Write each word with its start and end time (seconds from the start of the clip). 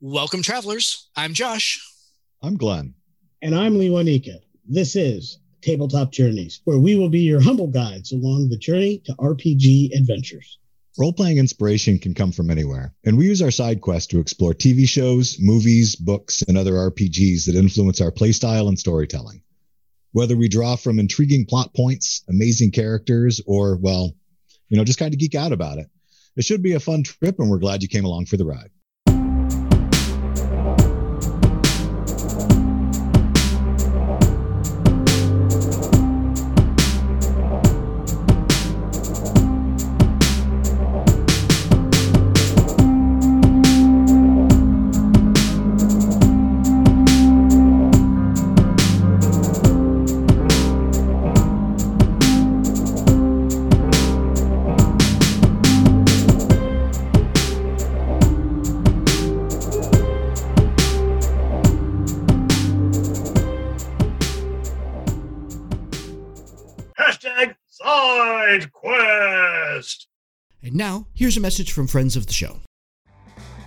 Welcome, 0.00 0.42
travelers. 0.42 1.08
I'm 1.16 1.34
Josh. 1.34 1.84
I'm 2.40 2.56
Glenn. 2.56 2.94
And 3.42 3.52
I'm 3.52 3.76
Lee 3.76 3.88
Wanika. 3.88 4.38
This 4.64 4.94
is 4.94 5.40
Tabletop 5.60 6.12
Journeys, 6.12 6.60
where 6.62 6.78
we 6.78 6.94
will 6.94 7.08
be 7.08 7.22
your 7.22 7.40
humble 7.40 7.66
guides 7.66 8.12
along 8.12 8.48
the 8.48 8.58
journey 8.58 9.02
to 9.06 9.14
RPG 9.14 9.90
adventures. 9.98 10.60
Role 11.00 11.12
playing 11.12 11.38
inspiration 11.38 11.98
can 11.98 12.14
come 12.14 12.30
from 12.30 12.48
anywhere, 12.48 12.94
and 13.04 13.18
we 13.18 13.24
use 13.26 13.42
our 13.42 13.50
side 13.50 13.80
quest 13.80 14.08
to 14.10 14.20
explore 14.20 14.54
TV 14.54 14.88
shows, 14.88 15.36
movies, 15.40 15.96
books, 15.96 16.42
and 16.42 16.56
other 16.56 16.74
RPGs 16.74 17.46
that 17.46 17.56
influence 17.56 18.00
our 18.00 18.12
playstyle 18.12 18.68
and 18.68 18.78
storytelling. 18.78 19.42
Whether 20.12 20.36
we 20.36 20.48
draw 20.48 20.76
from 20.76 21.00
intriguing 21.00 21.44
plot 21.44 21.74
points, 21.74 22.22
amazing 22.28 22.70
characters, 22.70 23.40
or, 23.46 23.76
well, 23.78 24.14
you 24.68 24.76
know, 24.76 24.84
just 24.84 25.00
kind 25.00 25.12
of 25.12 25.18
geek 25.18 25.34
out 25.34 25.50
about 25.50 25.78
it. 25.78 25.88
It 26.36 26.44
should 26.44 26.62
be 26.62 26.74
a 26.74 26.80
fun 26.80 27.02
trip, 27.02 27.40
and 27.40 27.50
we're 27.50 27.58
glad 27.58 27.82
you 27.82 27.88
came 27.88 28.04
along 28.04 28.26
for 28.26 28.36
the 28.36 28.46
ride. 28.46 28.70
Here's 71.18 71.36
a 71.36 71.40
message 71.40 71.72
from 71.72 71.88
friends 71.88 72.16
of 72.16 72.28
the 72.28 72.32
show. 72.32 72.60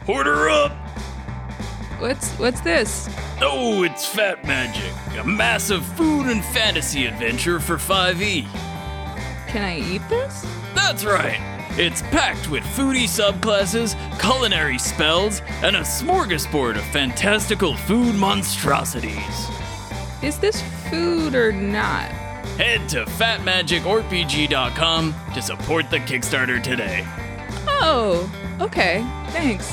Order 0.08 0.50
up! 0.50 0.72
What's 2.00 2.32
what's 2.40 2.62
this? 2.62 3.10
Oh, 3.42 3.84
it's 3.84 4.08
Fat 4.08 4.46
Magic, 4.46 4.94
a 5.20 5.24
massive 5.28 5.86
food 5.98 6.28
and 6.28 6.42
fantasy 6.46 7.06
adventure 7.06 7.60
for 7.60 7.76
5e. 7.76 8.46
Can 9.48 9.64
I 9.64 9.80
eat 9.80 10.02
this? 10.08 10.46
That's 10.74 11.04
right! 11.04 11.38
It's 11.78 12.02
packed 12.04 12.50
with 12.50 12.64
foodie 12.64 13.04
subclasses, 13.04 13.98
culinary 14.20 14.80
spells, 14.80 15.42
and 15.62 15.76
a 15.76 15.82
smorgasbord 15.82 16.78
of 16.78 16.86
fantastical 16.86 17.76
food 17.76 18.16
monstrosities. 18.16 19.50
Is 20.24 20.40
this 20.40 20.62
food 20.90 21.36
or 21.36 21.52
not? 21.52 22.10
Head 22.58 22.90
to 22.90 23.06
fatmagicrpg.com 23.06 25.16
to 25.34 25.42
support 25.42 25.90
the 25.90 26.00
Kickstarter 26.00 26.62
today. 26.62 27.08
Oh, 27.84 28.32
okay. 28.62 29.04
Thanks. 29.30 29.68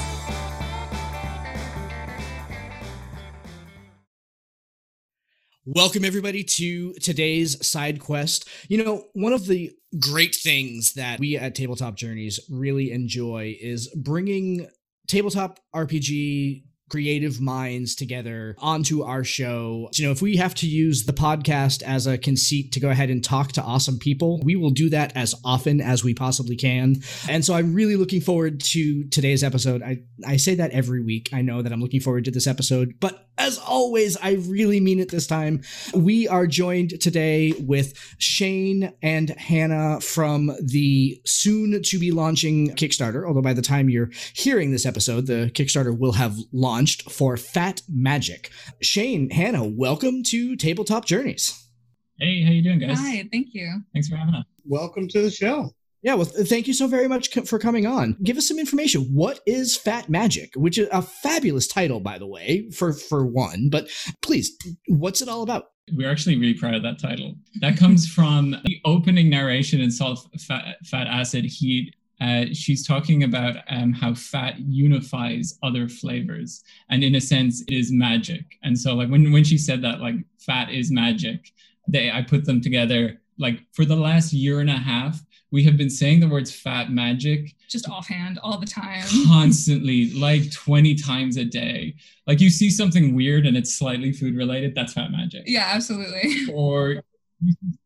Welcome, 5.66 6.06
everybody, 6.06 6.42
to 6.42 6.94
today's 6.94 7.66
side 7.66 8.00
quest. 8.00 8.48
You 8.68 8.82
know, 8.82 9.04
one 9.12 9.34
of 9.34 9.46
the 9.46 9.72
great 10.00 10.34
things 10.34 10.94
that 10.94 11.20
we 11.20 11.36
at 11.36 11.54
Tabletop 11.54 11.96
Journeys 11.96 12.40
really 12.50 12.92
enjoy 12.92 13.54
is 13.60 13.88
bringing 13.94 14.66
tabletop 15.06 15.60
RPG 15.76 16.64
creative 16.88 17.40
minds 17.40 17.94
together 17.94 18.56
onto 18.58 19.02
our 19.02 19.24
show. 19.24 19.88
You 19.94 20.06
know, 20.06 20.12
if 20.12 20.22
we 20.22 20.36
have 20.36 20.54
to 20.56 20.66
use 20.66 21.04
the 21.04 21.12
podcast 21.12 21.82
as 21.82 22.06
a 22.06 22.18
conceit 22.18 22.72
to 22.72 22.80
go 22.80 22.90
ahead 22.90 23.10
and 23.10 23.22
talk 23.22 23.52
to 23.52 23.62
awesome 23.62 23.98
people, 23.98 24.40
we 24.42 24.56
will 24.56 24.70
do 24.70 24.90
that 24.90 25.16
as 25.16 25.34
often 25.44 25.80
as 25.80 26.02
we 26.02 26.14
possibly 26.14 26.56
can. 26.56 26.96
And 27.28 27.44
so 27.44 27.54
I'm 27.54 27.74
really 27.74 27.96
looking 27.96 28.20
forward 28.20 28.60
to 28.60 29.04
today's 29.08 29.44
episode. 29.44 29.82
I, 29.82 29.98
I 30.26 30.36
say 30.36 30.54
that 30.56 30.70
every 30.72 31.02
week. 31.02 31.30
I 31.32 31.42
know 31.42 31.62
that 31.62 31.72
I'm 31.72 31.80
looking 31.80 32.00
forward 32.00 32.24
to 32.24 32.30
this 32.30 32.46
episode, 32.46 32.94
but 33.00 33.28
as 33.38 33.56
always, 33.58 34.16
I 34.16 34.32
really 34.32 34.80
mean 34.80 34.98
it 34.98 35.10
this 35.10 35.26
time. 35.28 35.62
We 35.94 36.26
are 36.26 36.46
joined 36.46 37.00
today 37.00 37.52
with 37.52 37.94
Shane 38.18 38.92
and 39.00 39.30
Hannah 39.30 40.00
from 40.00 40.50
the 40.60 41.20
soon 41.24 41.80
to 41.80 41.98
be 41.98 42.10
launching 42.10 42.74
Kickstarter. 42.74 43.26
Although 43.26 43.42
by 43.42 43.52
the 43.52 43.62
time 43.62 43.88
you're 43.88 44.10
hearing 44.34 44.72
this 44.72 44.84
episode, 44.84 45.26
the 45.26 45.52
Kickstarter 45.54 45.96
will 45.96 46.12
have 46.12 46.36
launched 46.52 46.77
for 46.86 47.36
Fat 47.36 47.82
Magic. 47.88 48.50
Shane, 48.80 49.30
Hannah, 49.30 49.64
welcome 49.64 50.22
to 50.24 50.54
Tabletop 50.54 51.04
Journeys. 51.04 51.68
Hey, 52.18 52.42
how 52.42 52.52
you 52.52 52.62
doing, 52.62 52.78
guys? 52.78 52.98
Hi, 52.98 53.28
thank 53.32 53.48
you. 53.52 53.82
Thanks 53.92 54.08
for 54.08 54.16
having 54.16 54.34
us. 54.34 54.44
Welcome 54.64 55.08
to 55.08 55.22
the 55.22 55.30
show. 55.30 55.70
Yeah, 56.02 56.14
well, 56.14 56.26
thank 56.26 56.68
you 56.68 56.74
so 56.74 56.86
very 56.86 57.08
much 57.08 57.30
for 57.30 57.58
coming 57.58 57.84
on. 57.84 58.16
Give 58.22 58.36
us 58.36 58.46
some 58.46 58.60
information. 58.60 59.02
What 59.12 59.40
is 59.46 59.76
Fat 59.76 60.08
Magic? 60.08 60.52
Which 60.54 60.78
is 60.78 60.88
a 60.92 61.02
fabulous 61.02 61.66
title, 61.66 61.98
by 61.98 62.18
the 62.18 62.26
way, 62.26 62.70
for 62.70 62.92
for 62.92 63.26
one. 63.26 63.68
But 63.70 63.88
please, 64.22 64.56
what's 64.86 65.20
it 65.20 65.28
all 65.28 65.42
about? 65.42 65.70
We're 65.92 66.10
actually 66.10 66.38
really 66.38 66.54
proud 66.54 66.74
of 66.74 66.82
that 66.84 67.00
title. 67.00 67.34
That 67.60 67.76
comes 67.76 68.06
from 68.06 68.50
the 68.64 68.80
opening 68.84 69.28
narration 69.28 69.80
in 69.80 69.90
Salt, 69.90 70.28
Fat, 70.38 70.76
fat 70.84 71.08
Acid 71.08 71.44
Heat. 71.44 71.94
Uh, 72.20 72.46
she's 72.52 72.86
talking 72.86 73.22
about 73.22 73.56
um, 73.70 73.92
how 73.92 74.12
fat 74.14 74.58
unifies 74.58 75.58
other 75.62 75.88
flavors, 75.88 76.64
and 76.90 77.04
in 77.04 77.14
a 77.14 77.20
sense, 77.20 77.62
it 77.62 77.72
is 77.74 77.92
magic. 77.92 78.44
And 78.62 78.78
so, 78.78 78.94
like 78.94 79.08
when 79.08 79.30
when 79.32 79.44
she 79.44 79.58
said 79.58 79.82
that, 79.82 80.00
like 80.00 80.16
fat 80.38 80.70
is 80.70 80.90
magic, 80.90 81.52
they 81.86 82.10
I 82.10 82.22
put 82.22 82.44
them 82.44 82.60
together. 82.60 83.20
Like 83.38 83.60
for 83.72 83.84
the 83.84 83.94
last 83.96 84.32
year 84.32 84.58
and 84.60 84.68
a 84.68 84.72
half, 84.76 85.20
we 85.52 85.62
have 85.64 85.76
been 85.76 85.88
saying 85.90 86.18
the 86.20 86.28
words 86.28 86.52
fat 86.52 86.90
magic 86.90 87.54
Just 87.68 87.88
offhand 87.88 88.38
all 88.42 88.58
the 88.58 88.66
time. 88.66 89.04
constantly 89.28 90.12
like 90.14 90.50
20 90.52 90.94
times 90.96 91.36
a 91.38 91.44
day 91.44 91.94
like 92.26 92.40
you 92.40 92.50
see 92.50 92.68
something 92.68 93.14
weird 93.14 93.46
and 93.46 93.56
it's 93.56 93.72
slightly 93.74 94.12
food 94.12 94.34
related 94.36 94.74
that's 94.74 94.92
fat 94.92 95.10
magic 95.10 95.44
Yeah, 95.46 95.70
absolutely. 95.72 96.52
or 96.52 97.02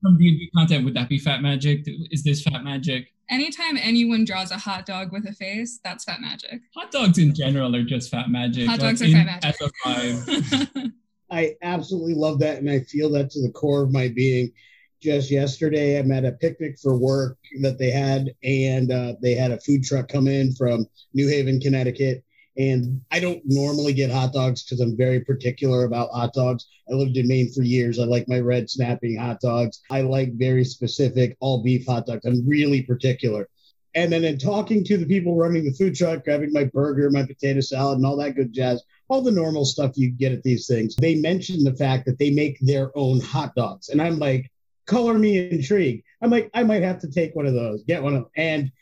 some 0.03 0.17
D&D 0.19 0.51
content 0.57 0.85
would 0.85 0.95
that 0.95 1.09
be 1.09 1.19
fat 1.19 1.43
magic 1.43 1.87
is 2.11 2.23
this 2.23 2.43
fat 2.43 2.65
magic 2.65 3.09
Anytime 3.31 3.79
anyone 3.81 4.27
draws 4.27 4.51
a 4.51 4.59
hot 4.59 4.85
dog 4.85 5.11
with 5.11 5.27
a 5.27 5.33
face, 5.33 5.81
that's 5.83 6.05
fat 6.05 6.21
magic. 6.21 6.61
hot 6.75 6.91
dogs 6.91 7.17
in 7.17 7.35
general 7.35 7.75
are 7.75 7.83
just 7.83 8.11
fat 8.11 8.29
magic 8.29 8.67
Hot 8.67 8.79
like 8.79 8.91
dogs 8.91 9.01
are 9.03 9.09
fat 9.09 9.25
magic. 9.25 9.57
as 9.63 10.77
a. 10.77 10.93
I 11.31 11.57
absolutely 11.63 12.13
love 12.13 12.41
that, 12.41 12.59
and 12.59 12.69
I 12.69 12.81
feel 12.81 13.09
that 13.13 13.31
to 13.31 13.41
the 13.41 13.51
core 13.53 13.85
of 13.85 13.91
my 13.91 14.09
being. 14.09 14.53
Just 15.01 15.31
yesterday, 15.31 15.99
I'm 15.99 16.13
at 16.13 16.27
a 16.27 16.33
picnic 16.33 16.79
for 16.79 16.95
work 16.99 17.39
that 17.63 17.79
they 17.79 17.91
had, 17.91 18.35
and 18.45 18.93
uh, 18.93 19.15
they 19.23 19.35
had 19.35 19.51
a 19.51 19.61
food 19.61 19.83
truck 19.83 20.09
come 20.09 20.29
in 20.29 20.55
from 20.55 20.87
New 21.15 21.27
Haven, 21.27 21.59
Connecticut. 21.59 22.23
And 22.57 23.01
I 23.11 23.19
don't 23.21 23.41
normally 23.47 23.95
get 23.95 24.11
hot 24.11 24.33
dogs 24.33 24.63
because 24.63 24.81
I'm 24.81 24.97
very 24.97 25.21
particular 25.21 25.85
about 25.85 26.11
hot 26.11 26.35
dogs. 26.35 26.67
I 26.91 26.95
lived 26.95 27.17
in 27.17 27.27
Maine 27.27 27.51
for 27.51 27.63
years. 27.63 27.99
I 27.99 28.05
like 28.05 28.29
my 28.29 28.41
red 28.41 28.69
snapping 28.69 29.17
hot 29.17 29.41
dogs. 29.41 29.81
I 29.91 30.03
like 30.03 30.35
very 30.35 30.65
specific 30.65 31.37
all 31.41 31.63
beef 31.63 31.87
hot 31.87 32.07
dogs. 32.07 32.27
I'm 32.27 32.47
really 32.47 32.83
particular. 32.83 33.49
And 33.95 34.13
then 34.13 34.25
in 34.25 34.39
talking 34.39 34.85
to 34.85 34.97
the 34.97 35.07
people 35.07 35.37
running 35.37 35.65
the 35.65 35.73
food 35.73 35.95
truck, 35.95 36.25
grabbing 36.25 36.53
my 36.53 36.65
burger, 36.65 37.11
my 37.11 37.25
potato 37.25 37.61
salad, 37.61 37.99
and 37.99 38.07
all 38.07 38.17
that 38.17 38.37
good 38.37 38.53
jazz, 38.53 38.83
all 39.09 39.21
the 39.21 39.31
normal 39.31 39.65
stuff 39.67 39.93
you 39.97 40.11
get 40.11 40.33
at 40.33 40.43
these 40.43 40.67
things, 40.67 40.97
they 40.97 41.17
mentioned 41.17 41.67
the 41.67 41.77
fact 41.77 42.07
that 42.07 42.19
they 42.19 42.31
make 42.31 42.59
their 42.61 42.97
own 42.97 43.21
hot 43.21 43.55
dogs. 43.55 43.91
And 43.91 44.01
I'm 44.01 44.19
like, 44.19 44.51
color 44.87 45.19
me 45.19 45.51
intrigued. 45.51 46.05
I'm 46.23 46.31
like, 46.31 46.51
I 46.55 46.63
might 46.63 46.83
have 46.83 47.01
to 47.01 47.11
take 47.11 47.35
one 47.35 47.47
of 47.47 47.55
those, 47.55 47.83
get 47.85 48.03
one 48.03 48.15
of 48.15 48.23
them. 48.23 48.31
And 48.37 48.73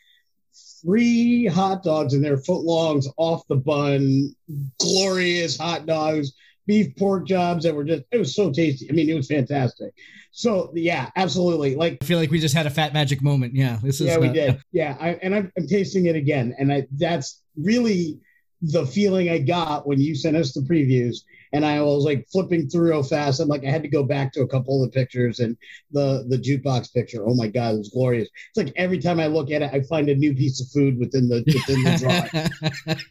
three 0.81 1.45
hot 1.45 1.83
dogs 1.83 2.13
and 2.13 2.23
their 2.23 2.37
foot 2.37 2.63
longs 2.63 3.07
off 3.17 3.47
the 3.47 3.55
bun, 3.55 4.35
glorious 4.79 5.57
hot 5.57 5.85
dogs, 5.85 6.33
beef 6.65 6.95
pork 6.95 7.27
jobs 7.27 7.63
that 7.63 7.75
were 7.75 7.83
just, 7.83 8.03
it 8.11 8.17
was 8.17 8.35
so 8.35 8.51
tasty. 8.51 8.89
I 8.89 8.93
mean, 8.93 9.09
it 9.09 9.13
was 9.13 9.27
fantastic. 9.27 9.93
So, 10.31 10.71
yeah, 10.73 11.09
absolutely. 11.15 11.75
Like, 11.75 11.97
I 12.01 12.05
feel 12.05 12.17
like 12.17 12.31
we 12.31 12.39
just 12.39 12.55
had 12.55 12.65
a 12.65 12.69
Fat 12.69 12.93
Magic 12.93 13.21
moment. 13.21 13.53
Yeah, 13.53 13.79
this 13.83 13.99
is. 13.99 14.07
yeah, 14.07 14.17
we 14.17 14.29
uh, 14.29 14.33
did. 14.33 14.61
Yeah, 14.71 14.95
I, 14.99 15.09
and 15.21 15.35
I'm, 15.35 15.51
I'm 15.57 15.67
tasting 15.67 16.05
it 16.05 16.15
again, 16.15 16.55
and 16.57 16.71
I 16.71 16.87
that's 16.93 17.41
really 17.57 18.19
the 18.61 18.85
feeling 18.85 19.29
I 19.29 19.39
got 19.39 19.85
when 19.85 19.99
you 19.99 20.15
sent 20.15 20.37
us 20.37 20.53
the 20.53 20.61
previews. 20.61 21.17
And 21.53 21.65
I 21.65 21.81
was 21.81 22.03
like 22.05 22.27
flipping 22.31 22.69
through 22.69 22.89
real 22.89 23.03
fast. 23.03 23.39
I'm 23.39 23.47
like, 23.49 23.65
I 23.65 23.69
had 23.69 23.81
to 23.83 23.89
go 23.89 24.03
back 24.03 24.31
to 24.33 24.41
a 24.41 24.47
couple 24.47 24.81
of 24.83 24.89
the 24.91 24.95
pictures 24.97 25.39
and 25.39 25.57
the 25.91 26.25
the 26.29 26.37
jukebox 26.37 26.93
picture. 26.93 27.27
Oh 27.27 27.35
my 27.35 27.47
god, 27.47 27.75
it 27.75 27.77
was 27.79 27.89
glorious. 27.89 28.29
It's 28.49 28.57
like 28.57 28.73
every 28.77 28.99
time 28.99 29.19
I 29.19 29.27
look 29.27 29.51
at 29.51 29.61
it, 29.61 29.71
I 29.73 29.81
find 29.81 30.07
a 30.09 30.15
new 30.15 30.33
piece 30.33 30.61
of 30.61 30.67
food 30.69 30.97
within 30.97 31.27
the 31.27 31.43
within 31.45 31.83
the 31.83 31.97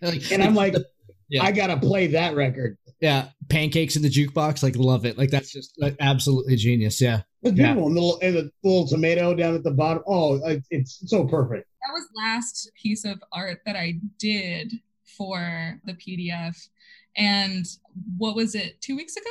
drawing, 0.01 0.23
and 0.33 0.43
I'm 0.43 0.55
like, 0.55 0.75
Yeah. 1.29 1.43
I 1.45 1.53
gotta 1.53 1.77
play 1.77 2.09
that 2.09 2.35
record. 2.35 2.77
yeah, 3.01 3.29
pancakes 3.49 3.97
in 3.97 4.03
the 4.03 4.09
jukebox. 4.11 4.63
Like, 4.63 4.77
love 4.77 5.05
it. 5.07 5.17
Like, 5.19 5.31
that's 5.31 5.53
just 5.53 5.75
like, 5.81 5.97
absolutely 6.01 6.57
genius. 6.57 7.01
Yeah. 7.01 7.23
It's 7.43 7.57
Yeah. 7.57 7.75
beautiful. 7.75 7.87
And 7.89 7.97
the, 7.97 8.01
little, 8.01 8.19
and 8.21 8.37
the 8.37 8.51
little 8.65 8.87
tomato 8.89 9.35
down 9.35 9.55
at 9.55 9.63
the 9.65 9.71
bottom. 9.71 10.03
Oh, 10.07 10.41
it's 10.71 11.03
so 11.09 11.25
perfect. 11.27 11.67
that 11.87 11.93
was 11.93 12.05
last 12.17 12.71
piece 12.83 13.05
of 13.05 13.23
art 13.33 13.61
that 13.67 13.77
I 13.77 13.99
did 14.19 14.73
for 15.17 15.81
the 15.85 15.95
PDF. 15.95 16.57
And 17.21 17.67
what 18.17 18.35
was 18.35 18.55
it, 18.55 18.81
two 18.81 18.97
weeks 18.97 19.17
ago? 19.17 19.31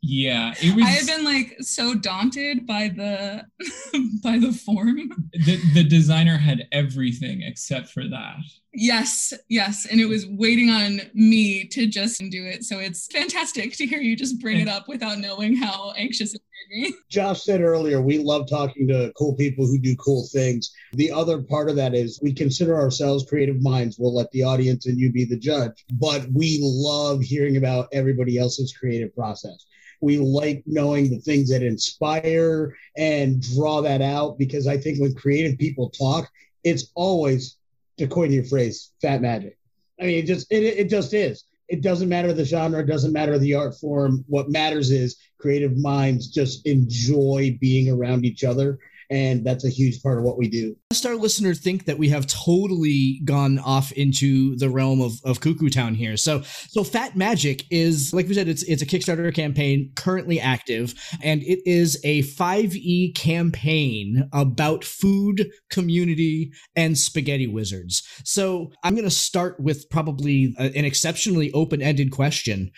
Yeah, 0.00 0.54
it 0.62 0.76
was. 0.76 0.84
I 0.84 0.90
had 0.90 1.06
been 1.06 1.24
like 1.24 1.56
so 1.60 1.94
daunted 1.94 2.66
by 2.66 2.88
the 2.88 3.44
by 4.22 4.38
the 4.38 4.52
form. 4.52 5.10
the, 5.32 5.60
the 5.74 5.84
designer 5.84 6.36
had 6.36 6.68
everything 6.70 7.42
except 7.42 7.88
for 7.88 8.04
that. 8.08 8.36
Yes, 8.72 9.32
yes, 9.48 9.86
and 9.90 10.00
it 10.00 10.04
was 10.04 10.26
waiting 10.26 10.70
on 10.70 11.00
me 11.14 11.64
to 11.68 11.88
just 11.88 12.20
do 12.30 12.44
it. 12.46 12.62
So 12.62 12.78
it's 12.78 13.08
fantastic 13.08 13.76
to 13.76 13.86
hear 13.86 13.98
you 13.98 14.14
just 14.14 14.40
bring 14.40 14.60
it 14.60 14.68
up 14.68 14.86
without 14.86 15.18
knowing 15.18 15.56
how 15.56 15.92
anxious 15.96 16.32
it 16.32 16.42
made 16.70 16.82
me. 16.82 16.94
Josh 17.10 17.42
said 17.42 17.60
earlier, 17.60 18.00
we 18.00 18.18
love 18.18 18.48
talking 18.48 18.86
to 18.88 19.12
cool 19.18 19.34
people 19.34 19.66
who 19.66 19.80
do 19.80 19.96
cool 19.96 20.28
things. 20.30 20.70
The 20.92 21.10
other 21.10 21.42
part 21.42 21.70
of 21.70 21.76
that 21.76 21.94
is 21.94 22.20
we 22.22 22.32
consider 22.32 22.78
ourselves 22.78 23.26
creative 23.28 23.60
minds. 23.60 23.98
We'll 23.98 24.14
let 24.14 24.30
the 24.30 24.44
audience 24.44 24.86
and 24.86 24.96
you 24.96 25.10
be 25.10 25.24
the 25.24 25.38
judge, 25.38 25.84
but 25.94 26.26
we 26.32 26.60
love 26.62 27.20
hearing 27.20 27.56
about 27.56 27.88
everybody 27.92 28.38
else's 28.38 28.72
creative 28.72 29.12
process. 29.12 29.66
We 30.00 30.18
like 30.18 30.62
knowing 30.66 31.10
the 31.10 31.18
things 31.18 31.50
that 31.50 31.62
inspire 31.62 32.76
and 32.96 33.42
draw 33.42 33.80
that 33.82 34.00
out 34.00 34.38
because 34.38 34.66
I 34.66 34.76
think 34.76 35.00
when 35.00 35.14
creative 35.14 35.58
people 35.58 35.90
talk, 35.90 36.28
it's 36.64 36.90
always, 36.94 37.56
to 37.98 38.06
coin 38.06 38.32
your 38.32 38.44
phrase, 38.44 38.92
fat 39.02 39.20
magic. 39.20 39.58
I 40.00 40.04
mean, 40.04 40.18
it 40.18 40.26
just 40.26 40.50
it, 40.52 40.62
it 40.62 40.88
just 40.88 41.12
is. 41.14 41.44
It 41.68 41.82
doesn't 41.82 42.08
matter 42.08 42.32
the 42.32 42.44
genre, 42.44 42.80
it 42.80 42.86
doesn't 42.86 43.12
matter 43.12 43.38
the 43.38 43.54
art 43.54 43.74
form. 43.74 44.24
What 44.28 44.48
matters 44.48 44.90
is 44.90 45.16
creative 45.38 45.76
minds 45.76 46.28
just 46.28 46.66
enjoy 46.66 47.58
being 47.60 47.90
around 47.90 48.24
each 48.24 48.44
other. 48.44 48.78
And 49.10 49.44
that's 49.44 49.64
a 49.64 49.70
huge 49.70 50.02
part 50.02 50.18
of 50.18 50.24
what 50.24 50.36
we 50.36 50.48
do. 50.48 50.76
Lest 50.92 51.06
our 51.06 51.16
listeners 51.16 51.60
think 51.60 51.86
that 51.86 51.98
we 51.98 52.10
have 52.10 52.26
totally 52.26 53.20
gone 53.24 53.58
off 53.58 53.90
into 53.92 54.56
the 54.56 54.68
realm 54.68 55.00
of, 55.00 55.12
of 55.24 55.40
Cuckoo 55.40 55.70
Town 55.70 55.94
here. 55.94 56.16
So 56.16 56.42
so 56.42 56.84
Fat 56.84 57.16
Magic 57.16 57.64
is 57.70 58.12
like 58.12 58.28
we 58.28 58.34
said, 58.34 58.48
it's 58.48 58.62
it's 58.64 58.82
a 58.82 58.86
Kickstarter 58.86 59.34
campaign 59.34 59.92
currently 59.96 60.38
active, 60.38 60.94
and 61.22 61.42
it 61.42 61.60
is 61.64 61.98
a 62.04 62.22
5e 62.22 63.14
campaign 63.14 64.28
about 64.32 64.84
food, 64.84 65.50
community, 65.70 66.52
and 66.76 66.98
spaghetti 66.98 67.46
wizards. 67.46 68.02
So 68.24 68.72
I'm 68.84 68.94
gonna 68.94 69.10
start 69.10 69.58
with 69.58 69.88
probably 69.88 70.54
an 70.58 70.84
exceptionally 70.84 71.50
open-ended 71.52 72.10
question. 72.10 72.70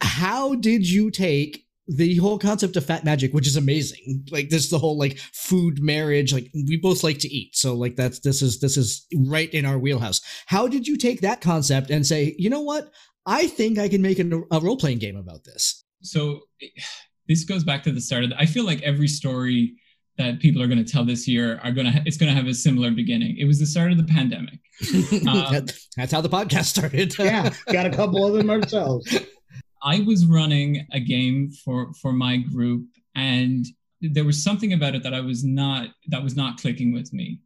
How 0.00 0.54
did 0.54 0.88
you 0.88 1.10
take 1.10 1.67
the 1.88 2.16
whole 2.16 2.38
concept 2.38 2.76
of 2.76 2.84
fat 2.84 3.02
magic 3.04 3.32
which 3.32 3.46
is 3.46 3.56
amazing 3.56 4.24
like 4.30 4.50
this 4.50 4.68
the 4.68 4.78
whole 4.78 4.98
like 4.98 5.18
food 5.32 5.80
marriage 5.82 6.32
like 6.34 6.50
we 6.54 6.76
both 6.76 7.02
like 7.02 7.18
to 7.18 7.28
eat 7.28 7.56
so 7.56 7.74
like 7.74 7.96
that's 7.96 8.20
this 8.20 8.42
is 8.42 8.60
this 8.60 8.76
is 8.76 9.06
right 9.26 9.52
in 9.54 9.64
our 9.64 9.78
wheelhouse 9.78 10.20
how 10.46 10.68
did 10.68 10.86
you 10.86 10.96
take 10.96 11.20
that 11.22 11.40
concept 11.40 11.90
and 11.90 12.06
say 12.06 12.34
you 12.38 12.50
know 12.50 12.60
what 12.60 12.90
i 13.26 13.46
think 13.46 13.78
i 13.78 13.88
can 13.88 14.02
make 14.02 14.18
a, 14.18 14.26
a 14.50 14.60
role-playing 14.60 14.98
game 14.98 15.16
about 15.16 15.44
this 15.44 15.84
So 16.02 16.40
this 17.28 17.44
goes 17.44 17.64
back 17.64 17.82
to 17.84 17.92
the 17.92 18.00
start 18.00 18.24
of. 18.24 18.30
The, 18.30 18.38
I 18.38 18.46
feel 18.46 18.64
like 18.64 18.80
every 18.82 19.08
story 19.08 19.74
that 20.16 20.40
people 20.40 20.60
are 20.62 20.66
going 20.66 20.82
to 20.84 20.90
tell 20.92 21.04
this 21.04 21.28
year 21.28 21.60
are 21.62 21.70
going 21.72 21.92
to. 21.92 22.02
It's 22.06 22.16
going 22.16 22.30
to 22.32 22.36
have 22.36 22.46
a 22.48 22.54
similar 22.54 22.90
beginning. 22.90 23.36
It 23.38 23.44
was 23.44 23.58
the 23.60 23.66
start 23.66 23.92
of 23.92 23.98
the 23.98 24.04
pandemic. 24.04 24.58
Um, 25.28 25.52
That- 25.52 25.74
that's 25.96 26.12
how 26.12 26.20
the 26.20 26.28
podcast 26.28 26.66
started 26.66 27.16
Yeah, 27.18 27.52
got 27.72 27.86
a 27.86 27.90
couple 27.90 28.26
of 28.26 28.32
them 28.34 28.48
ourselves. 28.50 29.06
I 29.82 30.00
was 30.00 30.26
running 30.26 30.86
a 30.92 31.00
game 31.00 31.50
for 31.50 31.92
for 31.94 32.12
my 32.12 32.36
group, 32.36 32.86
and 33.14 33.66
there 34.00 34.24
was 34.24 34.42
something 34.42 34.72
about 34.72 34.94
it 34.94 35.02
that 35.02 35.14
I 35.14 35.20
was 35.20 35.44
not 35.44 35.88
that 36.08 36.22
was 36.22 36.36
not 36.36 36.60
clicking 36.60 36.92
with 36.92 37.12
me. 37.12 37.40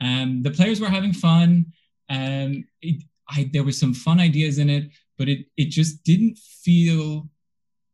Um, 0.00 0.42
the 0.42 0.50
players 0.50 0.80
were 0.80 0.88
having 0.88 1.12
fun. 1.12 1.66
Um, 2.10 2.64
it, 2.80 3.02
I 3.28 3.50
there 3.52 3.64
was 3.64 3.78
some 3.78 3.94
fun 3.94 4.20
ideas 4.20 4.58
in 4.58 4.70
it, 4.70 4.90
but 5.16 5.28
it 5.28 5.46
it 5.56 5.66
just 5.66 6.04
didn't 6.04 6.38
feel 6.38 7.28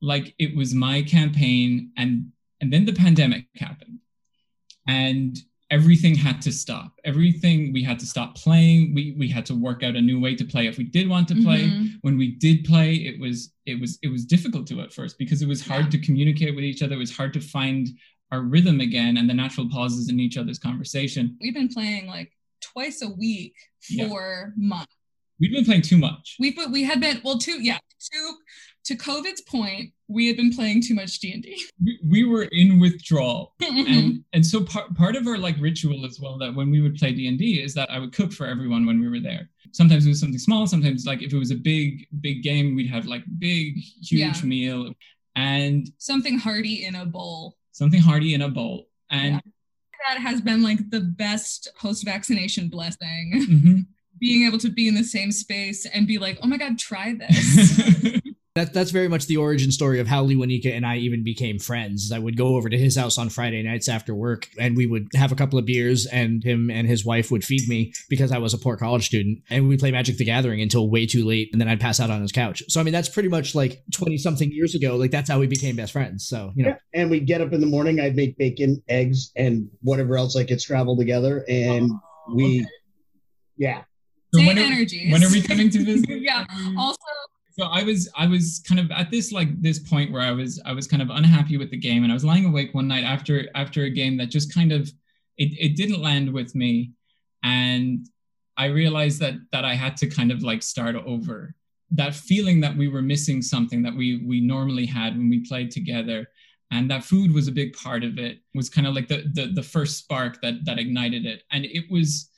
like 0.00 0.34
it 0.38 0.56
was 0.56 0.74
my 0.74 1.02
campaign. 1.02 1.92
And 1.96 2.32
and 2.60 2.72
then 2.72 2.84
the 2.84 2.92
pandemic 2.92 3.46
happened, 3.56 4.00
and 4.86 5.36
everything 5.78 6.14
had 6.14 6.38
to 6.46 6.52
stop. 6.52 6.90
Everything 7.04 7.72
we 7.72 7.82
had 7.90 7.98
to 7.98 8.06
stop 8.14 8.30
playing. 8.44 8.94
We 8.96 9.02
we 9.18 9.28
had 9.36 9.44
to 9.50 9.54
work 9.66 9.80
out 9.82 9.96
a 9.96 10.00
new 10.10 10.18
way 10.24 10.32
to 10.40 10.44
play 10.52 10.64
if 10.72 10.76
we 10.78 10.84
did 10.84 11.06
want 11.14 11.26
to 11.28 11.36
play 11.46 11.62
Mhm. 11.68 11.98
when 12.06 12.16
we 12.22 12.28
did 12.46 12.56
play 12.64 12.88
it 13.10 13.16
was 13.24 13.36
it 13.66 13.76
was 13.82 13.98
it 14.06 14.10
was 14.16 14.22
difficult 14.34 14.64
to 14.68 14.80
at 14.84 14.92
first 14.98 15.14
because 15.22 15.40
it 15.42 15.48
was 15.54 15.60
hard 15.72 15.86
to 15.90 15.98
communicate 16.06 16.54
with 16.56 16.64
each 16.70 16.82
other 16.82 16.94
it 16.98 17.04
was 17.08 17.16
hard 17.20 17.32
to 17.38 17.40
find 17.56 17.82
our 18.32 18.42
rhythm 18.54 18.78
again 18.88 19.12
and 19.18 19.26
the 19.30 19.34
natural 19.44 19.68
pauses 19.76 20.08
in 20.12 20.16
each 20.26 20.36
other's 20.40 20.60
conversation 20.70 21.22
We've 21.40 21.58
been 21.62 21.72
playing 21.78 22.04
like 22.16 22.30
twice 22.72 22.98
a 23.02 23.10
week 23.24 23.54
Yeah. 23.90 24.08
for 24.08 24.52
months. 24.56 24.94
we've 25.40 25.52
been 25.58 25.64
playing 25.70 25.82
too 25.92 25.98
much 26.08 26.26
We 26.42 26.48
but 26.60 26.68
we 26.76 26.80
had 26.90 26.98
been 27.06 27.18
well 27.26 27.38
two 27.46 27.58
yeah 27.70 27.78
to 28.12 28.20
to 28.84 28.94
COVID's 28.96 29.40
point 29.42 29.90
we 30.08 30.26
had 30.28 30.36
been 30.36 30.52
playing 30.54 30.82
too 30.82 30.94
much 30.94 31.18
D 31.20 31.32
and 31.32 31.42
D. 31.42 31.64
we, 31.82 31.98
we 32.06 32.24
were 32.24 32.42
in 32.44 32.78
withdrawal 32.78 33.54
and 33.62 34.22
and 34.34 34.44
so 34.44 34.62
part, 34.64 34.94
part 34.94 35.16
of 35.16 35.26
our 35.26 35.38
like 35.38 35.56
ritual 35.58 36.04
as 36.04 36.20
well 36.20 36.36
that 36.38 36.54
when 36.54 36.70
we 36.70 36.80
would 36.82 36.94
play 36.96 37.12
d&d 37.12 37.62
is 37.62 37.72
that 37.74 37.90
i 37.90 37.98
would 37.98 38.12
cook 38.12 38.30
for 38.32 38.46
everyone 38.46 38.84
when 38.84 39.00
we 39.00 39.08
were 39.08 39.20
there 39.20 39.48
sometimes 39.72 40.04
it 40.04 40.10
was 40.10 40.20
something 40.20 40.38
small 40.38 40.66
sometimes 40.66 41.06
like 41.06 41.22
if 41.22 41.32
it 41.32 41.38
was 41.38 41.50
a 41.50 41.54
big 41.56 42.06
big 42.20 42.42
game 42.42 42.74
we'd 42.76 42.86
have 42.90 43.06
like 43.06 43.22
big 43.38 43.76
huge 43.78 44.40
Yeah. 44.40 44.46
meal 44.46 44.92
and 45.36 45.90
Something 45.98 46.38
hearty 46.38 46.84
in 46.84 46.94
a 46.94 47.06
bowl. 47.06 47.56
something 47.72 48.00
hearty 48.00 48.34
in 48.34 48.42
a 48.42 48.48
bowl 48.48 48.86
and 49.10 49.40
That 50.06 50.18
has 50.18 50.40
been 50.42 50.62
like 50.62 50.90
the 50.90 51.00
best 51.00 51.70
post-vaccination 51.80 52.68
blessing. 52.68 53.32
Mhm. 53.48 53.86
Being 54.20 54.46
able 54.46 54.58
to 54.58 54.70
be 54.70 54.86
in 54.86 54.94
the 54.94 55.02
same 55.02 55.32
space 55.32 55.86
and 55.86 56.06
be 56.06 56.18
like, 56.18 56.38
oh 56.42 56.46
my 56.46 56.56
god, 56.56 56.78
try 56.78 57.14
this. 57.14 57.80
that, 58.54 58.72
that's 58.72 58.92
very 58.92 59.08
much 59.08 59.26
the 59.26 59.36
origin 59.36 59.72
story 59.72 59.98
of 59.98 60.06
how 60.06 60.24
Lewanika 60.24 60.72
and 60.72 60.86
I 60.86 60.98
even 60.98 61.24
became 61.24 61.58
friends. 61.58 62.12
I 62.12 62.20
would 62.20 62.36
go 62.36 62.54
over 62.54 62.68
to 62.68 62.78
his 62.78 62.96
house 62.96 63.18
on 63.18 63.28
Friday 63.28 63.60
nights 63.64 63.88
after 63.88 64.14
work, 64.14 64.48
and 64.60 64.76
we 64.76 64.86
would 64.86 65.08
have 65.14 65.32
a 65.32 65.34
couple 65.34 65.58
of 65.58 65.66
beers, 65.66 66.06
and 66.06 66.44
him 66.44 66.70
and 66.70 66.86
his 66.86 67.04
wife 67.04 67.32
would 67.32 67.44
feed 67.44 67.68
me 67.68 67.92
because 68.08 68.30
I 68.30 68.38
was 68.38 68.54
a 68.54 68.58
poor 68.58 68.76
college 68.76 69.06
student, 69.06 69.40
and 69.50 69.68
we'd 69.68 69.80
play 69.80 69.90
Magic 69.90 70.18
the 70.18 70.24
Gathering 70.24 70.60
until 70.60 70.88
way 70.88 71.04
too 71.04 71.24
late, 71.24 71.48
and 71.50 71.60
then 71.60 71.66
I'd 71.66 71.80
pass 71.80 71.98
out 71.98 72.10
on 72.10 72.22
his 72.22 72.30
couch. 72.30 72.62
So 72.68 72.80
I 72.80 72.84
mean, 72.84 72.92
that's 72.92 73.08
pretty 73.08 73.28
much 73.28 73.56
like 73.56 73.82
twenty 73.92 74.18
something 74.18 74.52
years 74.52 74.76
ago. 74.76 74.94
Like 74.94 75.10
that's 75.10 75.28
how 75.28 75.40
we 75.40 75.48
became 75.48 75.74
best 75.74 75.92
friends. 75.92 76.24
So 76.28 76.52
you 76.54 76.62
know, 76.62 76.70
Yeah. 76.70 77.00
And 77.00 77.10
we'd 77.10 77.26
get 77.26 77.40
up 77.40 77.52
in 77.52 77.60
the 77.60 77.66
morning, 77.66 77.98
I'd 77.98 78.14
make 78.14 78.38
bacon, 78.38 78.80
eggs, 78.88 79.32
and 79.34 79.68
whatever 79.82 80.16
else 80.16 80.36
I 80.36 80.44
could 80.44 80.60
scrabble 80.60 80.96
together. 80.96 81.44
And 81.48 81.90
oh, 81.90 82.34
we, 82.36 82.64
yeah. 83.56 83.82
So 84.32 84.38
Same 84.38 84.46
when 84.46 84.58
are, 84.58 85.12
when 85.12 85.24
are 85.24 85.30
we 85.30 85.42
coming 85.42 85.70
to 85.70 85.84
visit? 85.84 86.08
yeah. 86.08 86.44
Also, 86.78 86.98
so 87.56 87.66
I 87.66 87.84
was 87.84 88.08
I 88.16 88.26
was 88.26 88.62
kind 88.66 88.80
of 88.80 88.90
at 88.90 89.10
this 89.10 89.30
like 89.30 89.60
this 89.62 89.78
point 89.78 90.10
where 90.10 90.22
I 90.22 90.32
was 90.32 90.60
I 90.64 90.72
was 90.72 90.88
kind 90.88 91.02
of 91.02 91.10
unhappy 91.10 91.56
with 91.56 91.70
the 91.70 91.76
game 91.76 92.02
and 92.02 92.12
I 92.12 92.14
was 92.14 92.24
lying 92.24 92.46
awake 92.46 92.74
one 92.74 92.88
night 92.88 93.04
after 93.04 93.48
after 93.54 93.84
a 93.84 93.90
game 93.90 94.16
that 94.16 94.26
just 94.26 94.52
kind 94.52 94.72
of 94.72 94.92
it, 95.36 95.52
it 95.58 95.76
didn't 95.76 96.02
land 96.02 96.32
with 96.32 96.54
me 96.54 96.92
and 97.44 98.08
I 98.56 98.66
realized 98.66 99.20
that 99.20 99.34
that 99.52 99.64
I 99.64 99.74
had 99.74 99.96
to 99.98 100.08
kind 100.08 100.32
of 100.32 100.42
like 100.42 100.62
start 100.62 100.96
over. 100.96 101.54
That 101.92 102.14
feeling 102.14 102.60
that 102.60 102.76
we 102.76 102.88
were 102.88 103.02
missing 103.02 103.40
something 103.40 103.82
that 103.82 103.94
we 103.94 104.24
we 104.26 104.40
normally 104.40 104.86
had 104.86 105.16
when 105.16 105.30
we 105.30 105.46
played 105.46 105.70
together 105.70 106.28
and 106.72 106.90
that 106.90 107.04
food 107.04 107.32
was 107.32 107.46
a 107.46 107.52
big 107.52 107.72
part 107.74 108.02
of 108.02 108.18
it 108.18 108.38
was 108.54 108.68
kind 108.68 108.86
of 108.86 108.94
like 108.94 109.06
the 109.06 109.30
the, 109.32 109.52
the 109.54 109.62
first 109.62 109.98
spark 109.98 110.40
that 110.42 110.64
that 110.64 110.80
ignited 110.80 111.24
it. 111.24 111.44
And 111.52 111.64
it 111.64 111.84
was 111.88 112.30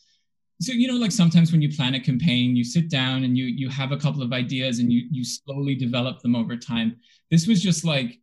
so 0.60 0.72
you 0.72 0.88
know 0.88 0.94
like 0.94 1.12
sometimes 1.12 1.52
when 1.52 1.60
you 1.60 1.74
plan 1.74 1.94
a 1.94 2.00
campaign 2.00 2.56
you 2.56 2.64
sit 2.64 2.88
down 2.88 3.24
and 3.24 3.36
you 3.36 3.44
you 3.44 3.68
have 3.68 3.92
a 3.92 3.96
couple 3.96 4.22
of 4.22 4.32
ideas 4.32 4.78
and 4.78 4.92
you 4.92 5.06
you 5.10 5.24
slowly 5.24 5.74
develop 5.74 6.20
them 6.20 6.34
over 6.34 6.56
time. 6.56 6.96
This 7.30 7.46
was 7.46 7.62
just 7.62 7.84
like 7.84 8.18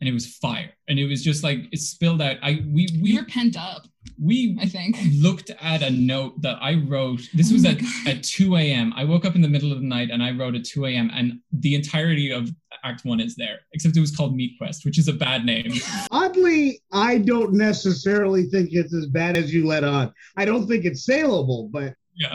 and 0.00 0.08
it 0.08 0.12
was 0.12 0.36
fire. 0.36 0.72
And 0.88 0.98
it 0.98 1.06
was 1.06 1.22
just 1.22 1.42
like 1.42 1.60
it 1.72 1.78
spilled 1.78 2.22
out. 2.22 2.36
I 2.42 2.62
we 2.66 2.88
we 2.92 3.02
we 3.02 3.18
were 3.18 3.24
pent 3.24 3.56
up, 3.56 3.86
we 4.22 4.56
I 4.60 4.66
think. 4.66 4.96
looked 5.14 5.50
at 5.60 5.82
a 5.82 5.90
note 5.90 6.40
that 6.42 6.56
i 6.62 6.74
wrote 6.74 7.20
this 7.34 7.50
Oh 7.50 7.54
was 7.54 7.64
at, 7.64 7.78
at 8.06 8.22
2 8.22 8.56
a.m 8.56 8.92
i 8.96 9.04
woke 9.04 9.24
up 9.24 9.34
in 9.34 9.42
the 9.42 9.48
middle 9.48 9.72
of 9.72 9.80
the 9.80 9.86
night 9.86 10.10
and 10.10 10.22
i 10.22 10.30
wrote 10.30 10.54
at 10.54 10.64
2 10.64 10.86
a.m 10.86 11.10
and 11.14 11.40
the 11.52 11.74
entirety 11.74 12.30
of 12.30 12.50
act 12.84 13.04
one 13.04 13.20
is 13.20 13.34
there 13.36 13.58
except 13.72 13.96
it 13.96 14.00
was 14.00 14.14
called 14.14 14.34
meat 14.36 14.52
quest 14.58 14.84
which 14.84 14.98
is 14.98 15.08
a 15.08 15.12
bad 15.12 15.44
name 15.44 15.72
Oddly, 16.10 16.80
I 16.92 17.18
don't 17.18 17.52
necessarily 17.54 18.44
think 18.44 18.70
it's 18.72 18.94
as 18.94 19.06
bad 19.06 19.36
as 19.36 19.52
you 19.52 19.66
let 19.66 19.82
on. 19.84 20.12
I 20.36 20.44
don't 20.44 20.66
think 20.68 20.84
it's 20.84 21.04
saleable, 21.04 21.68
but 21.72 21.94
yeah 22.14 22.34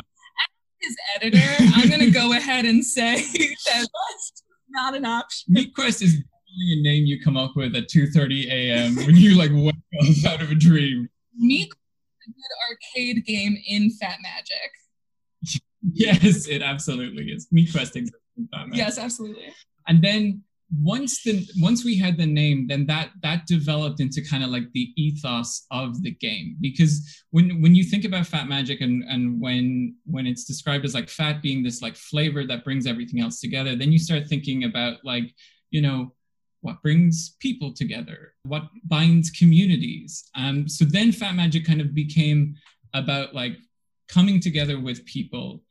His 0.82 0.96
editor, 1.16 1.40
I'm 1.76 1.90
gonna 1.90 2.10
go 2.12 2.34
ahead 2.34 2.66
and 2.66 2.84
say 2.86 3.16
that 3.22 3.88
that's 3.88 4.44
not 4.70 4.96
an 4.96 5.06
option. 5.06 5.54
meat 5.54 5.74
quest 5.74 6.02
is 6.02 6.14
definitely 6.14 6.80
a 6.80 6.82
name 6.84 7.06
you 7.06 7.22
come 7.24 7.38
up 7.38 7.56
with 7.56 7.76
at 7.76 7.88
2.30 7.90 8.48
a.m 8.52 8.96
when 8.98 9.16
you 9.16 9.36
like 9.38 9.52
wake 9.54 9.76
up 10.26 10.34
out 10.34 10.42
of 10.42 10.52
a 10.52 10.56
dream 10.56 11.08
A 11.40 12.30
good 12.30 12.70
arcade 12.70 13.26
game 13.26 13.58
in 13.68 13.90
Fat 13.92 14.18
Magic. 14.22 15.62
Yes, 15.94 16.48
it 16.48 16.62
absolutely 16.62 17.32
is. 17.32 17.48
Meat 17.52 17.72
Quest 17.72 17.96
exists. 17.96 18.18
Yes, 18.72 19.00
absolutely. 19.00 19.54
And 19.88 20.04
then 20.04 20.44
once 20.80 21.22
the 21.24 21.46
once 21.58 21.84
we 21.84 21.98
had 21.98 22.18
the 22.18 22.26
name 22.26 22.66
then 22.68 22.86
that 22.86 23.10
that 23.22 23.46
developed 23.46 24.00
into 24.00 24.24
kind 24.24 24.42
of 24.42 24.50
like 24.50 24.72
the 24.74 24.94
ethos 24.96 25.66
of 25.70 26.02
the 26.02 26.12
game 26.12 26.56
because 26.62 27.24
when 27.32 27.62
when 27.62 27.76
you 27.76 27.84
think 27.84 28.06
about 28.06 28.26
fat 28.26 28.48
magic 28.48 28.80
and 28.80 29.04
and 29.10 29.42
when 29.42 29.94
when 30.06 30.26
it's 30.26 30.46
described 30.46 30.86
as 30.86 30.94
like 30.94 31.10
fat 31.10 31.42
being 31.42 31.62
this 31.62 31.82
like 31.82 31.98
flavor 31.98 32.46
that 32.46 32.64
brings 32.64 32.88
everything 32.88 33.20
else 33.20 33.42
together 33.42 33.76
then 33.76 33.92
you 33.92 34.00
start 34.00 34.26
thinking 34.28 34.64
about 34.64 34.98
like 35.04 35.36
you 35.72 35.82
know 35.82 36.14
what 36.62 36.82
brings 36.82 37.36
people 37.40 37.74
together 37.74 38.34
what 38.44 38.64
binds 38.86 39.30
communities. 39.30 40.30
Um 40.36 40.68
so 40.68 40.86
then 40.86 41.12
fat 41.12 41.36
magic 41.36 41.66
kind 41.66 41.82
of 41.82 41.94
became 41.94 42.56
about 42.94 43.34
like 43.34 43.58
coming 44.08 44.40
together 44.40 44.80
with 44.80 45.06
people 45.06 45.64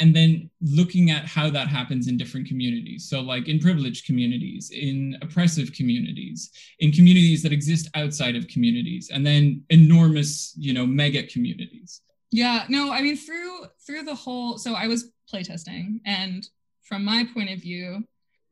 and 0.00 0.14
then 0.14 0.48
looking 0.60 1.10
at 1.10 1.24
how 1.24 1.50
that 1.50 1.66
happens 1.66 2.06
in 2.06 2.16
different 2.16 2.46
communities. 2.46 3.08
So 3.08 3.20
like 3.20 3.48
in 3.48 3.58
privileged 3.58 4.06
communities 4.06 4.70
in 4.70 5.16
oppressive 5.22 5.72
communities 5.72 6.50
in 6.80 6.92
communities 6.92 7.42
that 7.42 7.52
exist 7.52 7.88
outside 7.94 8.36
of 8.36 8.46
communities 8.48 9.10
and 9.12 9.26
then 9.26 9.62
enormous 9.70 10.54
you 10.56 10.72
know 10.72 10.86
mega 10.86 11.22
communities. 11.24 12.02
Yeah, 12.30 12.64
no, 12.68 12.92
I 12.92 13.00
mean 13.02 13.16
through 13.16 13.66
through 13.86 14.04
the 14.04 14.14
whole 14.14 14.58
so 14.58 14.74
I 14.74 14.86
was 14.86 15.10
playtesting 15.32 16.00
and 16.06 16.48
from 16.88 17.04
my 17.04 17.26
point 17.34 17.50
of 17.50 17.60
view, 17.60 18.02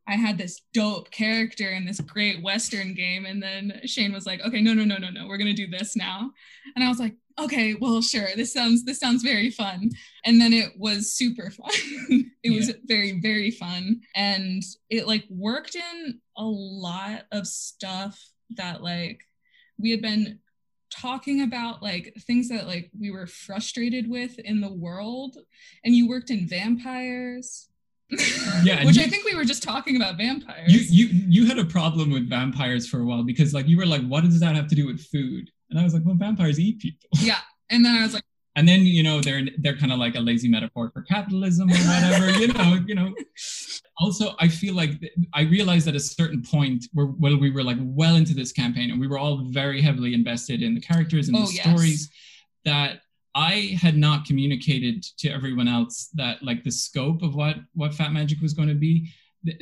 I 0.08 0.14
had 0.14 0.38
this 0.38 0.60
dope 0.72 1.10
character 1.10 1.70
in 1.70 1.84
this 1.84 2.00
great 2.00 2.42
western 2.42 2.94
game 2.94 3.26
and 3.26 3.42
then 3.42 3.80
Shane 3.84 4.12
was 4.12 4.26
like, 4.26 4.40
"Okay, 4.40 4.60
no, 4.60 4.74
no, 4.74 4.84
no, 4.84 4.98
no, 4.98 5.10
no. 5.10 5.26
We're 5.26 5.38
going 5.38 5.54
to 5.54 5.66
do 5.66 5.70
this 5.70 5.96
now." 5.96 6.30
And 6.74 6.84
I 6.84 6.88
was 6.88 6.98
like, 6.98 7.14
"Okay, 7.38 7.74
well, 7.74 8.00
sure. 8.02 8.28
This 8.36 8.52
sounds 8.52 8.84
this 8.84 8.98
sounds 8.98 9.22
very 9.22 9.50
fun." 9.50 9.90
And 10.24 10.40
then 10.40 10.52
it 10.52 10.72
was 10.78 11.12
super 11.12 11.50
fun. 11.50 12.30
it 12.42 12.54
was 12.54 12.72
very 12.84 13.20
very 13.20 13.50
fun 13.50 14.00
and 14.14 14.62
it 14.88 15.06
like 15.06 15.24
worked 15.28 15.74
in 15.74 16.20
a 16.36 16.44
lot 16.44 17.24
of 17.32 17.46
stuff 17.46 18.30
that 18.56 18.82
like 18.82 19.20
we 19.78 19.90
had 19.90 20.00
been 20.00 20.38
talking 20.90 21.42
about 21.42 21.82
like 21.82 22.14
things 22.20 22.48
that 22.48 22.66
like 22.66 22.90
we 22.98 23.10
were 23.10 23.26
frustrated 23.26 24.08
with 24.08 24.38
in 24.38 24.60
the 24.60 24.72
world 24.72 25.36
and 25.84 25.94
you 25.94 26.08
worked 26.08 26.30
in 26.30 26.46
vampires 26.48 27.68
Yeah, 28.62 28.84
which 28.84 28.96
you- 28.96 29.02
i 29.02 29.08
think 29.08 29.24
we 29.24 29.34
were 29.34 29.44
just 29.44 29.62
talking 29.62 29.96
about 29.96 30.16
vampires. 30.16 30.72
You 30.72 30.80
you 31.08 31.24
you 31.28 31.46
had 31.46 31.58
a 31.58 31.64
problem 31.64 32.10
with 32.10 32.28
vampires 32.28 32.88
for 32.88 33.00
a 33.00 33.04
while 33.04 33.22
because 33.24 33.52
like 33.52 33.66
you 33.68 33.76
were 33.76 33.86
like 33.86 34.02
what 34.06 34.22
does 34.24 34.40
that 34.40 34.54
have 34.54 34.68
to 34.68 34.74
do 34.74 34.86
with 34.86 35.00
food? 35.06 35.50
And 35.70 35.78
i 35.80 35.82
was 35.84 35.92
like 35.94 36.02
well 36.04 36.14
vampires 36.14 36.58
eat 36.60 36.78
people. 36.78 37.08
Yeah 37.20 37.38
and 37.70 37.84
then 37.84 37.96
i 37.96 38.02
was 38.02 38.14
like 38.14 38.22
and 38.56 38.66
then 38.68 38.82
you 38.82 39.02
know 39.02 39.20
they're 39.20 39.42
they're 39.58 39.76
kind 39.76 39.92
of 39.92 39.98
like 39.98 40.14
a 40.14 40.20
lazy 40.20 40.48
metaphor 40.48 40.90
for 40.94 41.02
capitalism 41.02 41.68
or 41.70 41.74
whatever 41.76 42.30
you 42.38 42.48
know 42.48 42.78
you 42.86 42.94
know. 42.94 43.12
Also 43.98 44.34
i 44.38 44.46
feel 44.48 44.74
like 44.74 45.00
th- 45.00 45.12
i 45.34 45.42
realized 45.42 45.88
at 45.88 45.96
a 45.96 46.00
certain 46.00 46.42
point 46.42 46.86
where 46.92 47.06
well 47.06 47.36
we 47.36 47.50
were 47.50 47.64
like 47.64 47.78
well 47.80 48.14
into 48.16 48.34
this 48.34 48.52
campaign 48.52 48.90
and 48.90 49.00
we 49.00 49.06
were 49.08 49.18
all 49.18 49.38
very 49.50 49.82
heavily 49.82 50.14
invested 50.14 50.62
in 50.62 50.74
the 50.74 50.80
characters 50.80 51.28
and 51.28 51.36
Oh, 51.36 51.46
the 51.46 51.54
yes. 51.54 51.64
stories 51.66 52.10
that 52.64 53.00
i 53.36 53.78
had 53.80 53.96
not 53.96 54.24
communicated 54.24 55.02
to 55.18 55.28
everyone 55.28 55.68
else 55.68 56.08
that 56.14 56.42
like 56.42 56.64
the 56.64 56.70
scope 56.70 57.22
of 57.22 57.36
what 57.36 57.56
what 57.74 57.94
fat 57.94 58.12
magic 58.12 58.40
was 58.40 58.54
going 58.54 58.68
to 58.68 58.74
be 58.74 59.08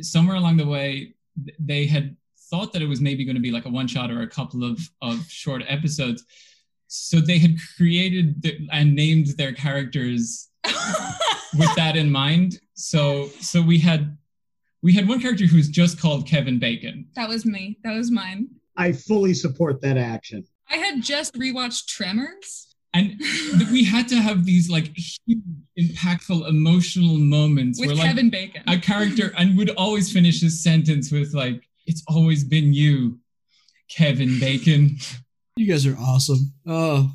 somewhere 0.01 0.37
along 0.37 0.57
the 0.57 0.67
way 0.67 1.15
they 1.59 1.85
had 1.87 2.17
thought 2.51 2.73
that 2.73 2.83
it 2.83 2.87
was 2.87 3.01
maybe 3.01 3.25
going 3.25 3.35
to 3.37 3.43
be 3.43 3.51
like 3.51 3.65
a 3.65 3.71
one 3.71 3.87
shot 3.87 4.11
or 4.11 4.23
a 4.23 4.29
couple 4.29 4.65
of 4.65 4.79
of 5.03 5.27
short 5.29 5.63
episodes. 5.69 6.25
So 6.87 7.21
they 7.21 7.39
had 7.39 7.57
created 7.77 8.43
the, 8.43 8.69
and 8.71 8.95
named 8.95 9.29
their 9.37 9.53
characters 9.53 10.49
with 11.59 11.75
that 11.77 11.97
in 11.97 12.11
mind. 12.11 12.61
So 12.75 13.29
so 13.41 13.61
we 13.63 13.79
had 13.79 14.17
we 14.83 14.93
had 14.93 15.09
one 15.09 15.21
character 15.21 15.47
who 15.47 15.57
was 15.57 15.69
just 15.69 16.01
called 16.01 16.27
kevin 16.27 16.59
bacon. 16.59 17.07
That 17.17 17.29
was 17.29 17.45
me. 17.45 17.79
That 17.85 17.97
was 17.97 18.11
mine. 18.11 18.49
I 18.77 18.93
fully 18.93 19.35
support 19.35 19.81
that 19.83 19.97
action. 19.97 20.45
i 20.71 20.77
had 20.77 21.03
just 21.03 21.35
rewatched 21.35 21.87
tremors 21.87 22.74
and 22.95 23.19
th- 23.19 23.71
we 23.71 23.85
had 23.85 24.09
to 24.09 24.17
have 24.17 24.45
these 24.45 24.71
like 24.71 24.97
huge 25.27 25.43
impactful 25.79 26.49
emotional 26.49 27.19
moments 27.19 27.79
with 27.81 27.89
where 27.89 27.97
like 27.97 28.07
kevin 28.07 28.31
bacon 28.31 28.63
a 28.69 28.79
character 28.79 29.33
and 29.37 29.57
would 29.59 29.71
always 29.71 30.13
finish 30.13 30.41
his 30.41 30.63
sentence 30.63 31.11
with 31.11 31.35
like 31.35 31.69
it's 31.87 32.03
always 32.09 32.45
been 32.45 32.73
you 32.73 33.19
kevin 33.89 34.39
bacon 34.41 34.97
You 35.57 35.67
guys 35.69 35.87
are 35.87 35.97
awesome. 35.99 36.53
Oh, 36.67 37.11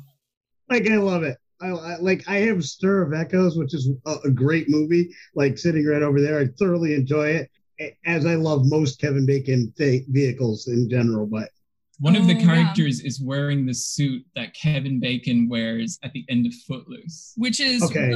Like 0.70 0.88
I 0.88 0.96
love 0.96 1.24
it. 1.24 1.36
I, 1.60 1.68
I 1.68 1.96
like 1.98 2.26
I 2.26 2.36
have 2.48 2.64
Stir 2.64 3.02
of 3.02 3.12
Echoes, 3.12 3.58
which 3.58 3.74
is 3.74 3.90
a, 4.06 4.14
a 4.24 4.30
great 4.30 4.66
movie. 4.70 5.10
Like 5.34 5.58
sitting 5.58 5.84
right 5.86 6.00
over 6.02 6.22
there, 6.22 6.38
I 6.40 6.46
thoroughly 6.58 6.94
enjoy 6.94 7.28
it. 7.30 7.50
As 8.06 8.24
I 8.24 8.36
love 8.36 8.62
most 8.64 8.98
Kevin 8.98 9.26
Bacon 9.26 9.72
th- 9.76 10.04
vehicles 10.08 10.68
in 10.68 10.88
general, 10.88 11.26
but 11.26 11.50
one 12.00 12.16
of 12.16 12.26
the 12.26 12.34
Oh, 12.34 12.38
yeah. 12.38 12.44
characters 12.44 13.00
is 13.00 13.20
wearing 13.22 13.66
the 13.66 13.74
suit 13.74 14.22
that 14.34 14.54
kevin 14.54 14.98
bacon 15.00 15.48
wears 15.48 15.98
at 16.02 16.12
the 16.12 16.24
end 16.28 16.46
of 16.46 16.52
footloose 16.66 17.32
which 17.36 17.60
is 17.60 17.82
okay. 17.82 18.14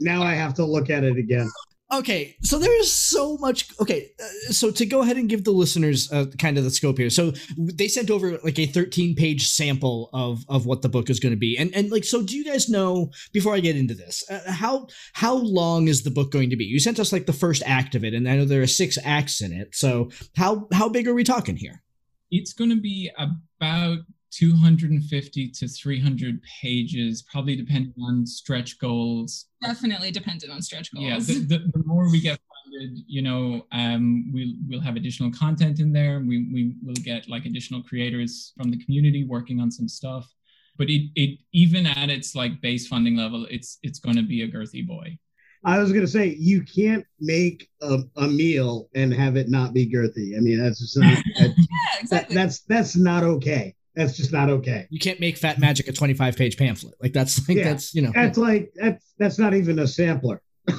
Now 0.00 0.22
I 0.22 0.34
have 0.34 0.54
to 0.54 0.64
look 0.64 0.90
at 0.90 1.04
it 1.04 1.16
again. 1.16 1.48
okay. 1.92 2.34
So 2.42 2.58
there 2.58 2.76
is 2.80 2.92
so 2.92 3.36
much. 3.38 3.68
Okay, 3.80 4.08
uh, 4.20 4.52
so 4.52 4.72
to 4.72 4.84
go 4.84 5.02
ahead 5.02 5.16
and 5.16 5.28
give 5.28 5.44
the 5.44 5.52
listeners 5.52 6.10
uh, 6.10 6.26
kind 6.40 6.58
of 6.58 6.64
the 6.64 6.70
scope 6.70 6.98
here. 6.98 7.10
So 7.10 7.32
they 7.56 7.86
sent 7.86 8.10
over 8.10 8.36
like 8.42 8.58
a 8.58 8.66
13 8.66 9.14
page 9.14 9.46
sample 9.46 10.10
of 10.12 10.44
of 10.48 10.66
what 10.66 10.82
the 10.82 10.88
book 10.88 11.08
is 11.10 11.20
going 11.20 11.32
to 11.32 11.38
be, 11.38 11.56
and 11.56 11.72
and 11.76 11.92
like, 11.92 12.02
so 12.02 12.22
do 12.22 12.36
you 12.36 12.44
guys 12.44 12.68
know 12.68 13.12
before 13.32 13.54
I 13.54 13.60
get 13.60 13.76
into 13.76 13.94
this, 13.94 14.24
uh, 14.28 14.40
how 14.50 14.88
how 15.12 15.34
long 15.36 15.86
is 15.86 16.02
the 16.02 16.10
book 16.10 16.32
going 16.32 16.50
to 16.50 16.56
be? 16.56 16.64
You 16.64 16.80
sent 16.80 16.98
us 16.98 17.12
like 17.12 17.26
the 17.26 17.32
first 17.32 17.62
act 17.64 17.94
of 17.94 18.02
it, 18.02 18.14
and 18.14 18.28
I 18.28 18.34
know 18.36 18.44
there 18.46 18.62
are 18.62 18.66
six 18.66 18.98
acts 19.04 19.40
in 19.40 19.52
it. 19.52 19.76
So 19.76 20.10
how 20.36 20.66
how 20.72 20.88
big 20.88 21.06
are 21.06 21.14
we 21.14 21.22
talking 21.22 21.54
here? 21.56 21.83
It's 22.30 22.52
going 22.52 22.70
to 22.70 22.80
be 22.80 23.10
about 23.18 23.98
250 24.32 25.50
to 25.50 25.68
300 25.68 26.40
pages 26.60 27.22
probably 27.22 27.54
depending 27.54 27.94
on 28.02 28.26
stretch 28.26 28.78
goals. 28.78 29.46
Definitely 29.62 30.10
dependent 30.10 30.52
on 30.52 30.60
stretch 30.60 30.92
goals. 30.92 31.06
Yeah 31.06 31.18
the, 31.18 31.44
the, 31.46 31.58
the 31.72 31.82
more 31.84 32.10
we 32.10 32.20
get 32.20 32.40
funded 32.64 32.98
you 33.06 33.22
know 33.22 33.64
um 33.72 34.32
we'll 34.32 34.54
we'll 34.66 34.80
have 34.80 34.96
additional 34.96 35.30
content 35.30 35.78
in 35.78 35.92
there. 35.92 36.18
We 36.18 36.50
we 36.52 36.74
will 36.82 36.94
get 36.94 37.28
like 37.28 37.44
additional 37.44 37.82
creators 37.82 38.52
from 38.56 38.70
the 38.70 38.82
community 38.84 39.24
working 39.24 39.60
on 39.60 39.70
some 39.70 39.88
stuff. 39.88 40.28
But 40.76 40.90
it 40.90 41.10
it 41.14 41.38
even 41.52 41.86
at 41.86 42.10
its 42.10 42.34
like 42.34 42.60
base 42.60 42.88
funding 42.88 43.16
level 43.16 43.46
it's 43.48 43.78
it's 43.84 44.00
going 44.00 44.16
to 44.16 44.22
be 44.22 44.42
a 44.42 44.48
girthy 44.48 44.84
boy 44.84 45.16
I 45.64 45.78
was 45.78 45.92
gonna 45.92 46.06
say 46.06 46.36
you 46.38 46.62
can't 46.62 47.04
make 47.20 47.68
a, 47.80 48.00
a 48.16 48.28
meal 48.28 48.88
and 48.94 49.12
have 49.14 49.36
it 49.36 49.48
not 49.48 49.72
be 49.72 49.90
girthy. 49.90 50.36
I 50.36 50.40
mean, 50.40 50.58
that's 50.58 50.80
just 50.80 50.98
not 50.98 51.16
that, 51.38 51.54
yeah 51.56 51.66
that, 52.00 52.00
exactly 52.00 52.34
that's 52.34 52.60
that's 52.60 52.96
not 52.96 53.24
okay. 53.24 53.74
That's 53.96 54.16
just 54.16 54.32
not 54.32 54.50
okay. 54.50 54.86
You 54.90 54.98
can't 54.98 55.20
make 55.20 55.38
Fat 55.38 55.60
Magic 55.60 55.86
a 55.86 55.92
25 55.92 56.36
page 56.36 56.56
pamphlet. 56.56 56.94
Like 57.00 57.12
that's 57.12 57.48
like 57.48 57.58
Yeah. 57.58 57.64
that's 57.64 57.94
you 57.94 58.02
know. 58.02 58.12
That's 58.14 58.36
like 58.36 58.72
that's 58.74 59.14
that's 59.18 59.38
not 59.38 59.54
even 59.54 59.78
a 59.78 59.86
sampler. 59.86 60.42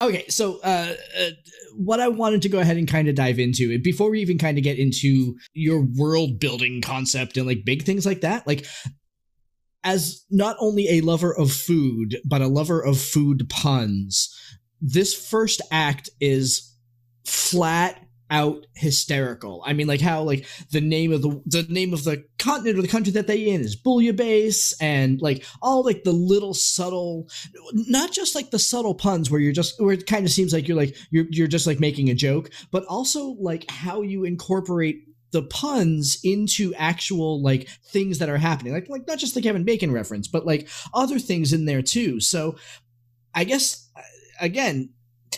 Okay, 0.00 0.28
so 0.28 0.60
uh, 0.62 0.94
uh, 1.20 1.30
what 1.74 1.98
I 1.98 2.06
wanted 2.06 2.42
to 2.42 2.48
go 2.48 2.60
ahead 2.60 2.76
and 2.76 2.86
kind 2.86 3.08
of 3.08 3.16
dive 3.16 3.40
into 3.40 3.76
before 3.80 4.10
we 4.10 4.20
even 4.20 4.38
kind 4.38 4.56
of 4.56 4.62
get 4.62 4.78
into 4.78 5.34
your 5.54 5.84
world 5.96 6.38
building 6.38 6.80
concept 6.80 7.36
and 7.36 7.48
like 7.48 7.64
big 7.64 7.82
things 7.82 8.06
like 8.06 8.20
that, 8.20 8.46
like 8.46 8.64
as 9.88 10.22
not 10.30 10.54
only 10.60 10.86
a 10.88 11.00
lover 11.00 11.34
of 11.34 11.50
food 11.50 12.18
but 12.24 12.42
a 12.42 12.46
lover 12.46 12.80
of 12.80 13.00
food 13.00 13.48
puns, 13.48 14.28
this 14.82 15.14
first 15.14 15.62
act 15.70 16.10
is 16.20 16.76
flat 17.24 18.04
out 18.30 18.66
hysterical. 18.74 19.62
I 19.64 19.72
mean, 19.72 19.86
like 19.86 20.02
how 20.02 20.22
like 20.22 20.46
the 20.70 20.82
name 20.82 21.12
of 21.12 21.22
the 21.22 21.40
the 21.46 21.66
name 21.70 21.94
of 21.94 22.04
the 22.04 22.22
continent 22.38 22.78
or 22.78 22.82
the 22.82 22.88
country 22.88 23.12
that 23.12 23.26
they 23.26 23.48
in 23.48 23.62
is 23.62 23.80
Bouillabaisse, 23.80 24.74
and 24.78 25.22
like 25.22 25.46
all 25.62 25.82
like 25.82 26.04
the 26.04 26.12
little 26.12 26.52
subtle, 26.52 27.26
not 27.72 28.12
just 28.12 28.34
like 28.34 28.50
the 28.50 28.58
subtle 28.58 28.94
puns 28.94 29.30
where 29.30 29.40
you're 29.40 29.52
just 29.52 29.80
where 29.80 29.94
it 29.94 30.06
kind 30.06 30.26
of 30.26 30.30
seems 30.30 30.52
like 30.52 30.68
you're 30.68 30.76
like 30.76 30.94
you're 31.10 31.26
you're 31.30 31.48
just 31.48 31.66
like 31.66 31.80
making 31.80 32.10
a 32.10 32.14
joke, 32.14 32.50
but 32.70 32.84
also 32.84 33.36
like 33.40 33.64
how 33.70 34.02
you 34.02 34.24
incorporate 34.24 35.07
the 35.30 35.42
puns 35.42 36.18
into 36.24 36.74
actual 36.74 37.42
like 37.42 37.68
things 37.86 38.18
that 38.18 38.28
are 38.28 38.38
happening. 38.38 38.72
Like 38.72 38.88
like 38.88 39.06
not 39.06 39.18
just 39.18 39.34
the 39.34 39.42
Kevin 39.42 39.64
Bacon 39.64 39.92
reference 39.92 40.28
but 40.28 40.46
like 40.46 40.68
other 40.94 41.18
things 41.18 41.52
in 41.52 41.64
there 41.64 41.82
too. 41.82 42.20
So 42.20 42.56
I 43.34 43.44
guess 43.44 43.88
uh, 43.96 44.02
again 44.40 44.90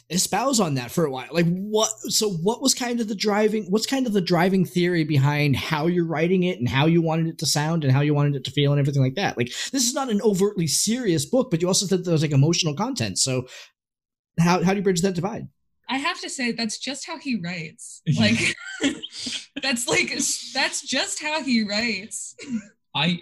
espouse 0.09 0.61
on 0.61 0.75
that 0.75 0.91
for 0.91 1.05
a 1.05 1.11
while. 1.11 1.29
Like 1.33 1.47
what 1.47 1.91
so 2.09 2.31
what 2.31 2.63
was 2.63 2.75
kind 2.75 3.01
of 3.01 3.09
the 3.09 3.15
driving 3.15 3.65
what's 3.65 3.87
kind 3.87 4.07
of 4.07 4.13
the 4.13 4.21
driving 4.21 4.65
theory 4.65 5.05
behind 5.05 5.57
how 5.57 5.87
you're 5.87 6.07
writing 6.07 6.45
it 6.45 6.59
and 6.59 6.69
how 6.69 6.87
you 6.87 7.03
wanted 7.03 7.27
it 7.27 7.39
to 7.39 7.47
sound 7.47 7.85
and 7.85 7.93
how 7.93 8.01
you 8.01 8.15
wanted 8.15 8.37
it 8.37 8.45
to 8.45 8.51
feel 8.51 8.73
and 8.73 8.81
everything 8.81 9.03
like 9.03 9.17
that? 9.17 9.37
Like 9.37 9.49
this 9.73 9.87
is 9.87 9.95
not 9.95 10.11
an 10.11 10.21
overtly 10.23 10.67
serious 10.67 11.25
book 11.25 11.51
but 11.51 11.63
you 11.63 11.69
also 11.69 11.87
said 11.87 12.05
there 12.05 12.13
was 12.13 12.23
like 12.23 12.31
emotional 12.31 12.75
content. 12.75 13.19
So 13.19 13.47
how, 14.39 14.63
how 14.63 14.73
do 14.73 14.79
you 14.79 14.85
bridge 14.85 15.03
that 15.03 15.15
divide 15.15 15.49
I 15.91 15.97
have 15.97 16.21
to 16.21 16.31
say 16.31 16.53
that's 16.53 16.79
just 16.79 17.07
how 17.07 17.19
he 17.19 17.37
writes. 17.37 18.03
Like 18.19 18.57
that's 19.63 19.89
like 19.89 20.11
that's 20.55 20.83
just 20.87 21.23
how 21.23 21.43
he 21.43 21.65
writes. 21.65 22.35
I 22.95 23.21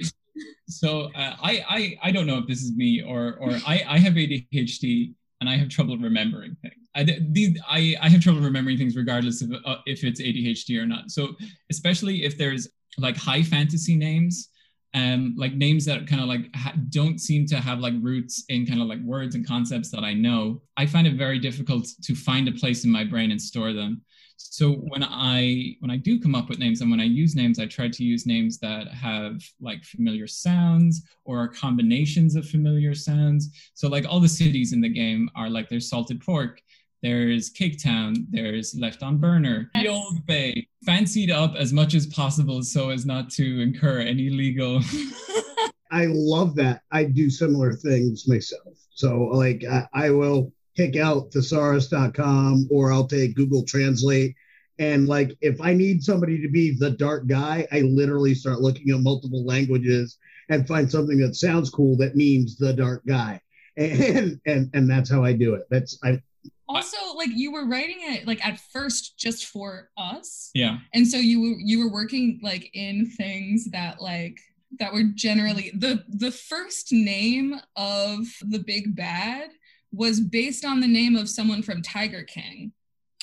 so 0.68 1.10
uh, 1.14 1.36
I 1.42 1.64
I 1.68 1.98
I 2.02 2.10
don't 2.12 2.26
know 2.26 2.38
if 2.38 2.46
this 2.46 2.62
is 2.62 2.76
me 2.76 3.02
or 3.02 3.36
or 3.40 3.50
I 3.66 3.82
I 3.88 3.98
have 3.98 4.14
ADHD 4.14 5.14
and 5.40 5.48
I 5.48 5.56
have 5.56 5.68
trouble 5.68 5.96
remembering 5.96 6.56
things. 6.62 6.74
I, 6.94 7.04
these, 7.30 7.60
I, 7.68 7.96
I 8.00 8.08
have 8.08 8.20
trouble 8.20 8.40
remembering 8.40 8.76
things 8.76 8.96
regardless 8.96 9.40
of 9.40 9.52
uh, 9.64 9.76
if 9.86 10.02
it's 10.02 10.20
ADHD 10.20 10.80
or 10.80 10.86
not. 10.86 11.10
So 11.10 11.36
especially 11.70 12.24
if 12.24 12.36
there's 12.36 12.68
like 12.98 13.16
high 13.16 13.42
fantasy 13.42 13.94
names, 13.94 14.48
um, 14.94 15.34
like 15.36 15.54
names 15.54 15.84
that 15.84 16.06
kind 16.06 16.22
of 16.22 16.28
like 16.28 16.54
ha- 16.54 16.74
don't 16.88 17.20
seem 17.20 17.46
to 17.46 17.60
have 17.60 17.80
like 17.80 17.94
roots 18.00 18.44
in 18.48 18.66
kind 18.66 18.80
of 18.80 18.88
like 18.88 19.00
words 19.00 19.34
and 19.34 19.46
concepts 19.46 19.90
that 19.90 20.04
I 20.04 20.14
know, 20.14 20.62
I 20.76 20.86
find 20.86 21.06
it 21.06 21.14
very 21.14 21.38
difficult 21.38 21.88
to 22.02 22.14
find 22.14 22.48
a 22.48 22.52
place 22.52 22.84
in 22.84 22.90
my 22.90 23.04
brain 23.04 23.30
and 23.30 23.40
store 23.40 23.72
them. 23.72 24.02
So 24.40 24.74
when 24.74 25.02
I 25.02 25.76
when 25.80 25.90
I 25.90 25.96
do 25.96 26.20
come 26.20 26.36
up 26.36 26.48
with 26.48 26.60
names 26.60 26.80
and 26.80 26.90
when 26.90 27.00
I 27.00 27.04
use 27.04 27.34
names, 27.34 27.58
I 27.58 27.66
try 27.66 27.88
to 27.88 28.04
use 28.04 28.24
names 28.24 28.58
that 28.60 28.86
have 28.88 29.42
like 29.60 29.84
familiar 29.84 30.28
sounds 30.28 31.02
or 31.24 31.48
combinations 31.48 32.36
of 32.36 32.48
familiar 32.48 32.94
sounds. 32.94 33.50
So 33.74 33.88
like 33.88 34.06
all 34.08 34.20
the 34.20 34.28
cities 34.28 34.72
in 34.72 34.80
the 34.80 34.88
game 34.88 35.28
are 35.34 35.50
like 35.50 35.68
there's 35.68 35.90
salted 35.90 36.20
pork, 36.20 36.62
there's 37.02 37.50
Cake 37.50 37.82
Town, 37.82 38.26
there's 38.30 38.74
Left 38.74 39.02
on 39.02 39.18
Burner, 39.18 39.70
the 39.74 39.88
Old 39.88 40.26
Bay, 40.26 40.66
fancied 40.84 41.30
up 41.30 41.54
as 41.56 41.72
much 41.72 41.94
as 41.94 42.06
possible 42.06 42.62
so 42.62 42.90
as 42.90 43.06
not 43.06 43.30
to 43.30 43.60
incur 43.60 44.00
any 44.00 44.30
legal. 44.30 44.80
I 45.90 46.06
love 46.08 46.54
that. 46.56 46.82
I 46.90 47.04
do 47.04 47.30
similar 47.30 47.72
things 47.72 48.28
myself. 48.28 48.74
So, 48.90 49.16
like, 49.32 49.64
I, 49.64 49.86
I 49.94 50.10
will 50.10 50.52
pick 50.76 50.96
out 50.96 51.30
thesaurus.com 51.30 52.68
or 52.70 52.92
I'll 52.92 53.06
take 53.06 53.36
Google 53.36 53.64
Translate. 53.64 54.34
And, 54.78 55.08
like, 55.08 55.36
if 55.40 55.60
I 55.60 55.74
need 55.74 56.02
somebody 56.02 56.40
to 56.42 56.48
be 56.48 56.76
the 56.76 56.90
dark 56.90 57.26
guy, 57.26 57.66
I 57.72 57.80
literally 57.80 58.34
start 58.34 58.60
looking 58.60 58.90
at 58.90 59.00
multiple 59.00 59.44
languages 59.44 60.18
and 60.48 60.66
find 60.66 60.90
something 60.90 61.18
that 61.18 61.36
sounds 61.36 61.70
cool 61.70 61.96
that 61.98 62.16
means 62.16 62.56
the 62.56 62.72
dark 62.72 63.04
guy. 63.06 63.40
And, 63.78 64.40
and 64.44 64.70
and 64.74 64.90
that's 64.90 65.08
how 65.08 65.22
I 65.22 65.34
do 65.34 65.54
it. 65.54 65.62
That's 65.70 66.00
I 66.02 66.20
also 66.68 66.96
like 67.16 67.30
you 67.32 67.52
were 67.52 67.66
writing 67.66 67.98
it 68.00 68.26
like 68.26 68.44
at 68.46 68.60
first 68.72 69.18
just 69.18 69.46
for 69.46 69.90
us 69.96 70.50
yeah. 70.54 70.78
and 70.94 71.06
so 71.06 71.16
you 71.16 71.40
were 71.40 71.56
you 71.58 71.78
were 71.78 71.90
working 71.90 72.38
like 72.42 72.70
in 72.74 73.06
things 73.06 73.70
that 73.70 74.00
like 74.00 74.38
that 74.78 74.92
were 74.92 75.04
generally 75.14 75.70
the 75.74 76.04
the 76.08 76.30
first 76.30 76.92
name 76.92 77.58
of 77.76 78.26
the 78.42 78.58
big 78.58 78.94
bad 78.94 79.50
was 79.92 80.20
based 80.20 80.64
on 80.64 80.80
the 80.80 80.86
name 80.86 81.16
of 81.16 81.28
someone 81.28 81.62
from 81.62 81.80
tiger 81.80 82.22
king 82.22 82.72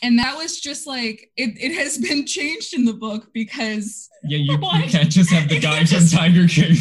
and 0.01 0.19
that 0.19 0.37
was 0.37 0.59
just 0.59 0.85
like 0.85 1.31
it, 1.37 1.55
it 1.57 1.75
has 1.75 1.97
been 2.09 2.25
changed 2.25 2.73
in 2.73 2.85
the 2.85 2.93
book 2.93 3.31
because 3.33 4.09
Yeah, 4.23 4.37
you, 4.37 4.53
you 4.61 4.89
can't 4.89 5.09
just 5.09 5.31
have 5.31 5.49
the 5.49 5.59
guy 5.59 5.85
from 5.85 6.07
Tiger 6.07 6.47
King. 6.47 6.75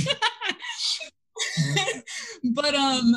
but 2.52 2.75
um 2.75 3.14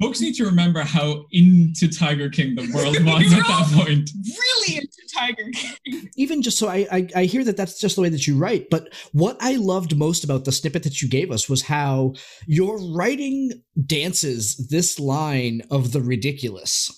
Folks 0.00 0.20
need 0.20 0.34
to 0.34 0.44
remember 0.44 0.80
how 0.80 1.24
into 1.30 1.88
Tiger 1.88 2.28
King 2.28 2.54
the 2.54 2.70
world 2.74 2.96
was 3.04 3.32
at 3.32 3.46
that 3.46 3.70
point. 3.72 4.10
really 4.14 4.76
into 4.76 4.96
tiger 5.14 5.50
king 5.52 6.10
even 6.16 6.42
just 6.42 6.58
so 6.58 6.68
I, 6.68 6.86
I 6.90 7.08
I 7.16 7.24
hear 7.24 7.44
that 7.44 7.56
that's 7.56 7.80
just 7.80 7.96
the 7.96 8.02
way 8.02 8.08
that 8.08 8.26
you 8.26 8.36
write, 8.36 8.68
but 8.70 8.92
what 9.12 9.36
I 9.40 9.56
loved 9.56 9.96
most 9.96 10.24
about 10.24 10.44
the 10.44 10.52
snippet 10.52 10.82
that 10.82 11.00
you 11.00 11.08
gave 11.08 11.30
us 11.30 11.48
was 11.48 11.62
how 11.62 12.14
your 12.46 12.78
writing 12.92 13.52
dances 13.86 14.68
this 14.68 14.98
line 14.98 15.62
of 15.70 15.92
the 15.92 16.00
ridiculous. 16.00 16.90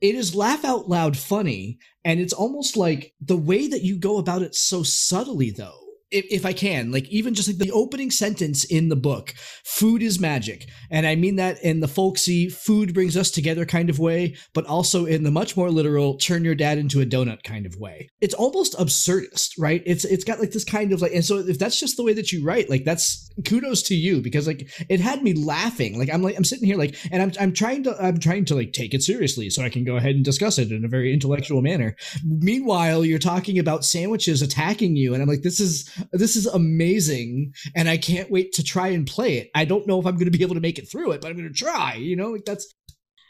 It 0.00 0.14
is 0.14 0.34
laugh 0.34 0.64
out 0.64 0.88
loud 0.88 1.16
funny, 1.16 1.78
and 2.04 2.20
it's 2.20 2.32
almost 2.32 2.76
like 2.76 3.14
the 3.20 3.36
way 3.36 3.66
that 3.66 3.82
you 3.82 3.98
go 3.98 4.18
about 4.18 4.42
it 4.42 4.54
so 4.54 4.82
subtly, 4.82 5.50
though. 5.50 5.87
If, 6.10 6.24
if 6.30 6.46
I 6.46 6.52
can, 6.52 6.90
like 6.90 7.06
even 7.08 7.34
just 7.34 7.48
like 7.48 7.58
the 7.58 7.72
opening 7.72 8.10
sentence 8.10 8.64
in 8.64 8.88
the 8.88 8.96
book, 8.96 9.34
food 9.64 10.02
is 10.02 10.18
magic. 10.18 10.66
And 10.90 11.06
I 11.06 11.16
mean 11.16 11.36
that 11.36 11.62
in 11.62 11.80
the 11.80 11.88
folksy, 11.88 12.48
food 12.48 12.94
brings 12.94 13.16
us 13.16 13.30
together 13.30 13.66
kind 13.66 13.90
of 13.90 13.98
way, 13.98 14.36
but 14.54 14.64
also 14.66 15.04
in 15.04 15.22
the 15.22 15.30
much 15.30 15.56
more 15.56 15.70
literal, 15.70 16.16
turn 16.16 16.44
your 16.44 16.54
dad 16.54 16.78
into 16.78 17.00
a 17.00 17.06
donut 17.06 17.42
kind 17.42 17.66
of 17.66 17.76
way. 17.76 18.08
It's 18.20 18.34
almost 18.34 18.78
absurdist, 18.78 19.50
right? 19.58 19.82
It's 19.84 20.04
it's 20.04 20.24
got 20.24 20.40
like 20.40 20.52
this 20.52 20.64
kind 20.64 20.92
of 20.92 21.02
like, 21.02 21.12
and 21.12 21.24
so 21.24 21.38
if 21.38 21.58
that's 21.58 21.78
just 21.78 21.96
the 21.96 22.02
way 22.02 22.14
that 22.14 22.32
you 22.32 22.44
write, 22.44 22.70
like 22.70 22.84
that's 22.84 23.30
kudos 23.46 23.82
to 23.84 23.94
you 23.94 24.20
because 24.20 24.46
like 24.46 24.68
it 24.88 25.00
had 25.00 25.22
me 25.22 25.34
laughing. 25.34 25.98
Like 25.98 26.08
I'm 26.12 26.22
like 26.22 26.36
I'm 26.36 26.44
sitting 26.44 26.66
here 26.66 26.78
like, 26.78 26.96
and 27.12 27.22
I'm 27.22 27.32
I'm 27.40 27.52
trying 27.52 27.82
to 27.84 27.96
I'm 28.02 28.18
trying 28.18 28.46
to 28.46 28.54
like 28.54 28.72
take 28.72 28.94
it 28.94 29.02
seriously 29.02 29.50
so 29.50 29.62
I 29.62 29.68
can 29.68 29.84
go 29.84 29.96
ahead 29.96 30.14
and 30.14 30.24
discuss 30.24 30.58
it 30.58 30.72
in 30.72 30.84
a 30.84 30.88
very 30.88 31.12
intellectual 31.12 31.62
manner. 31.62 31.96
Meanwhile, 32.24 33.04
you're 33.04 33.18
talking 33.18 33.58
about 33.58 33.84
sandwiches 33.84 34.42
attacking 34.42 34.96
you, 34.96 35.12
and 35.12 35.22
I'm 35.22 35.28
like, 35.28 35.42
this 35.42 35.60
is 35.60 35.88
this 36.12 36.36
is 36.36 36.46
amazing, 36.46 37.54
and 37.74 37.88
I 37.88 37.96
can't 37.96 38.30
wait 38.30 38.52
to 38.54 38.62
try 38.62 38.88
and 38.88 39.06
play 39.06 39.38
it. 39.38 39.50
I 39.54 39.64
don't 39.64 39.86
know 39.86 39.98
if 40.00 40.06
I'm 40.06 40.14
going 40.14 40.30
to 40.30 40.36
be 40.38 40.44
able 40.44 40.54
to 40.54 40.60
make 40.60 40.78
it 40.78 40.90
through 40.90 41.12
it, 41.12 41.20
but 41.20 41.28
I'm 41.30 41.36
going 41.36 41.48
to 41.48 41.54
try. 41.54 41.94
You 41.94 42.16
know, 42.16 42.30
like 42.30 42.44
that's 42.44 42.74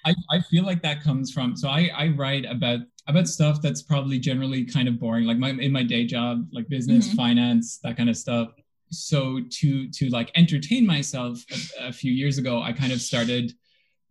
I, 0.04 0.14
I 0.30 0.40
feel 0.40 0.64
like 0.64 0.82
that 0.82 1.02
comes 1.02 1.32
from 1.32 1.56
so 1.56 1.68
I, 1.68 1.90
I 1.94 2.08
write 2.08 2.44
about 2.44 2.80
about 3.08 3.26
stuff 3.26 3.60
that's 3.60 3.82
probably 3.82 4.18
generally 4.18 4.64
kind 4.64 4.86
of 4.88 4.98
boring 5.00 5.24
like 5.26 5.38
my 5.38 5.50
in 5.50 5.72
my 5.72 5.82
day 5.82 6.06
job 6.06 6.46
like 6.52 6.68
business 6.68 7.08
Mhm. 7.08 7.16
finance 7.16 7.78
that 7.82 7.96
kind 7.96 8.08
of 8.08 8.16
stuff 8.16 8.48
so 8.90 9.40
to 9.50 9.90
to 9.90 10.08
like 10.10 10.30
entertain 10.36 10.86
myself 10.86 11.40
a, 11.80 11.88
a 11.88 11.92
few 11.92 12.12
years 12.12 12.38
ago 12.38 12.62
I 12.62 12.72
kind 12.72 12.92
of 12.92 13.00
started 13.00 13.52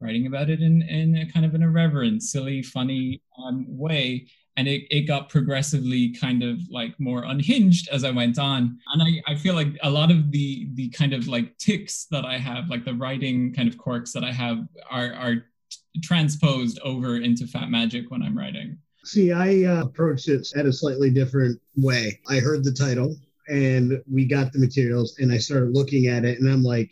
writing 0.02 0.28
about 0.28 0.50
it 0.50 0.62
in 0.62 0.82
in 0.84 1.16
a 1.18 1.32
kind 1.32 1.46
of 1.46 1.56
an 1.56 1.64
irreverent 1.64 2.22
silly 2.22 2.62
funny 2.62 3.22
um, 3.42 3.66
way 3.70 4.28
and 4.58 4.68
it, 4.68 4.88
it 4.90 5.02
got 5.02 5.30
progressively 5.30 6.12
kind 6.14 6.44
of 6.44 6.60
like 6.70 7.00
more 7.00 7.24
unhinged 7.24 7.88
as 7.90 8.04
I 8.04 8.12
went 8.12 8.38
on 8.40 8.80
and 8.94 9.02
I, 9.02 9.32
I 9.32 9.36
feel 9.36 9.54
like 9.54 9.78
a 9.84 9.90
lot 9.90 10.12
of 10.12 10.32
the 10.32 10.68
the 10.74 10.90
kind 10.90 11.14
of 11.14 11.28
like 11.28 11.58
ticks 11.58 12.08
that 12.12 12.26
I 12.26 12.38
have 12.38 12.68
like 12.70 12.84
the 12.84 12.96
writing 12.96 13.54
kind 13.54 13.70
of 13.70 13.78
quirks 13.78 14.12
that 14.14 14.24
I 14.24 14.32
have 14.32 14.60
are 14.90 15.14
are 15.14 15.46
transposed 16.04 16.80
over 16.84 17.18
into 17.18 17.48
Fat 17.48 17.70
Magic 17.70 18.10
when 18.10 18.22
I'm 18.22 18.38
writing. 18.38 18.78
See, 19.04 19.32
I 19.32 19.64
uh, 19.64 19.84
approached 19.84 20.28
it 20.28 20.48
at 20.56 20.66
a 20.66 20.74
slightly 20.74 21.10
different 21.10 21.62
way. 21.76 22.20
I 22.30 22.40
heard 22.40 22.64
the 22.64 22.74
title 22.74 23.16
and 23.48 24.02
we 24.12 24.26
got 24.26 24.52
the 24.52 24.60
materials 24.60 25.18
and 25.20 25.32
I 25.32 25.38
started 25.38 25.74
looking 25.74 26.08
at 26.08 26.26
it 26.26 26.40
and 26.40 26.52
I'm 26.52 26.64
like, 26.64 26.92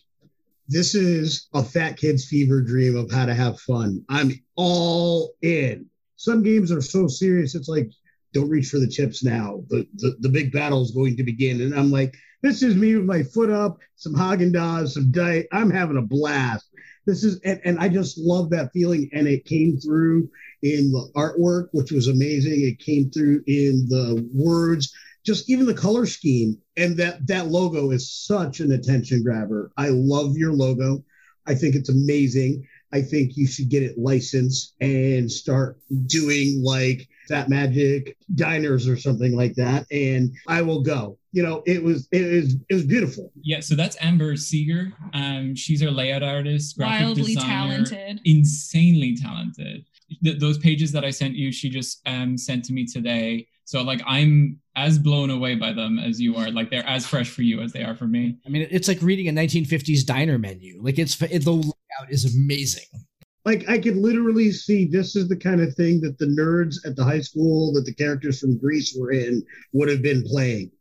this 0.67 0.95
is 0.95 1.47
a 1.53 1.63
fat 1.63 1.97
kid's 1.97 2.25
fever 2.25 2.61
dream 2.61 2.95
of 2.95 3.11
how 3.11 3.25
to 3.25 3.33
have 3.33 3.59
fun. 3.59 4.03
I'm 4.09 4.31
all 4.55 5.33
in. 5.41 5.89
Some 6.25 6.41
games 6.41 6.71
are 6.71 6.81
so 6.81 7.07
serious, 7.07 7.53
it's 7.53 7.69
like, 7.69 7.91
don't 8.33 8.49
reach 8.49 8.69
for 8.69 8.79
the 8.79 8.87
chips 8.87 9.23
now. 9.23 9.63
The, 9.69 9.87
the, 9.95 10.17
the 10.21 10.29
big 10.29 10.51
battle 10.51 10.81
is 10.81 10.91
going 10.91 11.15
to 11.17 11.23
begin. 11.23 11.61
And 11.61 11.73
I'm 11.73 11.91
like, 11.91 12.15
this 12.41 12.63
is 12.63 12.75
me 12.75 12.95
with 12.95 13.05
my 13.05 13.21
foot 13.21 13.49
up, 13.49 13.77
some 13.95 14.13
Haagen 14.13 14.51
Dazs, 14.51 14.89
some 14.89 15.11
diet. 15.11 15.47
I'm 15.53 15.69
having 15.69 15.97
a 15.97 16.01
blast. 16.01 16.65
This 17.05 17.23
is, 17.23 17.39
and, 17.41 17.61
and 17.63 17.79
I 17.79 17.89
just 17.89 18.17
love 18.17 18.49
that 18.49 18.71
feeling. 18.73 19.07
And 19.13 19.27
it 19.27 19.45
came 19.45 19.77
through 19.77 20.29
in 20.63 20.91
the 20.91 21.11
artwork, 21.15 21.67
which 21.71 21.91
was 21.91 22.07
amazing. 22.07 22.61
It 22.61 22.79
came 22.79 23.11
through 23.11 23.43
in 23.45 23.85
the 23.87 24.27
words, 24.33 24.91
just 25.23 25.47
even 25.49 25.67
the 25.67 25.73
color 25.75 26.07
scheme. 26.07 26.57
And 26.75 26.97
that 26.97 27.25
that 27.27 27.47
logo 27.47 27.91
is 27.91 28.11
such 28.11 28.59
an 28.59 28.71
attention 28.71 29.23
grabber. 29.23 29.71
I 29.77 29.89
love 29.89 30.35
your 30.35 30.53
logo. 30.53 31.05
I 31.47 31.53
think 31.53 31.75
it's 31.75 31.89
amazing. 31.89 32.67
I 32.93 33.01
think 33.01 33.35
you 33.35 33.47
should 33.47 33.69
get 33.69 33.83
it 33.83 33.97
licensed 33.97 34.73
and 34.79 35.31
start 35.31 35.77
doing 36.05 36.61
like 36.63 37.07
Fat 37.27 37.49
Magic 37.49 38.15
diners 38.35 38.87
or 38.87 38.97
something 38.97 39.35
like 39.35 39.55
that. 39.55 39.85
And 39.91 40.31
I 40.47 40.61
will 40.61 40.81
go. 40.81 41.17
You 41.31 41.43
know, 41.43 41.63
it 41.65 41.83
was 41.83 42.07
it 42.11 42.31
was 42.31 42.55
it 42.69 42.73
was 42.73 42.85
beautiful. 42.85 43.31
Yeah, 43.41 43.59
so 43.59 43.75
that's 43.75 43.97
Amber 43.99 44.37
Seeger. 44.37 44.93
Um, 45.13 45.55
she's 45.55 45.83
our 45.83 45.91
layout 45.91 46.23
artist, 46.23 46.77
graphic 46.77 47.07
wildly 47.07 47.35
designer, 47.35 47.85
talented 47.85 48.21
insanely 48.23 49.17
talented. 49.17 49.85
Th- 50.23 50.39
those 50.39 50.57
pages 50.57 50.91
that 50.91 51.03
I 51.03 51.09
sent 51.09 51.35
you, 51.35 51.51
she 51.51 51.69
just 51.69 52.01
um, 52.05 52.37
sent 52.37 52.65
to 52.65 52.73
me 52.73 52.85
today. 52.85 53.47
So 53.65 53.81
like 53.81 54.01
I'm 54.05 54.59
as 54.75 54.99
blown 54.99 55.29
away 55.29 55.55
by 55.55 55.73
them 55.73 55.97
as 55.97 56.21
you 56.21 56.35
are. 56.35 56.51
Like 56.51 56.69
they're 56.69 56.87
as 56.87 57.05
fresh 57.07 57.29
for 57.29 57.41
you 57.41 57.61
as 57.61 57.73
they 57.73 57.83
are 57.83 57.95
for 57.95 58.05
me. 58.05 58.37
I 58.45 58.49
mean, 58.49 58.67
it's 58.69 58.87
like 58.87 59.01
reading 59.01 59.27
a 59.27 59.31
1950s 59.31 60.05
diner 60.05 60.37
menu. 60.37 60.79
Like 60.81 60.99
it's 60.99 61.19
it, 61.21 61.43
the 61.43 61.51
layout 61.51 62.09
is 62.09 62.35
amazing. 62.35 62.85
like 63.45 63.67
I 63.67 63.79
could 63.79 63.95
literally 63.95 64.51
see 64.51 64.85
this 64.85 65.15
is 65.15 65.27
the 65.27 65.37
kind 65.37 65.61
of 65.61 65.73
thing 65.73 66.01
that 66.01 66.17
the 66.19 66.25
nerds 66.25 66.75
at 66.85 66.95
the 66.95 67.03
high 67.03 67.21
school 67.21 67.73
that 67.73 67.85
the 67.85 67.93
characters 67.93 68.39
from 68.39 68.57
Grease 68.57 68.95
were 68.99 69.11
in 69.11 69.43
would 69.73 69.89
have 69.89 70.01
been 70.03 70.23
playing. 70.23 70.71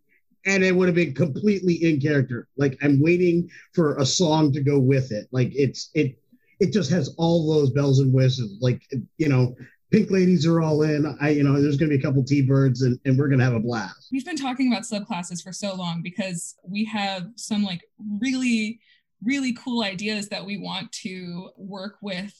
And 0.47 0.63
it 0.63 0.77
would 0.77 0.89
have 0.89 0.95
been 0.95 1.15
completely 1.15 1.75
in 1.83 2.01
character. 2.01 2.49
Like 2.59 2.77
I'm 2.83 3.01
waiting 3.01 3.49
for 3.73 3.97
a 3.97 4.05
song 4.05 4.53
to 4.53 4.63
go 4.63 4.79
with 4.79 5.11
it. 5.11 5.27
Like 5.33 5.53
it's 5.55 5.91
it 5.95 6.19
it 6.61 6.73
just 6.73 6.91
has 6.91 7.15
all 7.19 7.53
those 7.53 7.71
bells 7.71 8.01
and 8.01 8.13
whistles. 8.13 8.59
Like 8.61 8.83
you 9.19 9.29
know, 9.29 9.55
pink 9.91 10.11
ladies 10.11 10.47
are 10.47 10.61
all 10.61 10.83
in. 10.83 11.17
I 11.21 11.31
you 11.31 11.43
know, 11.43 11.61
there's 11.61 11.77
gonna 11.77 11.91
be 11.91 11.99
a 11.99 12.03
couple 12.03 12.25
T-birds 12.25 12.83
and, 12.83 12.99
and 13.05 13.19
we're 13.19 13.29
gonna 13.29 13.45
have 13.45 13.55
a 13.55 13.61
blast. 13.61 14.09
we've 14.13 14.25
been 14.25 14.37
talking 14.37 14.73
about 14.73 14.85
subclasses 14.85 15.43
for 15.43 15.53
so 15.53 15.75
long 15.75 16.03
because 16.03 16.57
we 16.67 16.85
have 16.85 17.29
some 17.37 17.63
like 17.65 17.83
really 18.21 18.81
really 19.23 19.55
cool 19.55 19.83
ideas 19.83 20.29
that 20.29 20.45
we 20.45 20.59
want 20.59 20.91
to 20.93 21.51
work 21.57 21.97
with 22.03 22.33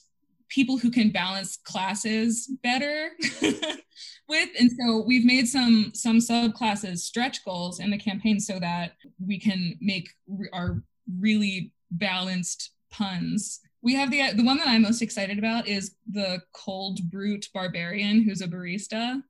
people 0.49 0.77
who 0.77 0.91
can 0.91 1.09
balance 1.09 1.57
classes 1.63 2.51
better 2.61 3.09
with 3.41 4.49
and 4.59 4.71
so 4.79 5.03
we've 5.05 5.25
made 5.25 5.47
some 5.47 5.91
some 5.93 6.19
subclasses 6.19 6.99
stretch 6.99 7.43
goals 7.43 7.79
in 7.79 7.89
the 7.89 7.97
campaign 7.97 8.39
so 8.39 8.59
that 8.59 8.93
we 9.25 9.39
can 9.39 9.75
make 9.81 10.09
our 10.53 10.81
really 11.19 11.71
balanced 11.91 12.71
puns 12.91 13.59
We 13.85 13.93
have 13.93 14.09
the 14.11 14.33
the 14.33 14.43
one 14.43 14.57
that 14.57 14.67
I'm 14.67 14.81
most 14.81 15.01
excited 15.03 15.37
about 15.37 15.67
is 15.67 15.95
the 16.11 16.41
cold 16.53 16.99
brute 17.11 17.47
barbarian 17.53 18.23
who's 18.23 18.41
a 18.41 18.47
barista. 18.47 19.21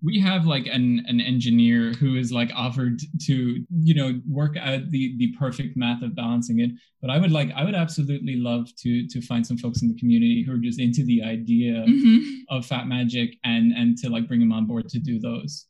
we 0.00 0.18
have 0.20 0.46
like 0.46 0.66
an 0.66 1.04
an 1.12 1.20
engineer 1.20 1.92
who 2.00 2.16
is 2.16 2.30
like 2.32 2.50
offered 2.54 3.00
to 3.26 3.34
you 3.88 3.94
know 3.98 4.18
work 4.40 4.56
out 4.56 4.82
the 4.94 5.04
the 5.18 5.28
perfect 5.42 5.76
math 5.76 6.02
of 6.02 6.14
balancing 6.14 6.60
it 6.60 6.70
but 7.02 7.10
i 7.10 7.18
would 7.18 7.32
like 7.38 7.50
i 7.60 7.62
would 7.64 7.74
absolutely 7.84 8.36
love 8.36 8.64
to 8.82 8.90
to 9.12 9.20
find 9.20 9.44
some 9.46 9.58
folks 9.58 9.82
in 9.82 9.88
the 9.88 9.98
community 10.02 10.38
who 10.44 10.52
are 10.54 10.62
just 10.68 10.80
into 10.86 11.02
the 11.04 11.20
idea 11.36 11.74
Mhm. 11.94 12.18
of 12.54 12.64
fat 12.64 12.86
magic 12.96 13.28
and 13.52 13.72
and 13.80 13.98
to 14.00 14.06
like 14.08 14.26
bring 14.28 14.40
them 14.44 14.52
on 14.58 14.64
board 14.70 14.88
to 14.94 15.00
do 15.10 15.18
those 15.28 15.66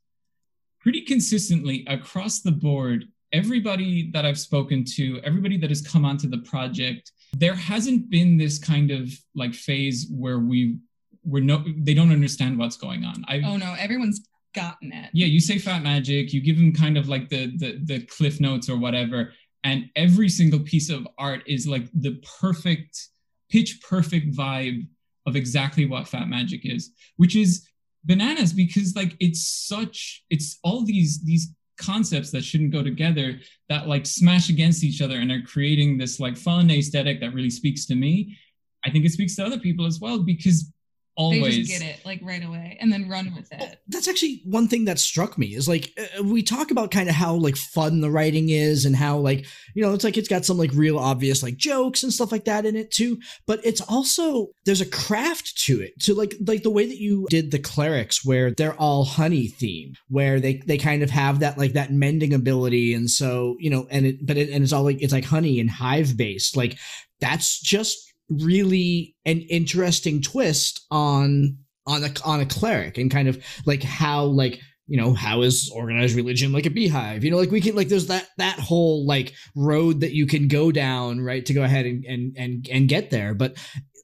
pretty 0.83 1.01
consistently 1.13 1.77
across 1.97 2.35
the 2.41 2.53
board 2.69 3.01
everybody 3.33 4.11
that 4.13 4.25
i've 4.25 4.39
spoken 4.39 4.85
to 4.85 5.21
everybody 5.25 5.57
that 5.59 5.71
has 5.71 5.83
come 5.83 6.05
onto 6.05 6.29
the 6.29 6.39
project 6.39 7.13
there 7.37 7.55
hasn't 7.55 8.09
been 8.11 8.37
this 8.39 8.59
kind 8.59 8.91
of 8.91 9.11
like 9.35 9.55
phase 9.55 10.07
where 10.11 10.39
we 10.39 10.77
we're 11.25 11.43
no 11.43 11.63
they 11.79 11.95
don't 11.95 12.13
understand 12.13 12.59
what's 12.59 12.77
going 12.77 13.05
on 13.05 13.25
i 13.29 13.41
Oh 13.45 13.57
no, 13.57 13.75
everyone's 13.79 14.21
gotten 14.55 14.93
it. 14.93 15.11
yeah 15.13 15.27
you 15.27 15.41
say 15.41 15.59
fat 15.59 15.83
magic 15.83 16.33
you 16.33 16.41
give 16.41 16.57
them 16.57 16.73
kind 16.73 16.97
of 16.97 17.09
like 17.09 17.29
the, 17.29 17.53
the 17.59 17.79
the 17.85 18.01
cliff 18.07 18.41
notes 18.41 18.69
or 18.71 18.79
whatever 18.79 19.33
and 19.65 19.91
every 19.95 20.29
single 20.29 20.61
piece 20.61 20.89
of 20.89 21.07
art 21.19 21.43
is 21.47 21.67
like 21.67 21.87
the 21.93 22.21
perfect 22.41 23.09
pitch 23.51 23.81
perfect 23.87 24.35
vibe 24.35 24.87
of 25.27 25.37
exactly 25.37 25.85
what 25.85 26.09
fat 26.09 26.29
magic 26.29 26.63
is 26.65 26.93
which 27.19 27.37
is 27.37 27.69
bananas 28.05 28.55
because 28.55 28.97
like 28.97 29.15
it's 29.21 29.47
such 29.47 30.25
it's 30.31 30.59
all 30.65 30.83
these 30.85 31.23
these 31.25 31.53
concepts 31.79 32.31
that 32.31 32.45
shouldn't 32.45 32.73
go 32.73 32.83
together 32.83 33.39
that 33.69 33.87
like 33.87 34.05
smash 34.05 34.49
against 34.49 34.85
each 34.85 35.01
other 35.01 35.17
and 35.19 35.31
are 35.31 35.43
creating 35.43 35.97
this 35.97 36.21
like 36.21 36.37
fun 36.37 36.71
aesthetic 36.71 37.21
that 37.21 37.33
really 37.33 37.51
speaks 37.51 37.87
to 37.87 37.95
me 37.95 38.37
i 38.85 38.91
think 38.91 39.05
it 39.05 39.13
speaks 39.13 39.37
to 39.37 39.45
other 39.45 39.59
people 39.59 39.87
as 39.87 40.01
well 40.01 40.19
because 40.19 40.73
always 41.19 41.43
They 41.43 41.63
just 41.63 41.81
get 41.81 41.83
it 41.83 42.07
like 42.07 42.21
right 42.23 42.43
away 42.45 42.79
and 42.81 42.93
then 42.93 43.09
run 43.09 43.35
with 43.35 43.53
it. 43.53 43.81
that's 43.89 44.07
actually 44.07 44.41
one 44.45 44.69
thing 44.69 44.85
that 44.85 45.01
struck 45.01 45.37
me 45.37 45.49
is 45.49 45.69
like 45.69 45.93
uh, 45.99 46.23
we 46.23 46.43
talk 46.43 46.71
about 46.71 46.93
kind 46.93 47.09
of 47.09 47.15
how 47.15 47.35
like 47.35 47.57
fun 47.57 48.01
the 48.01 48.11
writing 48.11 48.51
is 48.51 48.85
and 48.85 48.95
how 48.95 49.19
like 49.19 49.45
you 49.75 49.83
know 49.83 49.93
it's 49.93 50.05
like 50.05 50.17
it's 50.17 50.29
got 50.29 50.45
some 50.45 50.57
like 50.57 50.71
real 50.73 50.99
obvious 50.99 51.43
like 51.43 51.57
jokes 51.57 52.05
and 52.05 52.13
stuff 52.13 52.31
like 52.31 52.45
that 52.45 52.65
in 52.65 52.77
it 52.77 52.91
too 52.93 53.19
but 53.47 53.61
it's 53.65 53.81
also 53.83 54.47
there's 54.65 54.81
a 54.81 54.87
craft 54.87 55.59
to 55.59 55.81
it 55.83 55.99
to 56.01 56.15
like 56.15 56.35
like 56.47 56.63
the 56.63 56.71
way 56.71 56.87
that 56.87 56.99
you 56.99 57.27
did 57.29 57.51
the 57.51 57.59
clerics 57.59 58.25
where 58.25 58.53
they're 58.53 58.75
all 58.75 59.05
honey 59.05 59.49
theme 59.49 59.93
where 60.09 60.39
they 60.39 60.63
they 60.67 60.79
kind 60.79 61.03
of 61.03 61.11
have 61.11 61.41
that 61.41 61.59
like 61.59 61.73
that 61.73 61.93
mending 61.93 62.33
ability 62.33 62.95
and 62.95 63.11
so 63.11 63.57
you 63.59 63.69
know 63.71 63.89
and 63.91 64.07
it 64.07 64.25
but 64.25 64.37
it 64.37 64.51
and 64.51 64.63
it's 64.63 64.73
all 64.73 64.85
like 64.85 65.03
it's 65.03 65.13
like 65.13 65.25
honey 65.25 65.59
and 65.59 65.69
hive 65.69 66.17
based 66.17 66.57
like 66.57 66.79
that's 67.21 67.61
just 67.61 68.08
really 68.29 69.17
an 69.25 69.41
interesting 69.41 70.23
twist 70.23 70.85
on 70.91 71.59
on 71.87 72.05
a 72.05 72.11
on 72.25 72.41
a 72.41 72.47
cleric 72.47 72.99
and 72.99 73.11
kind 73.11 73.29
of 73.29 73.43
like 73.65 73.83
how 73.83 74.25
like 74.25 74.61
you 74.87 74.97
know 74.97 75.13
how 75.13 75.43
is 75.43 75.71
organized 75.75 76.17
religion 76.17 76.53
like 76.53 76.67
a 76.67 76.71
beehive? 76.71 77.25
You 77.25 77.31
know 77.31 77.39
like 77.39 77.51
we 77.51 77.61
can 77.61 77.75
like 77.75 77.89
there's 77.89 78.07
that 78.09 78.29
that 78.39 78.59
whole 78.59 79.07
like 79.07 79.35
road 79.55 80.01
that 80.01 80.13
you 80.13 80.27
can 80.27 80.49
go 80.49 80.73
down 80.73 81.21
right 81.21 81.45
to 81.47 81.55
go 81.55 81.63
ahead 81.63 81.87
and 81.87 82.05
and 82.05 82.37
and, 82.37 82.69
and 82.71 82.89
get 82.89 83.11
there. 83.11 83.35
But 83.35 83.57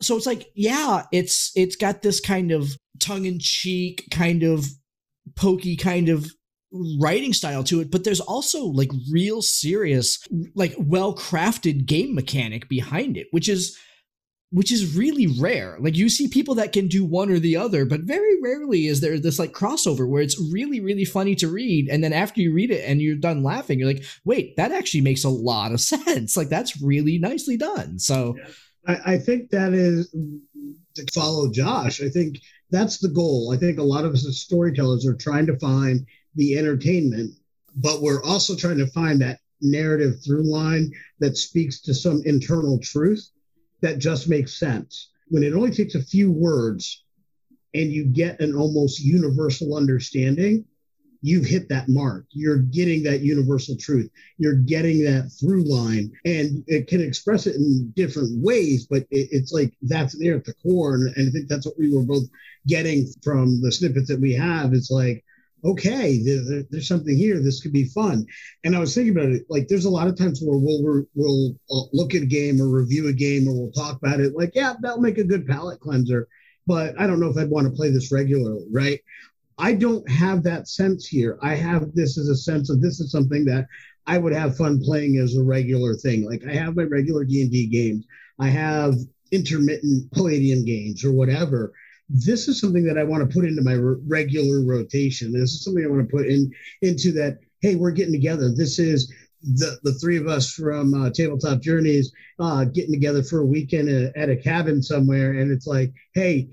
so 0.02 0.16
it's 0.16 0.26
like 0.26 0.46
yeah 0.54 1.04
it's 1.12 1.52
it's 1.54 1.76
got 1.76 2.02
this 2.02 2.20
kind 2.20 2.52
of 2.52 2.76
tongue-in-cheek 3.00 4.08
kind 4.10 4.42
of 4.42 4.66
pokey 5.36 5.76
kind 5.76 6.08
of 6.08 6.26
writing 7.00 7.32
style 7.32 7.62
to 7.62 7.80
it 7.80 7.90
but 7.90 8.02
there's 8.02 8.20
also 8.20 8.64
like 8.64 8.90
real 9.10 9.40
serious 9.40 10.18
like 10.54 10.74
well 10.76 11.14
crafted 11.14 11.86
game 11.86 12.14
mechanic 12.14 12.68
behind 12.68 13.16
it 13.16 13.28
which 13.30 13.48
is 13.48 13.78
which 14.54 14.70
is 14.70 14.96
really 14.96 15.26
rare. 15.26 15.76
Like 15.80 15.96
you 15.96 16.08
see 16.08 16.28
people 16.28 16.54
that 16.54 16.72
can 16.72 16.86
do 16.86 17.04
one 17.04 17.28
or 17.28 17.40
the 17.40 17.56
other, 17.56 17.84
but 17.84 18.02
very 18.02 18.40
rarely 18.40 18.86
is 18.86 19.00
there 19.00 19.18
this 19.18 19.40
like 19.40 19.52
crossover 19.52 20.08
where 20.08 20.22
it's 20.22 20.40
really, 20.52 20.78
really 20.78 21.04
funny 21.04 21.34
to 21.36 21.48
read. 21.48 21.88
And 21.88 22.04
then 22.04 22.12
after 22.12 22.40
you 22.40 22.52
read 22.52 22.70
it 22.70 22.88
and 22.88 23.02
you're 23.02 23.16
done 23.16 23.42
laughing, 23.42 23.80
you're 23.80 23.88
like, 23.88 24.04
wait, 24.24 24.56
that 24.56 24.70
actually 24.70 25.00
makes 25.00 25.24
a 25.24 25.28
lot 25.28 25.72
of 25.72 25.80
sense. 25.80 26.36
Like 26.36 26.50
that's 26.50 26.80
really 26.80 27.18
nicely 27.18 27.56
done. 27.56 27.98
So 27.98 28.36
I, 28.86 29.14
I 29.14 29.18
think 29.18 29.50
that 29.50 29.74
is 29.74 30.14
to 30.94 31.06
follow 31.12 31.50
Josh. 31.50 32.00
I 32.00 32.08
think 32.08 32.38
that's 32.70 32.98
the 32.98 33.08
goal. 33.08 33.52
I 33.52 33.56
think 33.56 33.80
a 33.80 33.82
lot 33.82 34.04
of 34.04 34.12
us 34.12 34.24
as 34.24 34.38
storytellers 34.38 35.04
are 35.04 35.16
trying 35.16 35.46
to 35.46 35.58
find 35.58 36.06
the 36.36 36.56
entertainment, 36.56 37.32
but 37.74 38.02
we're 38.02 38.22
also 38.22 38.54
trying 38.54 38.78
to 38.78 38.86
find 38.86 39.20
that 39.20 39.40
narrative 39.60 40.22
through 40.24 40.48
line 40.48 40.92
that 41.18 41.36
speaks 41.36 41.80
to 41.80 41.92
some 41.92 42.22
internal 42.24 42.78
truth 42.78 43.30
that 43.84 43.98
just 43.98 44.28
makes 44.28 44.58
sense. 44.58 45.10
When 45.28 45.42
it 45.42 45.52
only 45.52 45.70
takes 45.70 45.94
a 45.94 46.02
few 46.02 46.32
words 46.32 47.04
and 47.74 47.92
you 47.92 48.04
get 48.04 48.40
an 48.40 48.54
almost 48.54 49.00
universal 49.00 49.76
understanding, 49.76 50.64
you've 51.20 51.44
hit 51.44 51.68
that 51.68 51.88
mark. 51.88 52.24
You're 52.30 52.58
getting 52.58 53.02
that 53.04 53.20
universal 53.20 53.76
truth. 53.76 54.10
You're 54.38 54.56
getting 54.56 55.04
that 55.04 55.30
through 55.38 55.64
line, 55.64 56.12
and 56.24 56.64
it 56.66 56.86
can 56.86 57.02
express 57.02 57.46
it 57.46 57.56
in 57.56 57.92
different 57.96 58.42
ways, 58.42 58.86
but 58.88 59.02
it, 59.10 59.28
it's 59.30 59.52
like 59.52 59.72
that's 59.82 60.18
there 60.18 60.36
at 60.36 60.44
the 60.44 60.54
core. 60.62 60.94
And, 60.94 61.14
and 61.16 61.28
I 61.28 61.30
think 61.30 61.48
that's 61.48 61.66
what 61.66 61.78
we 61.78 61.94
were 61.94 62.04
both 62.04 62.24
getting 62.66 63.06
from 63.22 63.60
the 63.62 63.72
snippets 63.72 64.08
that 64.08 64.20
we 64.20 64.32
have. 64.34 64.72
It's 64.72 64.90
like, 64.90 65.24
okay, 65.64 66.22
there, 66.22 66.44
there- 66.44 66.64
there's 66.70 66.88
something 66.88 67.16
here. 67.16 67.40
This 67.40 67.60
could 67.62 67.72
be 67.72 67.84
fun. 67.86 68.26
And 68.64 68.76
I 68.76 68.80
was 68.80 68.94
thinking 68.94 69.16
about 69.16 69.30
it. 69.30 69.44
Like, 69.48 69.68
there's 69.68 69.84
a 69.86 69.90
lot 69.90 70.08
of 70.08 70.16
times 70.18 70.40
where 70.42 70.58
we'll 70.58 71.04
we'll 71.14 71.54
uh, 71.70 71.88
look 71.92 72.14
at 72.14 72.22
a 72.22 72.26
game 72.26 72.60
or 72.60 72.68
review 72.68 73.08
a 73.08 73.12
game, 73.12 73.48
or 73.48 73.54
we'll 73.54 73.72
talk 73.72 73.96
about 74.02 74.20
it. 74.20 74.34
Like, 74.36 74.52
yeah, 74.54 74.74
that'll 74.80 75.00
make 75.00 75.18
a 75.18 75.24
good 75.24 75.46
palate 75.46 75.80
cleanser, 75.80 76.28
but 76.66 76.98
I 77.00 77.06
don't 77.06 77.20
know 77.20 77.30
if 77.30 77.36
I'd 77.36 77.50
want 77.50 77.66
to 77.66 77.72
play 77.72 77.90
this 77.90 78.12
regularly, 78.12 78.66
right? 78.72 79.00
I 79.58 79.72
don't 79.74 80.08
have 80.10 80.42
that 80.44 80.68
sense 80.68 81.06
here. 81.06 81.38
I 81.42 81.54
have 81.54 81.94
this 81.94 82.18
as 82.18 82.28
a 82.28 82.36
sense 82.36 82.70
of 82.70 82.80
this 82.80 83.00
is 83.00 83.10
something 83.12 83.44
that 83.46 83.66
I 84.06 84.18
would 84.18 84.32
have 84.32 84.56
fun 84.56 84.80
playing 84.82 85.18
as 85.18 85.36
a 85.36 85.42
regular 85.42 85.94
thing. 85.94 86.24
Like 86.28 86.44
I 86.46 86.54
have 86.54 86.76
my 86.76 86.82
regular 86.82 87.24
D 87.24 87.42
and 87.42 87.50
D 87.50 87.66
games. 87.68 88.04
I 88.38 88.48
have 88.48 88.94
intermittent 89.30 90.10
Palladium 90.12 90.64
games 90.64 91.04
or 91.04 91.12
whatever. 91.12 91.72
This 92.08 92.48
is 92.48 92.60
something 92.60 92.84
that 92.84 92.98
I 92.98 93.04
want 93.04 93.28
to 93.28 93.34
put 93.34 93.46
into 93.46 93.62
my 93.62 93.72
re- 93.72 94.00
regular 94.06 94.62
rotation. 94.64 95.32
This 95.32 95.52
is 95.52 95.64
something 95.64 95.84
I 95.84 95.88
want 95.88 96.08
to 96.08 96.16
put 96.16 96.26
in 96.26 96.52
into 96.82 97.12
that. 97.12 97.38
Hey, 97.60 97.76
we're 97.76 97.92
getting 97.92 98.12
together. 98.12 98.52
This 98.54 98.78
is 98.78 99.12
the 99.42 99.78
the 99.82 99.94
three 99.94 100.16
of 100.16 100.26
us 100.26 100.52
from 100.52 100.94
uh, 100.94 101.10
Tabletop 101.10 101.60
Journeys 101.60 102.12
uh, 102.38 102.64
getting 102.64 102.92
together 102.92 103.22
for 103.22 103.40
a 103.40 103.46
weekend 103.46 103.88
at, 103.88 104.16
at 104.16 104.30
a 104.30 104.36
cabin 104.36 104.82
somewhere, 104.82 105.32
and 105.32 105.50
it's 105.50 105.66
like, 105.66 105.92
hey, 106.14 106.48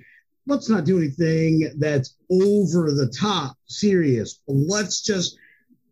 let's 0.48 0.70
not 0.70 0.86
do 0.86 0.98
anything 0.98 1.72
that's 1.78 2.16
over 2.30 2.92
the 2.92 3.12
top 3.18 3.58
serious. 3.68 4.42
Let's 4.48 5.02
just 5.02 5.38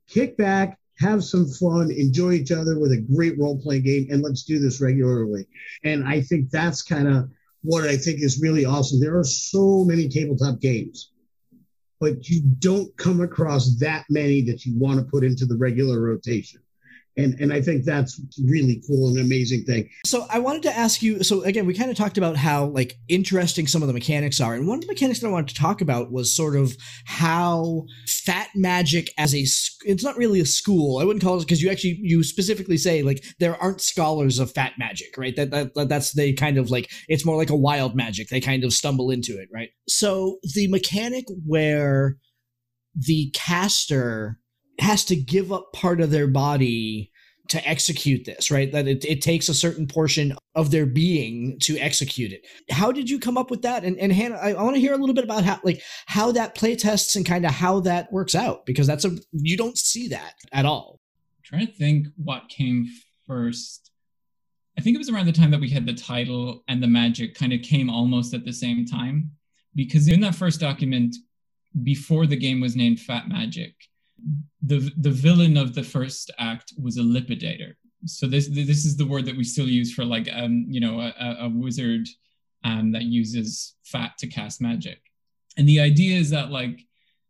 kick 0.08 0.38
back, 0.38 0.78
have 0.98 1.24
some 1.24 1.48
fun, 1.48 1.92
enjoy 1.92 2.34
each 2.34 2.52
other 2.52 2.80
with 2.80 2.92
a 2.92 3.06
great 3.14 3.38
role 3.38 3.60
playing 3.62 3.84
game, 3.84 4.08
and 4.10 4.22
let's 4.22 4.44
do 4.44 4.60
this 4.60 4.82
regularly. 4.82 5.48
And 5.84 6.08
I 6.08 6.22
think 6.22 6.50
that's 6.50 6.82
kind 6.82 7.08
of 7.08 7.30
what 7.62 7.84
I 7.84 7.98
think 7.98 8.22
is 8.22 8.42
really 8.42 8.66
awesome. 8.66 9.00
There 9.00 9.18
are 9.18 9.24
so 9.24 9.84
many 9.84 10.08
tabletop 10.08 10.60
games, 10.60 11.12
but 12.00 12.30
you 12.30 12.42
don't 12.60 12.96
come 12.98 13.22
across 13.22 13.78
that 13.80 14.06
many 14.10 14.42
that 14.44 14.66
you 14.66 14.78
want 14.78 15.00
to 15.00 15.06
put 15.06 15.24
into 15.24 15.46
the 15.46 15.58
regular 15.58 16.02
rotation. 16.02 16.62
And, 17.18 17.38
and 17.40 17.52
I 17.52 17.62
think 17.62 17.84
that's 17.84 18.22
really 18.48 18.82
cool 18.88 19.10
and 19.10 19.20
amazing 19.20 19.64
thing. 19.64 19.90
So 20.06 20.26
I 20.30 20.40
wanted 20.40 20.64
to 20.64 20.78
ask 20.78 21.02
you. 21.02 21.24
So 21.24 21.44
again, 21.44 21.66
we 21.66 21.74
kind 21.74 21.92
of 21.92 21.98
talked 21.98 22.18
about 22.18 22.38
how 22.38 22.68
like 22.68 22.96
interesting 23.10 23.68
some 23.68 23.82
of 23.82 23.88
the 23.88 23.94
mechanics 23.94 24.40
are, 24.40 24.54
and 24.54 24.68
one 24.68 24.78
of 24.78 24.82
the 24.82 24.88
mechanics 24.88 25.20
that 25.20 25.28
I 25.28 25.32
wanted 25.32 25.50
to 25.50 25.56
talk 25.56 25.82
about 25.82 26.12
was 26.12 26.34
sort 26.34 26.56
of 26.56 26.78
how 27.06 27.86
fat 28.08 28.50
magic 28.56 29.10
as 29.18 29.36
a 29.36 29.42
It's 29.86 30.04
not 30.04 30.18
really 30.18 30.40
a 30.40 30.46
school. 30.46 31.00
I 31.00 31.04
wouldn't 31.04 31.24
call 31.24 31.38
it 31.38 31.42
because 31.42 31.62
you 31.62 31.70
actually 31.70 32.00
you 32.02 32.24
specifically 32.24 32.78
say 32.78 33.02
like 33.02 33.24
there 33.40 33.62
aren't 33.62 33.82
scholars 33.82 34.40
of 34.40 34.52
fat 34.52 34.74
magic, 34.78 35.18
right? 35.18 35.36
That, 35.36 35.52
that 35.52 35.74
that 35.76 35.90
that's 35.90 36.14
they 36.14 36.34
kind 36.34 36.58
of 36.58 36.72
like 36.72 36.90
it's 37.10 37.26
more 37.26 37.38
like 37.38 37.50
a 37.50 37.56
wild 37.56 37.96
magic. 37.96 38.30
They 38.30 38.40
kind 38.40 38.64
of 38.64 38.72
stumble 38.72 39.12
into 39.12 39.34
it, 39.34 39.50
right? 39.54 39.70
So 39.88 40.38
the 40.56 40.68
mechanic 40.70 41.26
where 41.46 42.18
the 42.96 43.32
caster 43.34 44.39
has 44.82 45.06
to 45.06 45.16
give 45.16 45.52
up 45.52 45.74
part 45.74 46.02
of 46.02 46.12
their 46.12 46.28
body 46.28 47.12
to 47.50 47.68
execute 47.68 48.26
this, 48.26 48.52
right? 48.52 48.72
That 48.72 48.88
it, 48.88 49.04
it 49.06 49.22
takes 49.22 49.50
a 49.50 49.54
certain 49.54 49.88
portion 49.88 50.36
of 50.56 50.72
their 50.72 50.86
being 50.86 51.58
to 51.62 51.78
execute 51.80 52.32
it. 52.32 52.46
How 52.70 52.92
did 52.92 53.10
you 53.10 53.20
come 53.20 53.38
up 53.38 53.50
with 53.50 53.64
that? 53.64 53.84
And, 53.84 53.98
and 53.98 54.12
Hannah, 54.12 54.36
I, 54.36 54.54
want 54.54 54.76
to 54.76 54.80
hear 54.80 54.94
a 54.94 54.98
little 54.98 55.16
bit 55.16 55.24
about 55.24 55.44
how, 55.44 55.60
like, 55.64 55.82
how 56.06 56.32
that 56.34 56.56
play 56.56 56.76
tests 56.76 57.16
and 57.16 57.26
kind 57.26 57.46
of 57.46 57.52
how 57.52 57.80
that 57.82 58.12
works 58.12 58.36
out 58.36 58.66
because 58.66 58.86
that's 58.86 59.06
a 59.06 59.18
you 59.32 59.58
don't 59.58 59.78
see 59.78 60.08
that 60.10 60.36
at 60.52 60.66
all. 60.66 61.00
trying 61.44 61.66
to 61.66 61.74
think 61.74 62.08
what 62.18 62.50
came 62.50 62.88
first. 63.26 63.92
I 64.78 64.82
think 64.82 64.96
it 64.96 65.00
was 65.00 65.10
around 65.10 65.26
the 65.26 65.34
time 65.34 65.52
that 65.52 65.60
we 65.60 65.70
had 65.70 65.86
the 65.86 65.94
title 65.94 66.64
and 66.68 66.82
the 66.82 66.88
magic 66.88 67.36
kind 67.36 67.52
of 67.52 67.62
came 67.64 67.90
almost 67.90 68.34
at 68.34 68.46
the 68.46 68.54
same 68.54 68.86
time. 68.86 69.32
Because 69.76 70.08
in 70.08 70.22
that 70.22 70.36
first 70.36 70.60
document, 70.60 71.16
before 71.84 72.26
the 72.26 72.38
game 72.38 72.62
was 72.62 72.76
named 72.76 73.00
Fat 73.00 73.28
Magic, 73.28 73.74
the 74.62 74.92
the 74.98 75.12
villain 75.12 75.58
of 75.58 75.74
the 75.74 75.84
first 75.84 76.32
act 76.40 76.74
was 76.82 76.98
a 76.98 77.02
lipidator. 77.02 77.74
so 78.06 78.28
this 78.28 78.48
this 78.48 78.86
is 78.86 78.96
the 78.98 79.06
word 79.06 79.26
that 79.26 79.38
we 79.38 79.44
still 79.44 79.68
use 79.68 79.94
for 79.94 80.06
like 80.06 80.30
um 80.34 80.66
you 80.70 80.80
know 80.80 81.00
a, 81.02 81.38
a 81.42 81.50
wizard 81.50 82.08
um 82.64 82.92
that 82.92 83.04
uses 83.04 83.76
fat 83.84 84.12
to 84.18 84.28
cast 84.28 84.62
magic 84.62 85.00
and 85.58 85.68
the 85.68 85.80
idea 85.80 86.18
is 86.18 86.30
that 86.30 86.52
like 86.52 86.86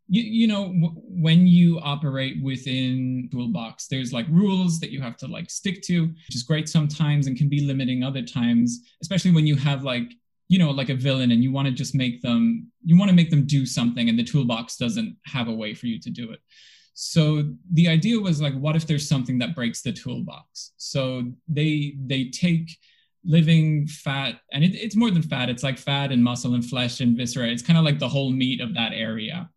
you, 0.07 0.23
you 0.23 0.47
know 0.47 0.65
w- 0.65 0.95
when 1.27 1.47
you 1.47 1.79
operate 1.79 2.41
within 2.43 3.29
toolbox 3.31 3.87
there's 3.87 4.11
like 4.11 4.27
rules 4.29 4.79
that 4.79 4.91
you 4.91 5.01
have 5.01 5.17
to 5.17 5.27
like 5.27 5.49
stick 5.49 5.81
to 5.83 6.07
which 6.07 6.35
is 6.35 6.43
great 6.43 6.67
sometimes 6.67 7.27
and 7.27 7.37
can 7.37 7.49
be 7.49 7.61
limiting 7.61 8.03
other 8.03 8.23
times 8.23 8.81
especially 9.01 9.31
when 9.31 9.47
you 9.47 9.55
have 9.55 9.83
like 9.83 10.11
you 10.47 10.57
know 10.59 10.71
like 10.71 10.89
a 10.89 10.95
villain 10.95 11.31
and 11.31 11.43
you 11.43 11.51
want 11.51 11.67
to 11.67 11.73
just 11.73 11.95
make 11.95 12.21
them 12.21 12.69
you 12.83 12.97
want 12.97 13.09
to 13.09 13.15
make 13.15 13.29
them 13.29 13.45
do 13.45 13.65
something 13.65 14.09
and 14.09 14.17
the 14.17 14.23
toolbox 14.23 14.77
doesn't 14.77 15.15
have 15.25 15.47
a 15.47 15.53
way 15.53 15.73
for 15.73 15.85
you 15.85 15.99
to 15.99 16.09
do 16.09 16.31
it 16.31 16.39
so 16.93 17.43
the 17.73 17.87
idea 17.87 18.19
was 18.19 18.41
like 18.41 18.53
what 18.55 18.75
if 18.75 18.85
there's 18.85 19.07
something 19.07 19.39
that 19.39 19.55
breaks 19.55 19.81
the 19.81 19.91
toolbox? 19.91 20.71
So 20.77 21.23
they 21.47 21.95
they 22.05 22.25
take 22.25 22.77
living 23.25 23.85
fat 23.87 24.39
and 24.53 24.63
it, 24.63 24.75
it's 24.75 24.95
more 24.95 25.11
than 25.11 25.21
fat 25.21 25.49
it's 25.49 25.63
like 25.63 25.77
fat 25.77 26.11
and 26.11 26.23
muscle 26.23 26.53
and 26.53 26.65
flesh 26.65 27.01
and 27.01 27.17
viscera 27.17 27.47
it's 27.47 27.61
kind 27.61 27.77
of 27.77 27.83
like 27.83 27.99
the 27.99 28.07
whole 28.07 28.31
meat 28.31 28.61
of 28.61 28.73
that 28.73 28.93
area. 28.93 29.49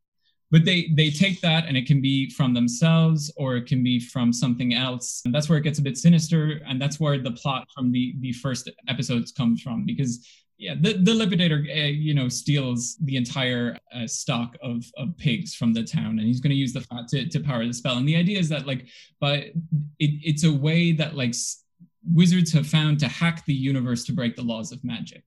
But 0.50 0.66
they 0.66 0.90
they 0.94 1.10
take 1.10 1.40
that 1.40 1.66
and 1.66 1.76
it 1.76 1.86
can 1.86 2.02
be 2.02 2.30
from 2.30 2.52
themselves 2.52 3.32
or 3.36 3.56
it 3.56 3.66
can 3.66 3.82
be 3.82 3.98
from 3.98 4.32
something 4.32 4.74
else. 4.74 5.22
And 5.24 5.34
that's 5.34 5.48
where 5.48 5.58
it 5.58 5.62
gets 5.62 5.78
a 5.78 5.82
bit 5.82 5.96
sinister 5.96 6.60
and 6.68 6.80
that's 6.80 7.00
where 7.00 7.18
the 7.18 7.32
plot 7.32 7.66
from 7.74 7.90
the 7.90 8.14
the 8.20 8.32
first 8.32 8.70
episodes 8.88 9.32
comes 9.32 9.62
from 9.62 9.86
because 9.86 10.26
yeah 10.58 10.74
the, 10.80 10.94
the 10.94 11.12
lipidator 11.12 11.60
uh, 11.70 11.88
you 11.88 12.14
know 12.14 12.28
steals 12.28 12.96
the 13.02 13.16
entire 13.16 13.78
uh, 13.94 14.06
stock 14.06 14.56
of, 14.62 14.84
of 14.96 15.16
pigs 15.16 15.54
from 15.54 15.72
the 15.72 15.82
town 15.82 16.18
and 16.18 16.20
he's 16.20 16.40
going 16.40 16.50
to 16.50 16.56
use 16.56 16.72
the 16.72 16.80
fat 16.80 17.08
to, 17.08 17.28
to 17.28 17.40
power 17.40 17.66
the 17.66 17.72
spell. 17.72 17.96
And 17.96 18.08
the 18.08 18.16
idea 18.16 18.38
is 18.38 18.48
that 18.48 18.66
like 18.66 18.86
but 19.20 19.40
it, 19.40 19.54
it's 19.98 20.44
a 20.44 20.52
way 20.52 20.92
that 20.92 21.16
like 21.16 21.34
wizards 22.12 22.52
have 22.52 22.66
found 22.66 22.98
to 23.00 23.08
hack 23.08 23.44
the 23.44 23.54
universe 23.54 24.04
to 24.04 24.12
break 24.12 24.36
the 24.36 24.42
laws 24.42 24.72
of 24.72 24.82
magic. 24.84 25.22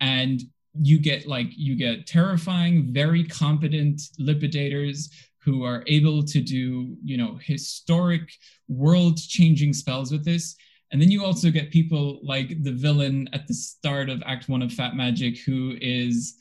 And 0.00 0.42
you 0.80 0.98
get 0.98 1.26
like 1.26 1.48
you 1.50 1.76
get 1.76 2.06
terrifying 2.06 2.92
very 2.92 3.24
competent 3.24 4.00
lipidators 4.18 5.10
who 5.38 5.62
are 5.62 5.84
able 5.86 6.22
to 6.22 6.40
do 6.40 6.96
you 7.04 7.16
know 7.16 7.38
historic 7.40 8.32
world 8.66 9.16
changing 9.18 9.72
spells 9.72 10.10
with 10.10 10.24
this 10.24 10.56
and 10.94 11.02
then 11.02 11.10
you 11.10 11.24
also 11.24 11.50
get 11.50 11.72
people 11.72 12.20
like 12.22 12.62
the 12.62 12.70
villain 12.70 13.28
at 13.32 13.48
the 13.48 13.52
start 13.52 14.08
of 14.08 14.22
act 14.24 14.48
one 14.48 14.62
of 14.62 14.72
fat 14.72 14.94
magic 14.94 15.40
who 15.40 15.76
is 15.80 16.36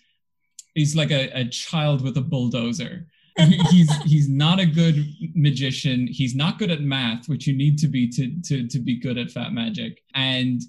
he's 0.75 0.95
like 0.95 1.09
a, 1.09 1.31
a 1.31 1.45
child 1.45 2.03
with 2.03 2.17
a 2.17 2.21
bulldozer. 2.21 3.07
He's 3.71 3.91
he's 4.03 4.29
not 4.29 4.59
a 4.59 4.65
good 4.67 5.03
magician. 5.33 6.05
He's 6.05 6.35
not 6.35 6.59
good 6.59 6.69
at 6.69 6.81
math 6.81 7.27
which 7.27 7.47
you 7.47 7.57
need 7.57 7.79
to 7.79 7.87
be 7.87 8.07
to 8.09 8.39
to, 8.43 8.67
to 8.67 8.77
be 8.77 8.99
good 8.99 9.17
at 9.17 9.31
fat 9.31 9.53
magic. 9.53 10.03
And 10.13 10.61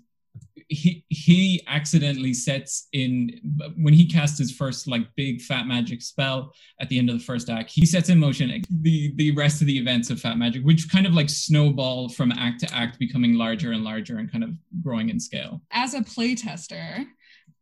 he 0.69 1.05
he 1.09 1.63
accidentally 1.67 2.35
sets 2.35 2.89
in 2.93 3.31
when 3.77 3.95
he 3.95 4.07
casts 4.07 4.39
his 4.39 4.51
first 4.51 4.87
like 4.87 5.03
big 5.17 5.41
fat 5.41 5.67
magic 5.67 6.03
spell 6.03 6.53
at 6.81 6.89
the 6.89 6.99
end 6.99 7.11
of 7.11 7.19
the 7.19 7.25
first 7.25 7.49
act 7.51 7.71
he 7.71 7.87
sets 7.87 8.09
in 8.09 8.19
motion 8.19 8.63
the 8.83 9.13
the 9.17 9.31
rest 9.33 9.61
of 9.61 9.67
the 9.67 9.77
events 9.77 10.11
of 10.11 10.21
fat 10.21 10.39
magic 10.39 10.65
which 10.65 10.91
kind 10.91 11.07
of 11.07 11.15
like 11.15 11.29
snowball 11.29 12.09
from 12.09 12.33
act 12.33 12.61
to 12.61 12.75
act 12.75 12.99
becoming 12.99 13.35
larger 13.35 13.73
and 13.73 13.85
larger 13.85 14.19
and 14.19 14.31
kind 14.31 14.45
of 14.45 14.51
growing 14.83 15.09
in 15.09 15.21
scale. 15.21 15.63
As 15.71 15.95
a 15.95 16.01
playtester 16.01 17.07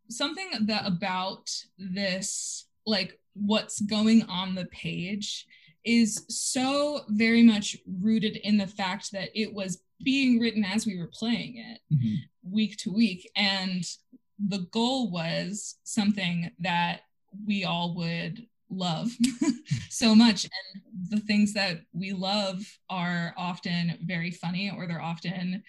something 0.08 0.50
that 0.66 0.86
about 0.86 1.50
this 1.78 2.66
like 2.86 3.18
what's 3.34 3.80
going 3.80 4.22
on 4.24 4.54
the 4.54 4.66
page 4.66 5.46
is 5.84 6.24
so 6.28 7.00
very 7.08 7.42
much 7.42 7.76
rooted 8.00 8.36
in 8.36 8.56
the 8.56 8.66
fact 8.66 9.10
that 9.12 9.30
it 9.34 9.52
was 9.52 9.82
being 10.02 10.38
written 10.38 10.64
as 10.64 10.86
we 10.86 10.98
were 10.98 11.10
playing 11.12 11.56
it 11.56 11.94
mm-hmm. 11.94 12.14
week 12.54 12.76
to 12.78 12.92
week 12.92 13.30
and 13.36 13.84
the 14.38 14.66
goal 14.72 15.10
was 15.10 15.76
something 15.84 16.50
that 16.58 17.02
we 17.46 17.64
all 17.64 17.94
would 17.94 18.46
love 18.70 19.10
so 19.90 20.14
much 20.14 20.44
and 20.44 20.82
the 21.10 21.20
things 21.20 21.52
that 21.52 21.80
we 21.92 22.12
love 22.12 22.62
are 22.88 23.34
often 23.36 23.98
very 24.02 24.30
funny 24.30 24.72
or 24.74 24.86
they're 24.86 25.00
often 25.00 25.62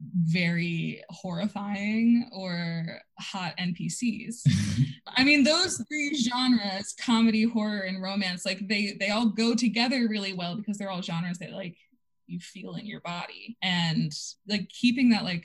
very 0.00 1.02
horrifying 1.10 2.28
or 2.32 3.00
hot 3.18 3.54
NPCs. 3.58 4.46
I 5.06 5.24
mean, 5.24 5.42
those 5.42 5.82
three 5.88 6.14
genres, 6.14 6.94
comedy, 7.00 7.44
horror, 7.44 7.80
and 7.80 8.00
romance, 8.00 8.44
like 8.44 8.66
they 8.68 8.96
they 8.98 9.10
all 9.10 9.26
go 9.26 9.54
together 9.54 10.06
really 10.08 10.32
well 10.32 10.56
because 10.56 10.78
they're 10.78 10.90
all 10.90 11.02
genres 11.02 11.38
that 11.38 11.50
like 11.50 11.76
you 12.28 12.38
feel 12.38 12.74
in 12.74 12.86
your 12.86 13.00
body. 13.00 13.56
And 13.62 14.12
like 14.46 14.68
keeping 14.68 15.10
that 15.10 15.24
like 15.24 15.44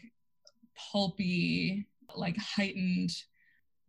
pulpy, 0.92 1.88
like 2.16 2.38
heightened 2.38 3.12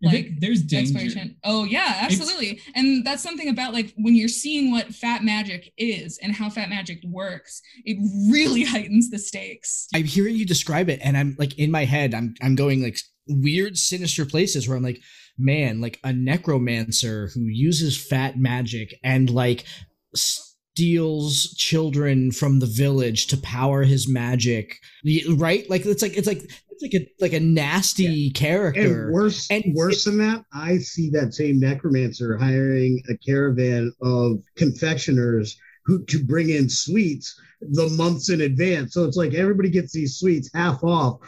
like 0.05 0.41
there's 0.41 0.63
danger. 0.63 1.23
Oh 1.45 1.65
yeah, 1.65 1.99
absolutely. 2.01 2.53
It's, 2.53 2.63
and 2.75 3.07
that's 3.07 3.23
something 3.23 3.49
about 3.49 3.73
like 3.73 3.95
when 3.97 4.15
you're 4.15 4.29
seeing 4.29 4.71
what 4.71 4.95
fat 4.95 5.25
magic 5.25 5.73
is 5.79 6.19
and 6.19 6.35
how 6.35 6.51
fat 6.51 6.69
magic 6.69 7.01
works, 7.05 7.63
it 7.85 7.97
really 8.31 8.65
heightens 8.65 9.11
the 9.11 9.19
stakes. 9.19 9.89
I'm 9.95 10.05
hearing 10.05 10.37
you 10.37 10.47
describe 10.47 10.89
it 10.89 11.01
and 11.03 11.17
I'm 11.17 11.37
like 11.39 11.59
in 11.59 11.71
my 11.71 11.85
head, 11.85 12.15
I'm 12.15 12.35
I'm 12.43 12.55
going 12.55 12.83
like 12.83 12.99
weird 13.29 13.79
sinister 13.79 14.27
places 14.27 14.69
where 14.69 14.77
I'm 14.77 14.83
like, 14.83 15.01
man, 15.39 15.81
like 15.81 15.99
a 16.05 16.13
necromancer 16.13 17.31
who 17.35 17.43
uses 17.43 17.97
fat 17.97 18.39
magic 18.39 18.99
and 19.03 19.31
like 19.31 19.65
steals 20.75 21.55
children 21.55 22.33
from 22.33 22.59
the 22.59 22.67
village 22.67 23.29
to 23.29 23.37
power 23.37 23.85
his 23.85 24.09
magic 24.09 24.81
right? 25.37 25.69
Like 25.71 25.87
it's 25.87 26.03
like 26.03 26.17
it's 26.17 26.27
like 26.27 26.43
it's 26.43 26.83
like 26.83 26.95
a 26.95 27.09
like 27.21 27.33
a 27.33 27.41
nasty 27.41 28.05
yeah. 28.05 28.33
character. 28.35 29.05
and 29.05 29.13
worse 29.13 29.49
and 29.51 29.65
worse 29.75 30.07
it, 30.07 30.11
than 30.11 30.19
that 30.19 30.45
i 30.53 30.77
see 30.77 31.09
that 31.11 31.33
same 31.33 31.61
necromancer 31.61 32.37
hiring 32.37 33.01
a 33.09 33.17
caravan 33.19 33.93
of 34.03 34.43
confectioners 34.57 35.57
who 35.85 36.05
to 36.07 36.25
bring 36.25 36.51
in 36.51 36.69
sweets 36.69 37.39
the 37.73 37.89
months 37.91 38.29
in 38.29 38.43
advance. 38.43 38.95
So 38.95 39.05
it's 39.05 39.17
like 39.17 39.35
everybody 39.35 39.71
gets 39.71 39.93
these 39.93 40.19
sweets 40.19 40.51
half 40.55 40.83
off 40.83 41.21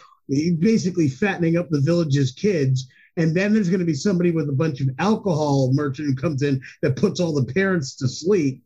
basically 0.58 1.08
fattening 1.08 1.56
up 1.56 1.68
the 1.70 1.80
village's 1.80 2.32
kids. 2.32 2.88
And 3.16 3.34
then 3.34 3.54
there's 3.54 3.68
going 3.68 3.80
to 3.80 3.86
be 3.86 3.94
somebody 3.94 4.30
with 4.30 4.48
a 4.48 4.52
bunch 4.52 4.80
of 4.80 4.90
alcohol 4.98 5.72
merchant 5.72 6.08
who 6.08 6.14
comes 6.14 6.42
in 6.42 6.60
that 6.82 6.96
puts 6.96 7.20
all 7.20 7.34
the 7.34 7.52
parents 7.52 7.94
to 7.96 8.08
sleep 8.08 8.62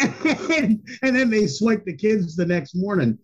and, 0.00 0.82
and 1.02 1.16
then 1.16 1.30
they 1.30 1.46
swipe 1.46 1.84
the 1.84 1.96
kids 1.96 2.36
the 2.36 2.46
next 2.46 2.74
morning. 2.74 3.18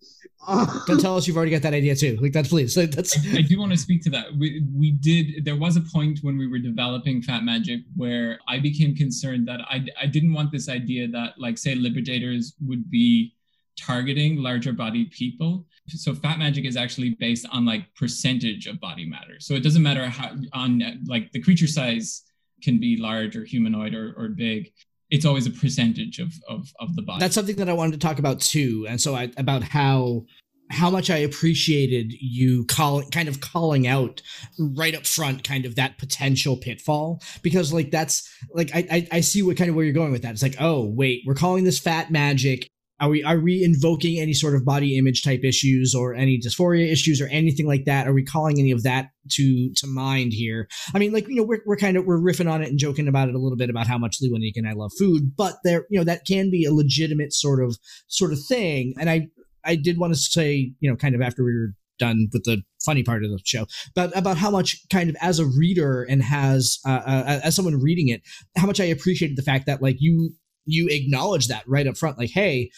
Uh, 0.47 0.65
Don't 0.87 0.99
tell 0.99 1.17
us 1.17 1.27
you've 1.27 1.35
already 1.35 1.51
got 1.51 1.61
that 1.61 1.73
idea 1.73 1.95
too. 1.95 2.17
Like 2.21 2.31
that's 2.31 2.49
please. 2.49 2.73
That's. 2.73 3.17
I 3.35 3.41
do 3.41 3.59
want 3.59 3.71
to 3.71 3.77
speak 3.77 4.01
to 4.03 4.09
that. 4.11 4.27
We, 4.37 4.63
we 4.73 4.91
did. 4.91 5.43
There 5.43 5.57
was 5.57 5.75
a 5.75 5.81
point 5.81 6.19
when 6.21 6.37
we 6.37 6.47
were 6.47 6.59
developing 6.59 7.21
Fat 7.21 7.43
Magic 7.43 7.81
where 7.95 8.39
I 8.47 8.59
became 8.59 8.95
concerned 8.95 9.47
that 9.47 9.61
I 9.69 9.85
I 10.01 10.05
didn't 10.05 10.33
want 10.33 10.51
this 10.51 10.69
idea 10.69 11.09
that 11.09 11.33
like 11.37 11.57
say 11.57 11.75
lipidators 11.75 12.55
would 12.61 12.89
be 12.89 13.35
targeting 13.79 14.37
larger 14.37 14.73
bodied 14.73 15.11
people. 15.11 15.65
So 15.87 16.13
fat 16.13 16.37
magic 16.37 16.65
is 16.65 16.77
actually 16.77 17.11
based 17.19 17.47
on 17.51 17.65
like 17.65 17.93
percentage 17.95 18.67
of 18.67 18.79
body 18.79 19.05
matter. 19.05 19.39
So 19.39 19.53
it 19.55 19.63
doesn't 19.63 19.81
matter 19.81 20.05
how 20.07 20.35
on 20.53 20.83
like 21.07 21.31
the 21.31 21.41
creature 21.41 21.67
size 21.67 22.23
can 22.61 22.79
be 22.79 22.97
large 22.97 23.35
or 23.35 23.45
humanoid 23.45 23.93
or, 23.93 24.13
or 24.17 24.29
big 24.29 24.71
it's 25.09 25.25
always 25.25 25.47
a 25.47 25.51
percentage 25.51 26.19
of, 26.19 26.33
of 26.47 26.71
of 26.79 26.95
the 26.95 27.01
body. 27.01 27.19
That's 27.19 27.35
something 27.35 27.55
that 27.57 27.69
I 27.69 27.73
wanted 27.73 27.93
to 27.93 27.99
talk 27.99 28.19
about 28.19 28.39
too, 28.39 28.85
and 28.87 29.01
so 29.01 29.15
I 29.15 29.31
about 29.37 29.63
how 29.63 30.25
how 30.71 30.89
much 30.89 31.09
I 31.09 31.17
appreciated 31.17 32.13
you 32.19 32.63
calling 32.65 33.09
kind 33.09 33.27
of 33.27 33.41
calling 33.41 33.87
out 33.87 34.21
right 34.59 34.93
up 34.93 35.05
front 35.05 35.43
kind 35.43 35.65
of 35.65 35.75
that 35.75 35.97
potential 35.97 36.57
pitfall 36.57 37.21
because 37.41 37.73
like 37.73 37.89
that's 37.89 38.29
like 38.53 38.69
I, 38.75 38.87
I 38.91 39.07
I 39.13 39.21
see 39.21 39.41
what 39.41 39.57
kind 39.57 39.69
of 39.69 39.75
where 39.75 39.83
you're 39.83 39.93
going 39.93 40.11
with 40.11 40.21
that. 40.21 40.31
It's 40.31 40.43
like, 40.43 40.57
oh 40.59 40.85
wait, 40.85 41.23
we're 41.25 41.33
calling 41.33 41.63
this 41.63 41.79
fat 41.79 42.11
magic 42.11 42.69
are 42.99 43.09
we 43.09 43.23
are 43.23 43.39
we 43.39 43.63
invoking 43.63 44.19
any 44.19 44.33
sort 44.33 44.55
of 44.55 44.65
body 44.65 44.97
image 44.97 45.23
type 45.23 45.41
issues 45.43 45.95
or 45.95 46.13
any 46.13 46.39
dysphoria 46.39 46.91
issues 46.91 47.21
or 47.21 47.27
anything 47.27 47.65
like 47.65 47.85
that? 47.85 48.07
Are 48.07 48.13
we 48.13 48.23
calling 48.23 48.59
any 48.59 48.71
of 48.71 48.83
that 48.83 49.09
to 49.31 49.71
to 49.75 49.87
mind 49.87 50.33
here? 50.33 50.67
I 50.93 50.99
mean, 50.99 51.13
like 51.13 51.27
you 51.27 51.35
know, 51.35 51.43
we're 51.43 51.61
we're 51.65 51.77
kind 51.77 51.97
of 51.97 52.05
we're 52.05 52.19
riffing 52.19 52.51
on 52.51 52.61
it 52.61 52.69
and 52.69 52.77
joking 52.77 53.07
about 53.07 53.29
it 53.29 53.35
a 53.35 53.39
little 53.39 53.57
bit 53.57 53.69
about 53.69 53.87
how 53.87 53.97
much 53.97 54.17
Lee 54.21 54.31
Winik 54.31 54.57
and 54.57 54.67
I 54.67 54.73
love 54.73 54.91
food, 54.97 55.35
but 55.35 55.55
there 55.63 55.85
you 55.89 55.97
know 55.97 56.03
that 56.03 56.25
can 56.25 56.51
be 56.51 56.65
a 56.65 56.73
legitimate 56.73 57.33
sort 57.33 57.63
of 57.63 57.77
sort 58.07 58.33
of 58.33 58.39
thing. 58.43 58.93
And 58.99 59.09
I 59.09 59.27
I 59.63 59.75
did 59.75 59.97
want 59.97 60.13
to 60.13 60.19
say 60.19 60.73
you 60.79 60.89
know 60.89 60.97
kind 60.97 61.15
of 61.15 61.21
after 61.21 61.43
we 61.43 61.53
were 61.53 61.73
done 61.99 62.29
with 62.33 62.43
the 62.45 62.63
funny 62.83 63.03
part 63.03 63.23
of 63.23 63.29
the 63.29 63.39
show, 63.43 63.67
but 63.93 64.17
about 64.17 64.37
how 64.37 64.49
much 64.49 64.77
kind 64.89 65.09
of 65.09 65.15
as 65.21 65.39
a 65.39 65.45
reader 65.45 66.03
and 66.03 66.23
has 66.23 66.79
uh, 66.85 67.01
uh, 67.05 67.39
as 67.43 67.55
someone 67.55 67.79
reading 67.79 68.07
it, 68.07 68.21
how 68.57 68.67
much 68.67 68.79
I 68.79 68.85
appreciated 68.85 69.37
the 69.37 69.43
fact 69.43 69.65
that 69.67 69.81
like 69.81 69.97
you 69.99 70.31
you 70.69 70.87
acknowledge 70.89 71.47
that 71.47 71.67
right 71.67 71.87
up 71.87 71.97
front 71.97 72.17
like 72.17 72.29
hey 72.31 72.69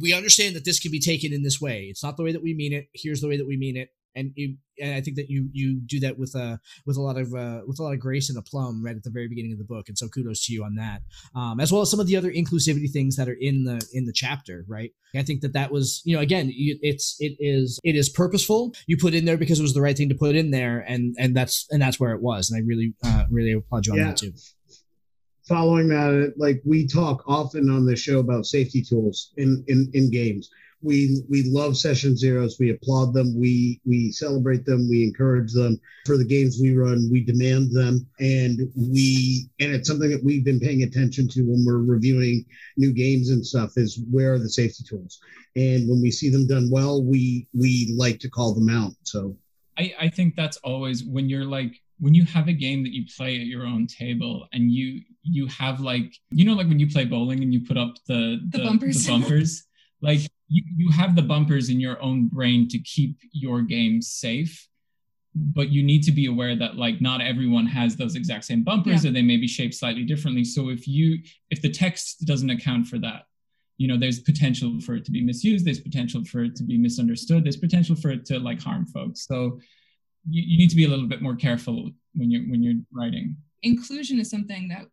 we 0.00 0.12
understand 0.14 0.54
that 0.54 0.64
this 0.64 0.78
can 0.78 0.90
be 0.90 1.00
taken 1.00 1.32
in 1.32 1.42
this 1.42 1.60
way 1.60 1.86
it's 1.90 2.02
not 2.02 2.16
the 2.16 2.22
way 2.22 2.32
that 2.32 2.42
we 2.42 2.54
mean 2.54 2.72
it 2.72 2.88
here's 2.94 3.20
the 3.20 3.28
way 3.28 3.36
that 3.36 3.46
we 3.46 3.56
mean 3.56 3.76
it 3.76 3.90
and 4.14 4.32
you, 4.34 4.56
and 4.80 4.94
I 4.94 5.00
think 5.00 5.16
that 5.16 5.30
you 5.30 5.48
you 5.52 5.80
do 5.86 6.00
that 6.00 6.18
with 6.18 6.34
a 6.34 6.58
with 6.86 6.96
a 6.96 7.00
lot 7.00 7.16
of 7.16 7.34
uh, 7.34 7.60
with 7.66 7.78
a 7.78 7.82
lot 7.82 7.92
of 7.92 8.00
grace 8.00 8.28
and 8.28 8.38
aplomb 8.38 8.84
right 8.84 8.96
at 8.96 9.04
the 9.04 9.10
very 9.10 9.28
beginning 9.28 9.52
of 9.52 9.58
the 9.58 9.64
book, 9.64 9.88
and 9.88 9.96
so 9.96 10.08
kudos 10.08 10.44
to 10.46 10.52
you 10.52 10.64
on 10.64 10.74
that, 10.76 11.02
um, 11.34 11.60
as 11.60 11.72
well 11.72 11.82
as 11.82 11.90
some 11.90 12.00
of 12.00 12.06
the 12.06 12.16
other 12.16 12.30
inclusivity 12.30 12.90
things 12.90 13.16
that 13.16 13.28
are 13.28 13.36
in 13.40 13.64
the 13.64 13.80
in 13.92 14.06
the 14.06 14.12
chapter. 14.12 14.64
Right, 14.68 14.90
I 15.14 15.22
think 15.22 15.42
that 15.42 15.52
that 15.52 15.70
was 15.70 16.02
you 16.04 16.16
know 16.16 16.22
again 16.22 16.50
it's 16.52 17.16
it 17.20 17.36
is 17.38 17.78
it 17.84 17.94
is 17.94 18.08
purposeful. 18.08 18.74
You 18.86 18.96
put 18.96 19.14
in 19.14 19.24
there 19.24 19.36
because 19.36 19.60
it 19.60 19.62
was 19.62 19.74
the 19.74 19.82
right 19.82 19.96
thing 19.96 20.08
to 20.08 20.14
put 20.16 20.34
in 20.34 20.50
there, 20.50 20.80
and 20.80 21.14
and 21.18 21.36
that's 21.36 21.66
and 21.70 21.80
that's 21.80 22.00
where 22.00 22.12
it 22.12 22.22
was, 22.22 22.50
and 22.50 22.58
I 22.58 22.66
really 22.66 22.94
uh, 23.04 23.24
really 23.30 23.52
applaud 23.52 23.86
you 23.86 23.92
on 23.92 23.98
Yeah. 23.98 24.06
that 24.06 24.16
too. 24.16 24.32
Following 25.50 25.88
that, 25.88 26.34
like 26.36 26.62
we 26.64 26.86
talk 26.86 27.24
often 27.26 27.68
on 27.70 27.84
the 27.84 27.96
show 27.96 28.20
about 28.20 28.46
safety 28.46 28.80
tools 28.80 29.32
in, 29.36 29.64
in, 29.66 29.90
in 29.94 30.08
games. 30.08 30.48
We 30.80 31.22
we 31.28 31.42
love 31.42 31.76
session 31.76 32.16
zeros. 32.16 32.58
We 32.58 32.70
applaud 32.70 33.12
them. 33.12 33.38
We 33.38 33.82
we 33.84 34.12
celebrate 34.12 34.64
them. 34.64 34.88
We 34.88 35.04
encourage 35.04 35.52
them. 35.52 35.78
For 36.06 36.16
the 36.16 36.24
games 36.24 36.58
we 36.58 36.74
run, 36.74 37.10
we 37.12 37.22
demand 37.22 37.70
them, 37.72 38.06
and 38.18 38.60
we 38.74 39.50
and 39.60 39.74
it's 39.74 39.86
something 39.86 40.08
that 40.08 40.24
we've 40.24 40.44
been 40.44 40.58
paying 40.58 40.84
attention 40.84 41.28
to 41.32 41.42
when 41.42 41.66
we're 41.66 41.82
reviewing 41.82 42.46
new 42.78 42.94
games 42.94 43.28
and 43.28 43.44
stuff. 43.44 43.72
Is 43.76 44.00
where 44.10 44.32
are 44.32 44.38
the 44.38 44.48
safety 44.48 44.82
tools? 44.88 45.20
And 45.54 45.86
when 45.86 46.00
we 46.00 46.10
see 46.10 46.30
them 46.30 46.46
done 46.46 46.70
well, 46.70 47.04
we 47.04 47.46
we 47.52 47.92
like 47.94 48.18
to 48.20 48.30
call 48.30 48.54
them 48.54 48.70
out. 48.70 48.92
So 49.02 49.36
I, 49.76 49.94
I 50.00 50.08
think 50.08 50.34
that's 50.34 50.56
always 50.58 51.04
when 51.04 51.28
you're 51.28 51.44
like 51.44 51.82
when 52.00 52.14
you 52.14 52.24
have 52.24 52.48
a 52.48 52.52
game 52.52 52.82
that 52.82 52.92
you 52.92 53.04
play 53.16 53.36
at 53.40 53.46
your 53.46 53.64
own 53.64 53.86
table 53.86 54.46
and 54.52 54.72
you 54.72 55.02
you 55.22 55.46
have 55.46 55.80
like 55.80 56.14
you 56.30 56.44
know 56.44 56.54
like 56.54 56.66
when 56.68 56.78
you 56.78 56.88
play 56.88 57.04
bowling 57.04 57.42
and 57.42 57.52
you 57.52 57.60
put 57.60 57.76
up 57.76 57.94
the 58.06 58.40
The 58.50 58.64
bumpers. 58.64 59.04
the 59.04 59.12
bumpers? 59.12 59.64
Like 60.02 60.20
you, 60.48 60.62
you 60.78 60.90
have 60.92 61.14
the 61.14 61.20
bumpers 61.20 61.68
in 61.68 61.78
your 61.78 62.00
own 62.00 62.28
brain 62.28 62.68
to 62.68 62.78
keep 62.78 63.18
your 63.32 63.60
game 63.60 64.00
safe 64.00 64.66
but 65.34 65.68
you 65.68 65.82
need 65.82 66.02
to 66.04 66.10
be 66.12 66.26
aware 66.26 66.56
that 66.56 66.76
like 66.76 67.00
not 67.02 67.20
everyone 67.20 67.66
has 67.66 67.96
those 67.96 68.16
exact 68.16 68.44
same 68.46 68.64
bumpers 68.64 69.04
or 69.04 69.10
they 69.10 69.22
may 69.22 69.36
be 69.36 69.46
shaped 69.46 69.74
slightly 69.74 70.02
differently. 70.04 70.42
So 70.42 70.70
if 70.70 70.88
you 70.88 71.18
if 71.50 71.60
the 71.62 71.70
text 71.70 72.24
doesn't 72.26 72.50
account 72.50 72.86
for 72.88 72.98
that 72.98 73.24
you 73.76 73.86
know 73.88 73.96
there's 73.98 74.20
potential 74.20 74.80
for 74.80 74.94
it 74.96 75.04
to 75.04 75.10
be 75.10 75.22
misused 75.22 75.64
there's 75.66 75.80
potential 75.80 76.24
for 76.24 76.44
it 76.44 76.54
to 76.56 76.64
be 76.64 76.76
misunderstood 76.76 77.44
there's 77.44 77.56
potential 77.56 77.94
for 77.96 78.10
it 78.10 78.24
to 78.26 78.38
like 78.38 78.60
harm 78.60 78.86
folks. 78.86 79.26
So 79.26 79.60
you, 80.28 80.42
you 80.46 80.58
need 80.58 80.70
to 80.70 80.76
be 80.76 80.84
a 80.84 80.88
little 80.88 81.06
bit 81.06 81.22
more 81.22 81.36
careful 81.36 81.90
when 82.14 82.30
you're 82.30 82.42
when 82.42 82.62
you're 82.62 82.82
writing. 82.92 83.36
Inclusion 83.62 84.18
is 84.18 84.30
something 84.30 84.68
that 84.68 84.86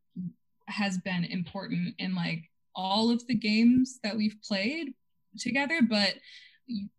has 0.67 0.97
been 0.97 1.23
important 1.25 1.95
in 1.97 2.13
like 2.13 2.43
all 2.75 3.09
of 3.09 3.25
the 3.27 3.35
games 3.35 3.99
that 4.03 4.15
we've 4.15 4.35
played 4.43 4.93
together 5.37 5.79
but 5.87 6.15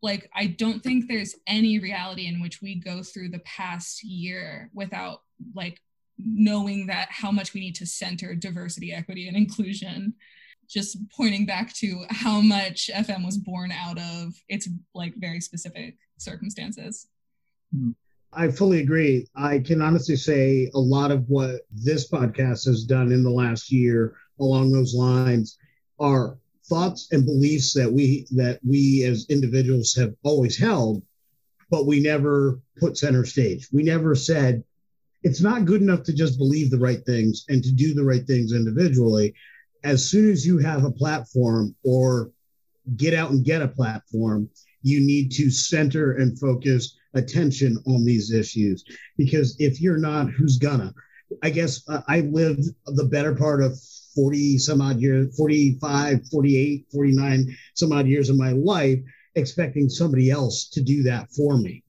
like 0.01 0.31
i 0.35 0.47
don't 0.47 0.83
think 0.83 1.07
there's 1.07 1.35
any 1.47 1.79
reality 1.79 2.27
in 2.27 2.41
which 2.41 2.63
we 2.63 2.77
go 2.77 3.03
through 3.03 3.29
the 3.29 3.41
past 3.41 4.03
year 4.03 4.71
without 4.73 5.21
like 5.55 5.79
knowing 6.19 6.87
that 6.87 7.09
how 7.11 7.31
much 7.31 7.55
we 7.55 7.61
need 7.61 7.75
to 7.77 7.87
center 7.87 8.35
diversity 8.35 8.93
equity 8.93 9.29
and 9.29 9.37
inclusion. 9.37 10.15
Just 10.69 10.99
pointing 11.17 11.47
back 11.47 11.73
to 11.77 12.05
how 12.11 12.43
much 12.43 12.91
fm 12.95 13.25
was 13.25 13.39
born 13.39 13.73
out 13.73 13.99
of 13.99 14.35
its 14.51 14.69
like 14.95 15.15
very 15.17 15.41
specific 15.41 15.97
circumstances 16.19 17.07
hmm. 17.75 17.93
I 18.33 18.51
fully 18.51 18.81
agree. 18.81 19.27
I 19.35 19.59
can 19.59 19.81
honestly 19.81 20.17
say 20.17 20.71
a 20.75 20.79
lot 20.79 21.11
of 21.11 21.29
what 21.29 21.63
this 21.73 22.09
podcast 22.09 22.67
has 22.67 22.85
done 22.85 23.11
in 23.11 23.23
the 23.23 23.31
last 23.31 23.73
year 23.73 24.15
along 24.39 24.71
those 24.71 24.95
lines 24.95 25.59
are 25.99 26.39
thoughts 26.67 27.09
and 27.11 27.25
beliefs 27.25 27.73
that 27.73 27.91
we 27.91 28.27
that 28.33 28.61
we 28.63 29.05
as 29.05 29.27
individuals 29.31 29.95
have 29.95 30.15
always 30.23 30.59
held, 30.59 31.03
but 31.71 31.87
we 31.87 32.01
never 32.01 32.61
put 32.79 32.99
center 32.99 33.25
stage. 33.25 33.69
We 33.73 33.83
never 33.83 34.15
said 34.15 34.63
it's 35.23 35.41
not 35.41 35.65
good 35.65 35.81
enough 35.81 36.03
to 36.05 36.13
just 36.13 36.39
believe 36.39 36.71
the 36.71 36.79
right 36.79 37.05
things 37.05 37.45
and 37.49 37.63
to 37.65 37.73
do 37.73 37.95
the 37.95 38.05
right 38.05 38.27
things 38.27 38.53
individually. 38.53 39.35
As 39.85 40.09
soon 40.09 40.31
as 40.31 40.47
you 40.47 40.59
have 40.59 40.85
a 40.85 40.93
platform 40.93 41.75
or 41.83 42.31
get 42.97 43.15
out 43.15 43.31
and 43.31 43.45
get 43.45 43.63
a 43.63 43.69
platform, 43.69 44.51
you 44.83 45.01
need 45.01 45.33
to 45.33 45.51
center 45.51 46.13
and 46.13 46.39
focus 46.39 46.98
attention 47.15 47.79
on 47.87 48.05
these 48.05 48.33
issues. 48.33 48.85
Because 49.17 49.57
if 49.59 49.81
you're 49.81 49.99
not 49.99 50.31
who's 50.31 50.59
gonna? 50.59 50.93
I 51.43 51.51
guess 51.51 51.83
uh, 51.89 52.01
i 52.09 52.21
lived 52.21 52.65
the 52.87 53.05
better 53.05 53.35
part 53.35 53.63
of 53.63 53.79
40 54.15 54.59
some 54.59 54.81
odd 54.81 55.01
years 55.01 55.37
45 55.37 56.29
48 56.31 56.87
49 56.91 57.57
some 57.75 57.93
odd 57.93 58.07
years 58.07 58.31
of 58.31 58.37
my 58.37 58.53
life 58.53 58.99
expecting 59.35 59.89
somebody 59.89 60.31
else 60.31 60.69
to 60.71 60.83
do 60.83 61.03
that 61.05 61.31
for 61.31 61.59
me. 61.59 61.85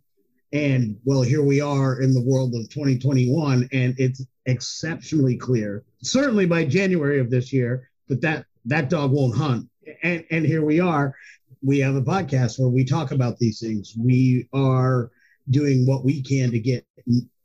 And 0.52 0.98
well 1.06 1.22
here 1.22 1.44
we 1.44 1.62
are 1.62 2.02
in 2.02 2.14
the 2.14 2.24
world 2.24 2.54
of 2.54 2.70
2021 2.70 3.70
and 3.72 3.96
it's 3.98 4.26
exceptionally 4.46 5.38
clear 5.38 5.84
certainly 6.02 6.46
by 6.46 6.66
january 6.66 7.20
of 7.20 7.30
this 7.30 7.54
year 7.54 7.90
that 8.08 8.22
that 8.22 8.46
that 8.66 8.90
dog 8.90 9.12
won't 9.12 9.38
hunt. 9.38 9.70
And 10.04 10.26
and 10.32 10.46
here 10.46 10.66
we 10.66 10.80
are 10.80 11.16
we 11.62 11.80
have 11.80 11.96
a 11.96 12.02
podcast 12.02 12.60
where 12.60 12.70
we 12.70 12.86
talk 12.86 13.12
about 13.12 13.38
these 13.38 13.60
things. 13.60 13.94
We 13.98 14.48
are 14.54 15.12
doing 15.50 15.86
what 15.86 16.06
we 16.06 16.22
can 16.22 16.52
to 16.52 16.60
get 16.60 16.86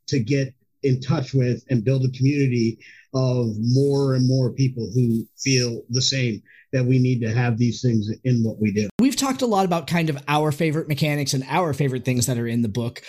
to 0.07 0.18
get 0.20 0.55
in 0.83 1.00
touch 1.00 1.33
with 1.33 1.64
and 1.70 1.85
build 1.85 2.05
a 2.05 2.11
community 2.11 2.79
of 3.14 3.55
more 3.59 4.14
and 4.14 4.29
more 4.29 4.53
people 4.53 4.90
who 4.94 5.27
feel 5.38 5.83
the 5.90 6.03
same 6.03 6.42
that 6.74 6.84
we 6.84 6.98
need 6.98 7.20
to 7.20 7.32
have 7.32 7.56
these 7.56 7.80
things 7.80 8.10
in 8.24 8.42
what 8.42 8.58
we 8.60 8.72
do. 8.72 8.88
We've 8.98 9.14
talked 9.16 9.42
a 9.42 9.46
lot 9.46 9.64
about 9.64 9.87
kind 9.87 10.10
of 10.10 10.18
our 10.26 10.50
favorite 10.50 10.88
mechanics 10.88 11.32
and 11.32 11.44
our 11.48 11.72
favorite 11.72 12.04
things 12.04 12.26
that 12.26 12.37
are 12.37 12.48
in 12.48 12.62
the 12.62 12.68
book. 12.68 13.00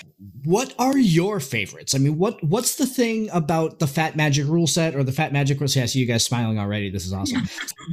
What 0.44 0.76
are 0.78 0.96
your 0.98 1.40
favorites? 1.40 1.96
I 1.96 1.98
mean, 1.98 2.18
what 2.20 2.42
what's 2.44 2.76
the 2.76 2.86
thing 2.86 3.28
about 3.34 3.80
the 3.80 3.88
Fat 3.88 4.16
Magic 4.16 4.46
rule 4.48 4.68
set 4.68 4.96
or 4.96 5.04
the 5.04 5.12
Fat 5.12 5.34
Magic 5.34 5.60
rule 5.60 5.68
set? 5.68 5.84
I 5.84 5.86
see 5.88 6.00
you 6.00 6.06
guys 6.06 6.24
smiling 6.24 6.60
already. 6.60 6.92
This 6.92 7.06
is 7.08 7.12
awesome. 7.14 7.42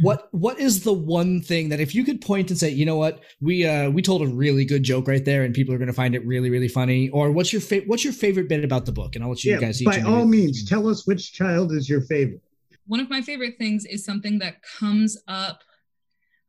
What 0.03 0.29
what 0.33 0.61
is 0.61 0.85
the 0.85 0.93
one 0.93 1.41
thing 1.41 1.71
that 1.71 1.81
if 1.81 1.95
you 1.95 2.05
could 2.05 2.21
point 2.21 2.51
and 2.51 2.59
say, 2.59 2.69
you 2.71 2.85
know 2.85 2.97
what, 2.97 3.21
we 3.41 3.67
uh 3.67 3.89
we 3.89 4.03
told 4.03 4.21
a 4.21 4.27
really 4.27 4.67
good 4.67 4.83
joke 4.83 5.09
right 5.09 5.25
there, 5.25 5.43
and 5.45 5.55
people 5.55 5.75
are 5.75 5.79
going 5.79 5.89
to 5.89 5.95
find 5.95 6.15
it 6.15 6.25
really 6.27 6.51
really 6.51 6.69
funny. 6.69 7.09
Or 7.11 7.33
what's 7.33 7.53
your 7.53 7.63
fa- 7.63 7.83
what's 7.87 8.05
your 8.05 8.13
favorite 8.13 8.49
bit 8.49 8.63
about 8.63 8.85
the 8.85 8.93
book? 8.93 9.15
And 9.17 9.25
I'll 9.25 9.31
let 9.31 9.43
you 9.45 9.53
Yeah, 9.55 9.61
guys 9.61 9.81
each 9.81 9.87
by 9.87 10.01
all 10.03 10.19
every- 10.21 10.27
means, 10.27 10.69
tell 10.69 10.87
us 10.89 11.07
which 11.07 11.33
child 11.33 11.73
is 11.73 11.89
your 11.89 12.03
favorite. 12.03 12.43
One 12.87 13.01
of 13.01 13.11
my 13.11 13.21
favorite 13.21 13.59
things 13.59 13.85
is 13.85 14.05
something 14.05 14.39
that 14.39 14.63
comes 14.63 15.17
up 15.29 15.61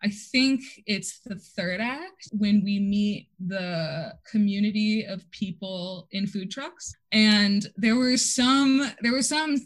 i 0.04 0.10
think 0.10 0.62
it's 0.86 1.20
the 1.26 1.36
third 1.36 1.80
act 1.80 2.28
when 2.32 2.64
we 2.64 2.80
meet 2.80 3.30
the 3.40 4.14
community 4.30 5.06
of 5.06 5.30
people 5.32 6.08
in 6.12 6.28
food 6.28 6.52
trucks. 6.52 6.94
And 7.12 7.68
there 7.78 7.96
were 7.96 8.18
some 8.18 8.92
there 9.02 9.12
were 9.12 9.22
some 9.22 9.58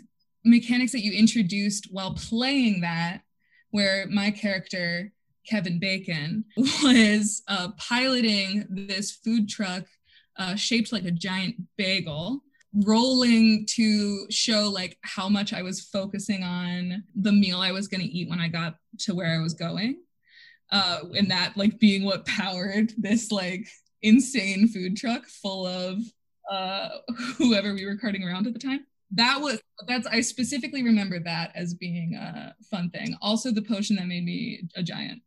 mechanics 0.46 0.92
that 0.94 1.04
you 1.04 1.12
introduced 1.12 1.88
while 1.92 2.14
playing 2.14 2.82
that 2.82 3.22
where 3.72 4.08
my 4.08 4.32
character 4.32 5.12
kevin 5.46 5.80
bacon 5.80 6.46
was 6.84 7.42
uh, 7.48 7.70
piloting 7.78 8.66
this 8.70 9.12
food 9.12 9.50
truck 9.50 9.84
uh, 10.38 10.56
shaped 10.56 10.92
like 10.92 11.06
a 11.06 11.12
giant 11.12 11.56
bagel 11.78 12.44
rolling 12.86 13.66
to 13.66 14.28
show 14.30 14.70
like 14.70 14.98
how 15.02 15.30
much 15.30 15.54
I 15.54 15.62
was 15.62 15.82
focusing 15.82 16.44
on 16.44 17.04
the 17.16 17.32
meal 17.32 17.60
I 17.60 17.72
was 17.72 17.88
going 17.88 18.02
to 18.02 18.08
eat 18.08 18.30
when 18.30 18.40
I 18.40 18.48
got 18.48 18.76
to 19.00 19.16
where 19.16 19.34
I 19.34 19.42
was 19.42 19.54
going. 19.54 20.02
Uh, 20.72 21.00
and 21.16 21.32
that 21.32 21.56
like 21.56 21.80
being 21.80 22.04
what 22.04 22.26
powered 22.26 22.94
this 22.98 23.32
like 23.32 23.68
insane 24.02 24.68
food 24.68 24.98
truck 24.98 25.26
full 25.26 25.66
of 25.66 26.00
uh, 26.50 26.90
whoever 27.38 27.74
we 27.74 27.86
were 27.86 27.98
carting 27.98 28.24
around 28.24 28.48
at 28.48 28.54
the 28.54 28.60
time. 28.60 28.86
That 29.12 29.40
was 29.40 29.62
that's 29.88 30.06
I 30.06 30.20
specifically 30.20 30.84
remember 30.84 31.20
that 31.20 31.52
as 31.56 31.74
being 31.74 32.16
a 32.16 32.54
fun 32.70 32.90
thing. 32.90 33.16
Also, 33.22 33.52
the 33.52 33.62
potion 33.62 33.96
that 33.96 34.08
made 34.08 34.26
me 34.26 34.64
a 34.76 34.84
giant. 34.84 35.22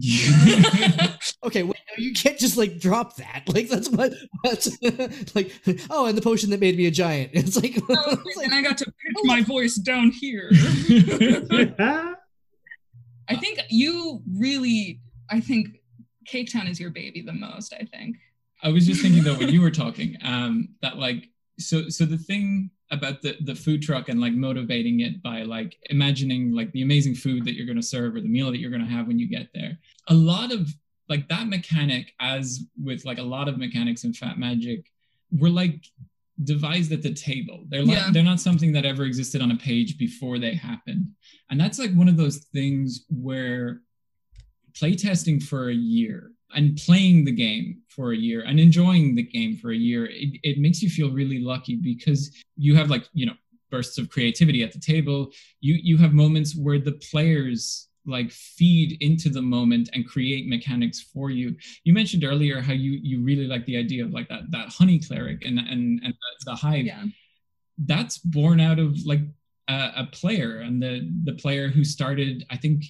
Okay, 1.44 1.62
wait, 1.62 1.76
no, 1.96 2.02
you 2.02 2.12
can't 2.14 2.38
just 2.38 2.56
like 2.56 2.78
drop 2.78 3.16
that. 3.16 3.44
Like 3.46 3.68
that's 3.68 3.88
what 3.88 4.12
that's 4.42 4.76
like. 5.34 5.52
Oh, 5.88 6.06
and 6.06 6.18
the 6.18 6.22
potion 6.22 6.50
that 6.50 6.60
made 6.60 6.76
me 6.76 6.86
a 6.86 6.90
giant. 6.90 7.30
It's 7.34 7.56
like, 7.56 7.76
it's 7.76 8.36
like 8.36 8.46
and 8.46 8.54
I 8.54 8.62
got 8.62 8.76
to 8.78 8.84
pitch 8.84 9.16
my 9.24 9.42
voice 9.42 9.76
down 9.76 10.10
here. 10.10 10.50
I 13.28 13.36
think 13.36 13.60
you 13.70 14.22
really, 14.36 15.00
I 15.30 15.40
think 15.40 15.68
Cake 16.26 16.52
Town 16.52 16.66
is 16.66 16.80
your 16.80 16.90
baby 16.90 17.22
the 17.22 17.32
most. 17.32 17.72
I 17.72 17.84
think. 17.84 18.16
I 18.62 18.70
was 18.70 18.86
just 18.86 19.00
thinking 19.00 19.22
though 19.22 19.36
when 19.36 19.50
you 19.50 19.60
were 19.60 19.70
talking, 19.70 20.16
um, 20.24 20.70
that 20.82 20.98
like 20.98 21.28
so 21.58 21.88
so 21.88 22.04
the 22.04 22.18
thing 22.18 22.70
about 22.90 23.20
the 23.22 23.36
the 23.44 23.54
food 23.54 23.82
truck 23.82 24.08
and 24.08 24.20
like 24.20 24.32
motivating 24.32 25.00
it 25.00 25.22
by 25.22 25.42
like 25.42 25.76
imagining 25.90 26.52
like 26.52 26.72
the 26.72 26.82
amazing 26.82 27.14
food 27.14 27.44
that 27.44 27.54
you're 27.54 27.66
gonna 27.66 27.82
serve 27.82 28.14
or 28.16 28.20
the 28.20 28.28
meal 28.28 28.50
that 28.50 28.58
you're 28.58 28.70
gonna 28.70 28.86
have 28.86 29.06
when 29.06 29.18
you 29.18 29.28
get 29.28 29.48
there. 29.54 29.78
A 30.08 30.14
lot 30.14 30.52
of 30.52 30.68
like 31.08 31.28
that 31.28 31.48
mechanic, 31.48 32.12
as 32.20 32.64
with 32.82 33.04
like 33.04 33.18
a 33.18 33.22
lot 33.22 33.48
of 33.48 33.58
mechanics 33.58 34.04
in 34.04 34.12
Fat 34.12 34.38
Magic, 34.38 34.90
were 35.38 35.50
like 35.50 35.84
devised 36.44 36.92
at 36.92 37.02
the 37.02 37.12
table. 37.12 37.64
They're 37.68 37.82
like 37.84 37.96
Yeah. 37.96 38.10
they're 38.12 38.22
not 38.22 38.40
something 38.40 38.72
that 38.72 38.84
ever 38.84 39.04
existed 39.04 39.42
on 39.42 39.50
a 39.50 39.56
page 39.56 39.98
before 39.98 40.38
they 40.38 40.54
happened. 40.54 41.08
And 41.50 41.58
that's 41.60 41.78
like 41.78 41.92
one 41.94 42.08
of 42.08 42.16
those 42.16 42.38
things 42.54 43.04
where 43.08 43.80
playtesting 44.72 45.42
for 45.42 45.68
a 45.70 45.74
year 45.74 46.32
and 46.54 46.76
playing 46.76 47.24
the 47.24 47.32
game 47.32 47.82
for 47.98 48.12
a 48.12 48.16
year 48.16 48.44
and 48.46 48.60
enjoying 48.60 49.16
the 49.16 49.24
game 49.24 49.56
for 49.56 49.72
a 49.72 49.76
year, 49.76 50.06
it, 50.06 50.38
it 50.44 50.58
makes 50.58 50.80
you 50.80 50.88
feel 50.88 51.10
really 51.10 51.40
lucky 51.40 51.74
because 51.74 52.30
you 52.56 52.76
have 52.76 52.90
like, 52.90 53.08
you 53.12 53.26
know, 53.26 53.32
bursts 53.72 53.98
of 53.98 54.08
creativity 54.08 54.62
at 54.62 54.70
the 54.72 54.78
table. 54.78 55.30
You 55.60 55.74
you 55.82 55.96
have 55.96 56.12
moments 56.12 56.54
where 56.56 56.78
the 56.78 56.92
players 57.10 57.88
like 58.06 58.30
feed 58.30 58.96
into 59.00 59.28
the 59.30 59.42
moment 59.42 59.90
and 59.94 60.06
create 60.06 60.46
mechanics 60.46 61.00
for 61.12 61.30
you. 61.30 61.56
You 61.82 61.92
mentioned 61.92 62.22
earlier 62.22 62.60
how 62.60 62.72
you 62.72 62.92
you 63.02 63.20
really 63.20 63.48
like 63.48 63.66
the 63.66 63.76
idea 63.76 64.04
of 64.04 64.12
like 64.12 64.28
that 64.28 64.50
that 64.50 64.68
honey 64.68 65.00
cleric 65.00 65.44
and 65.44 65.58
and 65.58 66.00
and 66.04 66.14
the 66.46 66.54
hive. 66.54 66.86
Yeah. 66.86 67.04
That's 67.78 68.18
born 68.18 68.60
out 68.60 68.78
of 68.78 68.96
like 69.04 69.22
a, 69.68 69.90
a 69.96 70.08
player 70.12 70.60
and 70.60 70.80
the 70.80 71.10
the 71.24 71.34
player 71.34 71.66
who 71.68 71.82
started. 71.82 72.46
I 72.48 72.56
think 72.56 72.84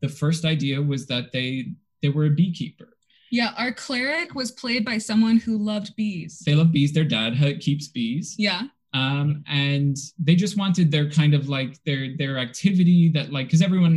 the 0.00 0.08
first 0.08 0.46
idea 0.46 0.80
was 0.80 1.06
that 1.08 1.32
they 1.32 1.74
they 2.00 2.08
were 2.08 2.26
a 2.26 2.30
beekeeper. 2.30 2.93
Yeah, 3.34 3.50
our 3.56 3.72
cleric 3.72 4.36
was 4.36 4.52
played 4.52 4.84
by 4.84 4.98
someone 4.98 5.38
who 5.38 5.58
loved 5.58 5.96
bees. 5.96 6.40
They 6.46 6.54
love 6.54 6.70
bees. 6.70 6.92
Their 6.92 7.04
dad 7.04 7.32
keeps 7.60 7.88
bees. 7.88 8.36
Yeah. 8.38 8.62
um, 8.94 9.42
and 9.48 9.96
they 10.20 10.36
just 10.36 10.56
wanted 10.56 10.92
their 10.92 11.10
kind 11.10 11.34
of 11.34 11.48
like 11.48 11.82
their 11.84 12.16
their 12.16 12.38
activity 12.38 13.08
that 13.16 13.32
like 13.32 13.46
because 13.48 13.60
everyone 13.60 13.94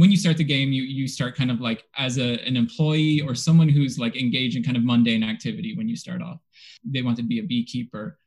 when 0.00 0.10
you 0.10 0.18
start 0.18 0.36
the 0.36 0.44
game 0.44 0.70
you 0.70 0.82
you 0.82 1.08
start 1.08 1.34
kind 1.34 1.50
of 1.50 1.62
like 1.62 1.84
as 1.96 2.18
a, 2.18 2.30
an 2.46 2.56
employee 2.58 3.22
or 3.26 3.34
someone 3.34 3.70
who's 3.70 3.98
like 3.98 4.14
engaged 4.16 4.54
in 4.54 4.62
kind 4.62 4.76
of 4.76 4.84
mundane 4.84 5.24
activity 5.24 5.74
when 5.78 5.88
you 5.88 5.96
start 5.96 6.20
off 6.20 6.40
they 6.84 7.00
wanted 7.00 7.22
to 7.22 7.28
be 7.34 7.38
a 7.38 7.42
beekeeper 7.54 8.18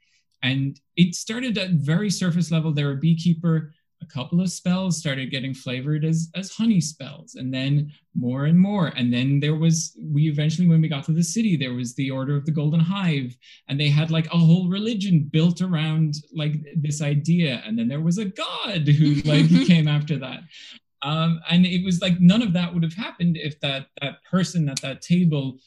and 0.41 0.79
it 0.95 1.13
started 1.13 1.55
at 1.59 1.69
very 1.93 2.09
surface 2.09 2.49
level 2.49 2.73
they're 2.73 2.97
a 2.97 3.05
beekeeper 3.09 3.75
a 4.03 4.13
couple 4.13 4.41
of 4.41 4.49
spells 4.49 4.97
started 4.97 5.31
getting 5.31 5.53
flavored 5.53 6.03
as 6.03 6.29
as 6.35 6.51
honey 6.51 6.81
spells 6.81 7.35
and 7.35 7.53
then 7.53 7.91
more 8.15 8.45
and 8.45 8.59
more. 8.59 8.87
And 8.95 9.13
then 9.13 9.39
there 9.39 9.55
was 9.55 9.97
we 10.01 10.29
eventually 10.29 10.67
when 10.67 10.81
we 10.81 10.87
got 10.87 11.03
to 11.05 11.11
the 11.11 11.23
city 11.23 11.55
there 11.55 11.73
was 11.73 11.95
the 11.95 12.11
order 12.11 12.35
of 12.35 12.45
the 12.45 12.51
golden 12.51 12.79
hive 12.79 13.35
and 13.67 13.79
they 13.79 13.89
had 13.89 14.11
like 14.11 14.27
a 14.27 14.37
whole 14.37 14.69
religion 14.69 15.29
built 15.31 15.61
around 15.61 16.15
like 16.33 16.53
this 16.75 17.01
idea. 17.01 17.63
And 17.65 17.77
then 17.77 17.87
there 17.87 18.01
was 18.01 18.17
a 18.17 18.25
god 18.25 18.87
who 18.87 19.15
like 19.21 19.49
came 19.67 19.87
after 19.87 20.17
that. 20.19 20.41
Um, 21.01 21.41
and 21.49 21.65
it 21.65 21.83
was 21.83 22.01
like 22.01 22.19
none 22.19 22.41
of 22.41 22.53
that 22.53 22.73
would 22.73 22.83
have 22.83 22.93
happened 22.93 23.37
if 23.37 23.59
that 23.61 23.87
that 24.01 24.23
person 24.29 24.69
at 24.69 24.81
that 24.81 25.01
table 25.01 25.59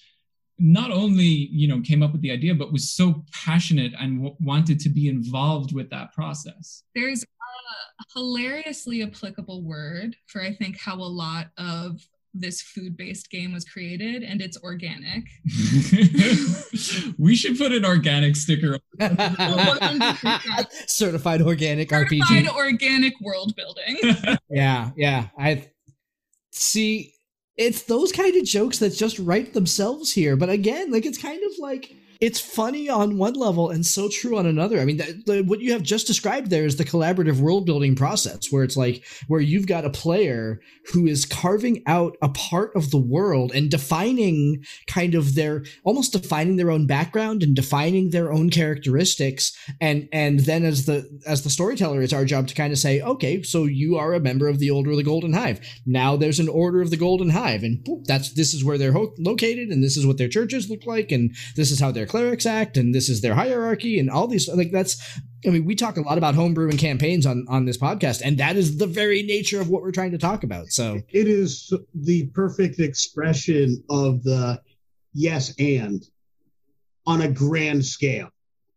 not 0.59 0.91
only 0.91 1.25
you 1.25 1.69
know 1.69 1.81
came 1.81 2.03
up 2.03 2.13
with 2.13 2.23
the 2.23 2.31
idea 2.31 2.55
but 2.55 2.73
was 2.73 2.89
so 2.89 3.25
passionate 3.33 3.93
and 4.01 4.23
w- 4.23 4.37
wanted 4.41 4.81
to 4.81 4.89
be 4.89 5.09
involved 5.09 5.75
with 5.75 5.91
that 5.91 6.13
process 6.13 6.83
There's 6.95 7.23
a 7.23 8.05
hilariously 8.15 9.03
applicable 9.03 9.63
word 9.63 10.17
for 10.27 10.43
I 10.43 10.53
think 10.53 10.79
how 10.79 10.95
a 10.97 11.05
lot 11.05 11.49
of 11.59 12.01
this 12.39 12.61
food-based 12.61 13.31
game 13.31 13.53
was 13.53 13.65
created, 13.65 14.23
and 14.23 14.41
it's 14.41 14.59
organic. 14.63 15.25
we 17.19 17.35
should 17.35 17.59
put 17.59 17.73
an 17.73 17.85
organic 17.85 18.37
sticker 18.37 18.79
on 19.01 19.17
Certified 20.87 21.43
organic 21.43 21.91
Certified 21.91 22.21
RPG. 22.21 22.49
organic 22.55 23.15
world 23.21 23.55
building. 23.57 23.99
Yeah, 24.51 24.91
yeah. 24.97 25.29
I 25.39 25.71
see. 26.53 27.15
It's 27.57 27.83
those 27.83 28.13
kind 28.13 28.37
of 28.37 28.45
jokes 28.45 28.79
that 28.79 28.91
just 28.91 29.19
write 29.19 29.55
themselves 29.55 30.13
here. 30.13 30.37
But 30.37 30.51
again, 30.51 30.91
like 30.91 31.07
it's 31.07 31.19
kind 31.19 31.43
of 31.43 31.53
like 31.59 31.97
it's 32.21 32.41
funny 32.41 32.89
on 32.89 33.19
one 33.19 33.35
level 33.35 33.71
and 33.71 33.85
so 33.85 34.09
true 34.09 34.37
on 34.39 34.47
another. 34.47 34.81
I 34.81 34.85
mean, 34.85 34.97
that, 34.99 35.27
the, 35.27 35.43
what 35.43 35.61
you 35.61 35.73
have 35.73 35.83
just 35.83 36.07
described 36.07 36.51
there 36.51 36.64
is 36.64 36.77
the 36.77 36.85
collaborative 36.85 37.41
world 37.41 37.67
building 37.67 37.95
process, 37.95 38.51
where 38.51 38.64
it's 38.64 38.77
like 38.77 39.05
where 39.29 39.41
you've 39.41 39.67
got 39.67 39.85
a 39.85 39.91
player 39.91 40.61
who 40.93 41.07
is 41.07 41.25
carving 41.25 41.83
out 41.87 42.17
a 42.23 42.29
part 42.29 42.75
of 42.75 42.91
the 42.91 42.99
world 42.99 43.53
and 43.55 43.71
defining 43.71 44.64
kind 44.87 45.14
of 45.14 45.35
their 45.35 45.64
almost 45.85 46.12
defining 46.12 46.57
their 46.57 46.71
own 46.71 46.87
background 46.87 47.43
and 47.43 47.57
defining 47.57 48.11
their 48.11 48.33
own 48.33 48.51
characteristics 48.51 49.57
and 49.81 50.09
and 50.12 50.41
then 50.41 50.64
as 50.64 50.87
the 50.87 51.09
as 51.27 51.43
the 51.43 51.51
storyteller 51.51 52.03
it's 52.03 52.12
our 52.12 52.25
job 52.25 52.47
to 52.47 52.55
kind 52.55 52.73
of 52.73 52.79
say 52.79 53.01
okay 53.01 53.43
so 53.43 53.64
you 53.64 53.97
are 53.97 54.14
a 54.14 54.21
member 54.21 54.49
of 54.49 54.59
the 54.59 54.71
order 54.71 54.91
of 54.91 54.97
the 54.97 55.03
golden 55.03 55.33
hive 55.33 55.61
now 55.85 56.17
there's 56.17 56.41
an 56.41 56.49
order 56.49 56.81
of 56.81 56.91
the 56.91 56.97
golden 56.97 57.31
hive 57.31 57.62
and 57.62 57.87
that's 58.05 58.33
this 58.35 58.55
is 58.55 58.64
where 58.64 58.79
they're 58.79 58.93
ho- 58.93 59.14
located 59.19 59.69
and 59.69 59.83
this 59.83 59.97
is 59.97 60.07
what 60.07 60.19
their 60.19 60.29
churches 60.29 60.71
look 60.71 60.87
like 60.87 61.11
and 61.11 61.35
this 61.57 61.71
is 61.71 61.81
how 61.81 61.91
their 61.91 62.06
clerics 62.07 62.47
act 62.47 62.77
and 62.77 62.95
this 62.95 63.09
is 63.09 63.21
their 63.21 63.35
hierarchy 63.35 63.99
and 63.99 64.11
all 64.11 64.27
these 64.27 64.49
like 64.49 64.71
that's 64.73 64.97
I 65.47 65.51
mean, 65.51 65.65
we 65.65 65.77
talk 65.77 65.97
a 65.97 66.01
lot 66.01 66.19
about 66.19 66.35
homebrew 66.35 66.71
and 66.71 66.79
campaigns 66.79 67.25
on 67.25 67.47
on 67.49 67.67
this 67.67 67.79
podcast, 67.79 68.21
and 68.25 68.39
that 68.39 68.57
is 68.57 68.79
the 68.79 68.87
very 68.87 69.23
nature 69.23 69.61
of 69.61 69.69
what 69.69 69.83
we're 69.83 69.93
trying 69.93 70.11
to 70.11 70.19
talk 70.19 70.43
about. 70.43 70.69
So, 70.69 71.01
it 71.11 71.29
is 71.29 71.73
the 71.95 72.27
perfect 72.35 72.81
expression 72.81 73.83
of 73.89 74.25
the 74.25 74.61
yes 75.15 75.55
and 75.59 76.03
on 77.07 77.23
a 77.23 77.31
grand 77.31 77.85
scale. 77.85 78.31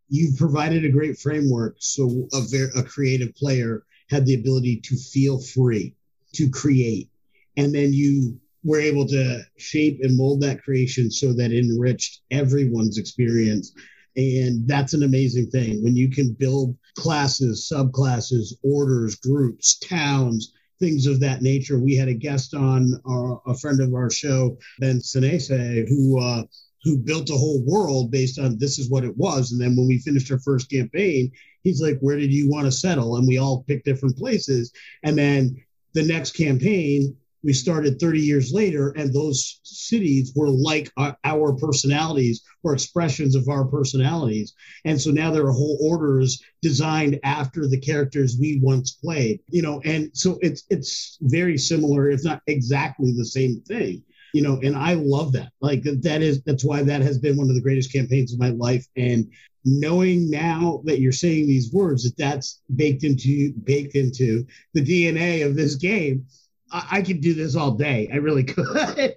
You've 0.09 0.37
provided 0.37 0.85
a 0.85 0.89
great 0.89 1.17
framework 1.17 1.77
so 1.79 2.27
a, 2.33 2.41
ver- 2.41 2.71
a 2.75 2.83
creative 2.83 3.35
player 3.35 3.83
had 4.09 4.25
the 4.25 4.35
ability 4.35 4.81
to 4.85 4.95
feel 4.95 5.39
free 5.39 5.95
to 6.33 6.49
create. 6.49 7.09
And 7.57 7.73
then 7.73 7.93
you 7.93 8.39
were 8.63 8.79
able 8.79 9.07
to 9.07 9.41
shape 9.57 9.99
and 10.01 10.17
mold 10.17 10.41
that 10.41 10.61
creation 10.61 11.09
so 11.09 11.33
that 11.33 11.51
it 11.51 11.65
enriched 11.65 12.21
everyone's 12.31 12.97
experience. 12.97 13.73
And 14.15 14.67
that's 14.67 14.93
an 14.93 15.03
amazing 15.03 15.49
thing 15.49 15.83
when 15.83 15.95
you 15.95 16.09
can 16.09 16.33
build 16.33 16.75
classes, 16.97 17.71
subclasses, 17.71 18.53
orders, 18.63 19.15
groups, 19.15 19.77
towns, 19.79 20.53
things 20.79 21.05
of 21.05 21.19
that 21.19 21.41
nature. 21.41 21.79
We 21.79 21.95
had 21.95 22.07
a 22.07 22.13
guest 22.13 22.53
on, 22.53 22.93
uh, 23.07 23.51
a 23.51 23.57
friend 23.57 23.79
of 23.81 23.93
our 23.93 24.09
show, 24.09 24.57
Ben 24.79 24.99
Senese, 24.99 25.87
who 25.87 26.19
uh, 26.19 26.43
who 26.83 26.97
built 26.97 27.29
a 27.29 27.33
whole 27.33 27.61
world 27.65 28.09
based 28.09 28.39
on 28.39 28.57
this 28.57 28.79
is 28.79 28.89
what 28.89 29.03
it 29.03 29.15
was. 29.17 29.51
And 29.51 29.59
then 29.59 29.75
when 29.75 29.87
we 29.87 29.99
finished 29.99 30.31
our 30.31 30.39
first 30.39 30.71
campaign, 30.71 31.31
he's 31.63 31.81
like, 31.81 31.99
"Where 31.99 32.17
did 32.17 32.31
you 32.31 32.49
want 32.49 32.65
to 32.65 32.71
settle?" 32.71 33.17
And 33.17 33.27
we 33.27 33.37
all 33.37 33.63
picked 33.63 33.85
different 33.85 34.17
places. 34.17 34.71
And 35.03 35.17
then 35.17 35.61
the 35.93 36.03
next 36.03 36.31
campaign, 36.31 37.15
we 37.43 37.53
started 37.53 37.99
30 37.99 38.19
years 38.19 38.51
later, 38.53 38.89
and 38.95 39.13
those 39.13 39.59
cities 39.63 40.33
were 40.35 40.49
like 40.49 40.91
our, 40.97 41.17
our 41.23 41.53
personalities 41.53 42.41
or 42.63 42.73
expressions 42.73 43.35
of 43.35 43.47
our 43.47 43.65
personalities. 43.65 44.53
And 44.85 44.99
so 44.99 45.11
now 45.11 45.31
there 45.31 45.45
are 45.45 45.51
whole 45.51 45.77
orders 45.81 46.41
designed 46.61 47.19
after 47.23 47.67
the 47.67 47.79
characters 47.79 48.37
we 48.39 48.59
once 48.61 48.91
played, 48.91 49.39
you 49.49 49.61
know, 49.61 49.81
and 49.85 50.09
so 50.13 50.37
it's 50.41 50.63
it's 50.69 51.17
very 51.21 51.57
similar, 51.57 52.09
if 52.09 52.23
not 52.23 52.41
exactly 52.47 53.13
the 53.15 53.25
same 53.25 53.61
thing. 53.61 54.03
You 54.33 54.43
know, 54.43 54.59
and 54.61 54.75
I 54.75 54.93
love 54.93 55.31
that. 55.31 55.51
Like 55.59 55.81
that 55.83 56.21
is 56.21 56.43
that's 56.43 56.63
why 56.63 56.83
that 56.83 57.01
has 57.01 57.17
been 57.17 57.37
one 57.37 57.49
of 57.49 57.55
the 57.55 57.61
greatest 57.61 57.91
campaigns 57.91 58.31
of 58.31 58.39
my 58.39 58.49
life. 58.49 58.85
And 58.95 59.31
knowing 59.65 60.29
now 60.29 60.81
that 60.85 60.99
you're 60.99 61.11
saying 61.11 61.47
these 61.47 61.73
words, 61.73 62.03
that 62.03 62.17
that's 62.17 62.61
baked 62.75 63.03
into 63.03 63.53
baked 63.63 63.95
into 63.95 64.45
the 64.73 64.81
DNA 64.81 65.45
of 65.45 65.55
this 65.55 65.75
game, 65.75 66.25
I, 66.71 66.87
I 66.91 67.01
could 67.01 67.21
do 67.21 67.33
this 67.33 67.55
all 67.55 67.71
day. 67.71 68.09
I 68.11 68.17
really 68.17 68.43
could. 68.45 69.15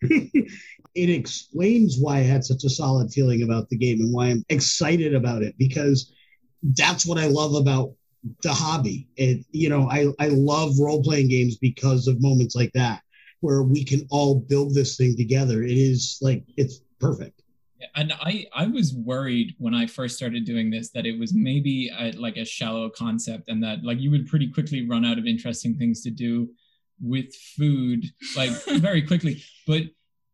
it 0.00 1.10
explains 1.10 1.98
why 1.98 2.18
I 2.18 2.22
had 2.22 2.44
such 2.44 2.64
a 2.64 2.70
solid 2.70 3.12
feeling 3.12 3.42
about 3.42 3.68
the 3.68 3.76
game 3.76 4.00
and 4.00 4.12
why 4.12 4.26
I'm 4.26 4.44
excited 4.48 5.14
about 5.14 5.42
it 5.42 5.54
because 5.58 6.12
that's 6.62 7.06
what 7.06 7.18
I 7.18 7.26
love 7.26 7.54
about 7.54 7.92
the 8.42 8.52
hobby. 8.52 9.08
It, 9.16 9.46
you 9.52 9.68
know, 9.68 9.88
I, 9.90 10.08
I 10.18 10.28
love 10.28 10.78
role 10.80 11.02
playing 11.02 11.28
games 11.28 11.56
because 11.56 12.08
of 12.08 12.20
moments 12.20 12.54
like 12.54 12.72
that 12.72 13.02
where 13.40 13.62
we 13.62 13.84
can 13.84 14.06
all 14.10 14.34
build 14.40 14.74
this 14.74 14.96
thing 14.96 15.16
together. 15.16 15.62
It 15.62 15.78
is 15.78 16.18
like, 16.20 16.44
it's 16.56 16.80
perfect. 17.00 17.42
and 17.94 18.12
I 18.20 18.46
I 18.52 18.66
was 18.66 18.92
worried 18.92 19.54
when 19.58 19.74
I 19.74 19.86
first 19.86 20.16
started 20.16 20.44
doing 20.44 20.68
this 20.70 20.90
that 20.90 21.06
it 21.06 21.16
was 21.16 21.32
maybe 21.32 21.90
a, 21.96 22.10
like 22.12 22.36
a 22.36 22.44
shallow 22.44 22.90
concept 22.90 23.48
and 23.48 23.62
that 23.62 23.84
like 23.84 24.00
you 24.00 24.10
would 24.10 24.26
pretty 24.26 24.50
quickly 24.50 24.88
run 24.88 25.04
out 25.04 25.18
of 25.18 25.26
interesting 25.26 25.76
things 25.76 26.02
to 26.02 26.10
do 26.10 26.50
with 27.00 27.34
food 27.34 28.04
like 28.36 28.50
very 28.66 29.02
quickly. 29.02 29.42
But 29.66 29.82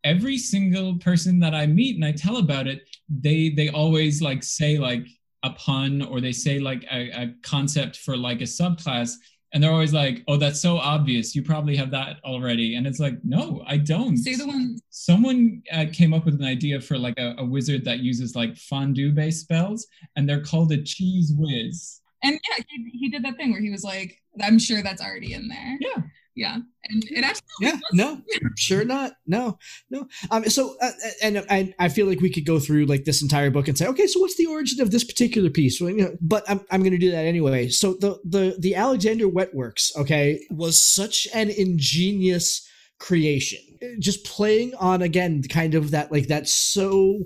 every 0.04 0.36
single 0.36 0.98
person 0.98 1.40
that 1.40 1.54
I 1.54 1.66
meet 1.66 1.96
and 1.96 2.04
I 2.04 2.12
tell 2.12 2.36
about 2.36 2.66
it 2.66 2.82
they 3.08 3.50
they 3.50 3.70
always 3.70 4.22
like 4.22 4.42
say 4.42 4.78
like 4.78 5.06
a 5.42 5.50
pun 5.50 6.02
or 6.02 6.20
they 6.20 6.32
say 6.32 6.58
like 6.58 6.84
a, 6.90 7.10
a 7.10 7.34
concept 7.42 7.96
for 7.96 8.16
like 8.16 8.40
a 8.40 8.44
subclass. 8.44 9.12
And 9.52 9.62
they're 9.62 9.70
always 9.70 9.92
like 9.92 10.24
oh 10.26 10.36
that's 10.36 10.60
so 10.60 10.78
obvious. 10.78 11.34
You 11.34 11.42
probably 11.42 11.76
have 11.76 11.90
that 11.92 12.16
already. 12.24 12.76
And 12.76 12.86
it's 12.86 13.00
like 13.00 13.18
no 13.24 13.62
I 13.66 13.78
don't. 13.78 14.16
Say 14.16 14.34
the 14.34 14.46
one. 14.46 14.78
someone 14.90 15.62
uh, 15.72 15.86
came 15.92 16.12
up 16.12 16.24
with 16.24 16.34
an 16.34 16.44
idea 16.44 16.80
for 16.80 16.98
like 16.98 17.18
a, 17.18 17.34
a 17.38 17.44
wizard 17.44 17.84
that 17.84 18.00
uses 18.00 18.34
like 18.34 18.56
fondue 18.56 19.12
based 19.12 19.42
spells 19.42 19.86
and 20.16 20.28
they're 20.28 20.42
called 20.42 20.72
a 20.72 20.82
cheese 20.82 21.32
whiz. 21.36 22.00
And 22.22 22.32
yeah, 22.32 22.64
he, 22.68 22.98
he 22.98 23.08
did 23.10 23.22
that 23.24 23.36
thing 23.36 23.52
where 23.52 23.60
he 23.60 23.70
was 23.70 23.84
like, 23.84 24.18
I'm 24.42 24.58
sure 24.58 24.82
that's 24.82 25.02
already 25.02 25.34
in 25.34 25.48
there. 25.48 25.76
yeah 25.80 26.02
Yeah. 26.36 26.56
And 26.86 27.04
it 27.10 27.24
actually 27.24 27.46
yeah, 27.60 27.78
no, 27.92 28.20
sure 28.58 28.84
not. 28.84 29.12
No, 29.26 29.58
no. 29.88 30.08
Um, 30.30 30.44
so, 30.46 30.76
uh, 30.82 30.90
and 31.22 31.44
I, 31.48 31.72
I 31.78 31.88
feel 31.88 32.06
like 32.06 32.20
we 32.20 32.30
could 32.30 32.44
go 32.44 32.58
through 32.58 32.86
like 32.86 33.04
this 33.04 33.22
entire 33.22 33.50
book 33.50 33.68
and 33.68 33.78
say, 33.78 33.86
okay, 33.86 34.06
so 34.06 34.20
what's 34.20 34.36
the 34.36 34.46
origin 34.46 34.80
of 34.80 34.90
this 34.90 35.04
particular 35.04 35.48
piece? 35.48 35.80
Well, 35.80 35.90
you 35.90 36.02
know, 36.02 36.16
but 36.20 36.44
I'm, 36.48 36.60
I'm 36.70 36.80
going 36.80 36.92
to 36.92 36.98
do 36.98 37.12
that 37.12 37.24
anyway. 37.24 37.68
So 37.68 37.94
the 37.94 38.18
the 38.24 38.56
the 38.58 38.74
Alexander 38.74 39.28
Wetworks, 39.28 39.96
okay, 39.96 40.40
was 40.50 40.82
such 40.82 41.28
an 41.32 41.50
ingenious 41.50 42.68
creation. 42.98 43.60
Just 43.98 44.24
playing 44.24 44.74
on 44.74 45.02
again, 45.02 45.42
kind 45.48 45.74
of 45.74 45.92
that 45.92 46.10
like 46.10 46.28
that 46.28 46.48
so 46.48 47.20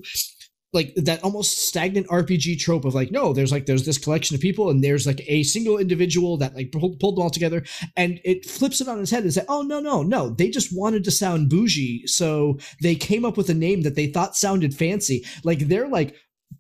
like 0.73 0.93
that 0.97 1.23
almost 1.25 1.67
stagnant 1.67 2.07
RPG 2.09 2.59
trope 2.59 2.85
of 2.85 2.95
like, 2.95 3.11
no, 3.11 3.33
there's 3.33 3.53
like 3.53 3.67
there's 3.67 3.87
this 3.87 3.99
collection 3.99 4.35
of 4.35 4.41
people 4.41 4.69
and 4.69 4.85
there's 4.85 5.07
like 5.07 5.23
a 5.27 5.43
single 5.43 5.79
individual 5.79 6.37
that 6.39 6.55
like 6.55 6.73
pulled, 6.73 7.01
pulled 7.01 7.17
them 7.17 7.23
all 7.23 7.31
together, 7.31 7.65
and 7.97 8.21
it 8.25 8.45
flips 8.45 8.81
it 8.81 8.89
on 8.89 9.01
its 9.01 9.11
head 9.11 9.23
and 9.23 9.33
said, 9.33 9.47
oh 9.49 9.63
no 9.63 9.81
no 9.81 10.03
no, 10.03 10.31
they 10.31 10.51
just 10.51 10.77
wanted 10.77 11.05
to 11.05 11.11
sound 11.11 11.49
bougie, 11.49 12.07
so 12.07 12.59
they 12.83 12.95
came 12.95 13.25
up 13.25 13.37
with 13.37 13.49
a 13.49 13.55
name 13.55 13.83
that 13.83 13.95
they 13.95 14.07
thought 14.07 14.37
sounded 14.37 14.75
fancy. 14.75 15.25
Like 15.45 15.61
they're 15.61 15.89
like 15.89 16.15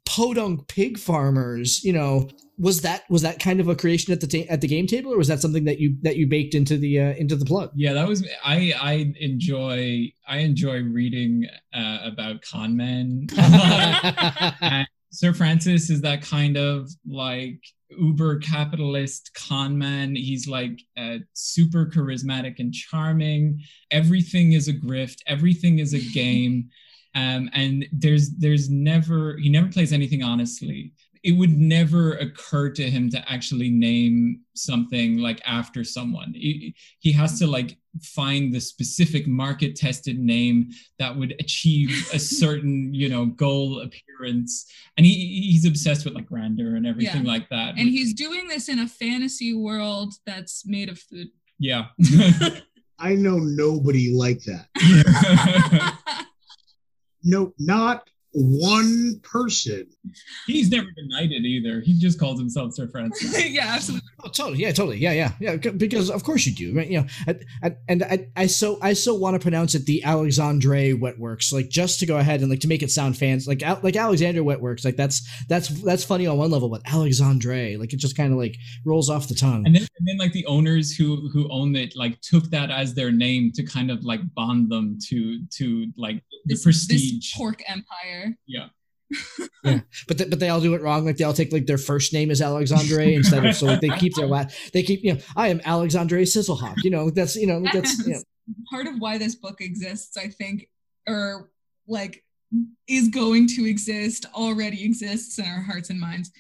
podunk 0.09 0.66
pig 0.68 0.98
farmers, 0.98 1.84
you 1.84 1.92
know. 1.92 2.28
Was 2.59 2.80
that 2.80 3.09
was 3.09 3.22
that 3.22 3.38
kind 3.38 3.61
of 3.61 3.68
a 3.68 3.76
creation 3.76 4.12
at 4.12 4.20
the 4.20 4.26
ta- 4.26 4.50
at 4.50 4.61
the 4.61 4.66
game 4.66 4.88
table, 4.88 5.12
or 5.12 5.18
was 5.18 5.28
that 5.28 5.40
something 5.40 5.64
that 5.64 5.78
you 5.78 5.96
that 6.02 6.16
you 6.16 6.26
baked 6.26 6.54
into 6.54 6.76
the 6.76 6.98
uh, 6.98 7.12
into 7.12 7.36
the 7.36 7.44
plug? 7.44 7.70
Yeah, 7.76 7.92
that 7.92 8.09
was 8.09 8.26
I. 8.44 8.74
I 8.80 9.14
enjoy 9.20 10.12
I 10.26 10.38
enjoy 10.38 10.82
reading 10.82 11.46
uh, 11.72 11.98
about 12.04 12.42
con 12.42 12.76
men. 12.76 13.28
Sir 15.11 15.32
Francis 15.32 15.88
is 15.88 16.00
that 16.00 16.22
kind 16.22 16.56
of 16.56 16.90
like 17.06 17.61
uber 17.90 18.38
capitalist 18.40 19.30
con 19.34 19.78
man. 19.78 20.16
He's 20.16 20.48
like 20.48 20.80
uh, 20.96 21.18
super 21.34 21.86
charismatic 21.86 22.59
and 22.59 22.72
charming. 22.72 23.61
Everything 23.90 24.54
is 24.54 24.66
a 24.68 24.74
grift. 24.74 25.18
Everything 25.26 25.78
is 25.78 25.94
a 25.94 26.00
game. 26.12 26.70
Um, 27.14 27.48
and 27.52 27.86
there's 27.92 28.30
there's 28.36 28.68
never 28.70 29.36
he 29.38 29.48
never 29.48 29.68
plays 29.68 29.92
anything 29.92 30.22
honestly. 30.22 30.92
It 31.24 31.32
would 31.32 31.50
never 31.59 32.12
occur 32.18 32.70
to 32.70 32.88
him 32.88 33.11
to 33.11 33.30
actually 33.30 33.70
name 33.70 34.40
something 34.54 35.18
like 35.18 35.40
after 35.44 35.82
someone. 35.82 36.32
He, 36.32 36.76
he 37.00 37.11
has 37.12 37.40
to 37.40 37.46
like 37.48 37.76
find 38.00 38.54
the 38.54 38.61
specific 38.61 39.26
market 39.26 39.74
tested 39.74 40.20
name 40.20 40.68
that 41.00 41.16
would 41.16 41.34
achieve 41.40 42.09
a 42.14 42.18
certain 42.40 42.94
you 42.94 43.09
know 43.09 43.26
goal 43.26 43.80
appearance 43.80 44.70
and 44.96 45.04
he 45.04 45.12
he's 45.50 45.66
obsessed 45.66 46.04
with 46.04 46.14
like 46.14 46.26
grandeur 46.26 46.76
and 46.76 46.86
everything 46.86 47.24
Yeah. 47.24 47.32
like 47.32 47.48
that 47.48 47.70
And 47.76 47.88
he's 47.88 48.14
doing 48.14 48.46
this 48.46 48.68
in 48.68 48.78
a 48.78 48.86
fantasy 48.86 49.52
world 49.54 50.14
that's 50.24 50.64
made 50.66 50.88
of 50.88 51.00
food. 51.00 51.28
yeah 51.59 51.86
I 53.00 53.14
know 53.16 53.38
nobody 53.38 54.12
like 54.14 54.42
that. 54.44 54.66
No, 57.29 57.53
not 57.59 58.09
one 58.33 59.20
person. 59.22 59.87
he's 60.47 60.70
never 60.70 60.89
denied 60.97 61.33
it 61.33 61.45
either 61.45 61.81
he 61.81 61.99
just 61.99 62.20
calls 62.20 62.39
himself 62.39 62.74
sir 62.74 62.87
francis 62.89 63.33
yeah, 63.51 63.72
absolutely. 63.74 64.07
Oh, 64.25 64.29
totally. 64.29 64.59
Yeah, 64.59 64.73
totally. 64.73 64.99
Yeah, 64.99 65.12
yeah, 65.12 65.33
yeah. 65.39 65.57
Because 65.57 66.11
of 66.11 66.25
course 66.25 66.45
you 66.45 66.53
do, 66.55 66.77
right? 66.77 66.89
You 66.89 67.03
know, 67.03 67.07
and 67.29 67.45
and, 67.62 67.77
and 67.89 68.03
I, 68.03 68.27
I 68.37 68.47
so 68.47 68.79
I 68.83 68.93
so 68.93 69.14
want 69.14 69.35
to 69.35 69.39
pronounce 69.41 69.77
it 69.77 69.87
the 69.87 70.03
Alexandre 70.03 70.97
Wetworks, 70.97 71.53
like 71.53 71.69
just 71.69 72.01
to 72.01 72.07
go 72.07 72.16
ahead 72.19 72.41
and 72.41 72.51
like 72.51 72.59
to 72.61 72.69
make 72.69 72.83
it 72.83 72.91
sound 72.91 73.16
fans 73.16 73.47
like 73.47 73.62
Al- 73.62 73.79
like 73.83 73.95
Alexander 73.95 74.43
Wetworks, 74.43 74.85
like 74.85 74.97
that's 74.97 75.23
that's 75.47 75.69
that's 75.83 76.03
funny 76.03 76.27
on 76.27 76.37
one 76.37 76.51
level, 76.51 76.69
but 76.69 76.83
Alexandre, 76.87 77.77
like 77.79 77.93
it 77.93 77.99
just 77.99 78.16
kind 78.16 78.33
of 78.33 78.39
like 78.39 78.57
rolls 78.85 79.09
off 79.09 79.29
the 79.29 79.35
tongue. 79.37 79.64
and 79.66 79.75
then 79.75 79.83
and 79.99 80.09
then 80.09 80.19
like 80.19 80.33
the 80.33 80.47
owners 80.47 80.95
who 80.97 81.29
who 81.33 81.49
own 81.53 81.77
it 81.77 81.95
like 81.95 82.21
took 82.21 82.45
that 82.51 82.71
as 82.73 82.95
their 82.95 83.12
name 83.12 83.53
to 83.55 83.62
kind 83.64 83.89
of 83.91 84.03
like 84.05 84.21
bond 84.35 84.69
them 84.71 84.99
to 85.09 85.41
to 85.51 85.87
like 85.97 86.16
the 86.47 86.55
This, 86.55 86.64
prestige 86.64 87.12
this 87.19 87.35
pork 87.37 87.62
empire. 87.69 88.37
yeah 88.47 88.66
but 89.62 90.18
th- 90.18 90.30
but 90.30 90.38
they 90.38 90.48
all 90.48 90.61
do 90.61 90.74
it 90.74 90.82
wrong. 90.82 91.04
Like 91.04 91.16
they 91.16 91.24
all 91.24 91.32
take 91.32 91.52
like 91.52 91.66
their 91.66 91.78
first 91.78 92.12
name 92.12 92.30
is 92.30 92.42
Alexandre 92.42 93.00
instead 93.00 93.44
of 93.44 93.54
so 93.54 93.66
like 93.66 93.80
they 93.80 93.90
keep 93.90 94.14
their 94.14 94.26
last. 94.26 94.72
They 94.72 94.82
keep 94.82 95.02
you 95.02 95.14
know 95.14 95.20
I 95.36 95.48
am 95.48 95.61
Alexandre 95.64 96.18
Sizzlehawk. 96.18 96.76
You 96.82 96.90
know 96.90 97.11
that's 97.11 97.36
you 97.36 97.46
know 97.46 97.64
that's 97.72 98.06
you 98.06 98.14
know, 98.14 98.22
part 98.70 98.86
of 98.86 98.98
why 98.98 99.18
this 99.18 99.34
book 99.34 99.61
exists, 99.61 100.16
I 100.16 100.28
think, 100.28 100.68
or 101.06 101.50
like 101.86 102.24
is 102.86 103.09
going 103.09 103.46
to 103.48 103.68
exist, 103.68 104.26
already 104.34 104.84
exists 104.84 105.38
in 105.38 105.44
our 105.44 105.62
hearts 105.62 105.90
and 105.90 106.00
minds, 106.00 106.30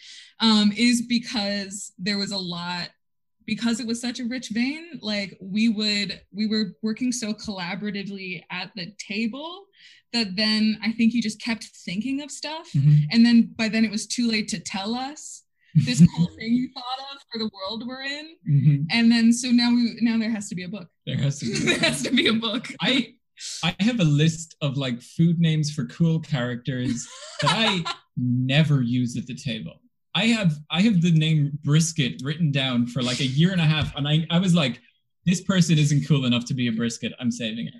um, 0.40 0.72
is 0.76 1.02
because 1.02 1.92
there 1.98 2.18
was 2.18 2.32
a 2.32 2.38
lot 2.38 2.90
because 3.46 3.80
it 3.80 3.86
was 3.86 3.98
such 3.98 4.20
a 4.20 4.26
rich 4.26 4.50
vein 4.50 5.00
like 5.00 5.36
we 5.40 5.70
would 5.70 6.20
we 6.32 6.46
were 6.46 6.76
working 6.82 7.10
so 7.10 7.32
collaboratively 7.32 8.42
at 8.50 8.70
the 8.76 8.92
table 8.98 9.64
that 10.12 10.36
then 10.36 10.78
i 10.82 10.92
think 10.92 11.12
you 11.12 11.20
just 11.22 11.40
kept 11.40 11.64
thinking 11.84 12.20
of 12.22 12.30
stuff 12.30 12.68
Mhm. 12.74 13.04
and 13.10 13.24
then 13.26 13.52
by 13.56 13.68
then 13.68 13.84
it 13.84 13.90
was 13.90 14.06
too 14.06 14.28
late 14.28 14.48
to 14.48 14.58
tell 14.60 14.94
us 14.94 15.44
this 15.74 15.98
cool 16.16 16.26
thing 16.38 16.52
you 16.54 16.68
thought 16.74 17.00
of 17.12 17.18
for 17.30 17.38
the 17.38 17.50
world 17.54 17.84
we're 17.86 18.02
in 18.02 18.26
Mhm. 18.50 18.86
and 18.90 19.10
then 19.12 19.32
so 19.32 19.50
now 19.50 19.70
we 19.74 19.96
now 20.00 20.18
there 20.18 20.30
has 20.30 20.48
to 20.48 20.54
be 20.54 20.64
a 20.64 20.68
book 20.68 20.88
there 21.06 21.18
has 21.18 21.38
to 21.40 21.46
be 21.46 21.52
there 21.66 21.78
has 21.78 22.02
to 22.02 22.10
be 22.10 22.26
a 22.28 22.32
book 22.34 22.68
I 22.80 23.14
I 23.62 23.76
have 23.78 24.00
a 24.00 24.04
list 24.04 24.56
of 24.60 24.76
like 24.76 25.00
food 25.00 25.38
names 25.38 25.70
for 25.70 25.84
cool 25.86 26.18
characters 26.18 27.06
that 27.40 27.52
I 27.54 27.84
never 28.16 28.82
use 28.82 29.16
at 29.16 29.26
the 29.28 29.34
table. 29.36 29.80
I 30.12 30.26
have 30.26 30.54
I 30.72 30.80
have 30.82 31.02
the 31.02 31.12
name 31.12 31.56
brisket 31.62 32.20
written 32.24 32.50
down 32.50 32.88
for 32.88 33.00
like 33.00 33.20
a 33.20 33.26
year 33.26 33.52
and 33.52 33.60
a 33.60 33.64
half, 33.64 33.94
and 33.94 34.08
I, 34.08 34.26
I 34.28 34.40
was 34.40 34.56
like, 34.56 34.80
this 35.24 35.40
person 35.40 35.78
isn't 35.78 36.04
cool 36.08 36.24
enough 36.24 36.46
to 36.46 36.54
be 36.54 36.66
a 36.66 36.72
brisket. 36.72 37.12
I'm 37.20 37.30
saving 37.30 37.68
it. 37.68 37.74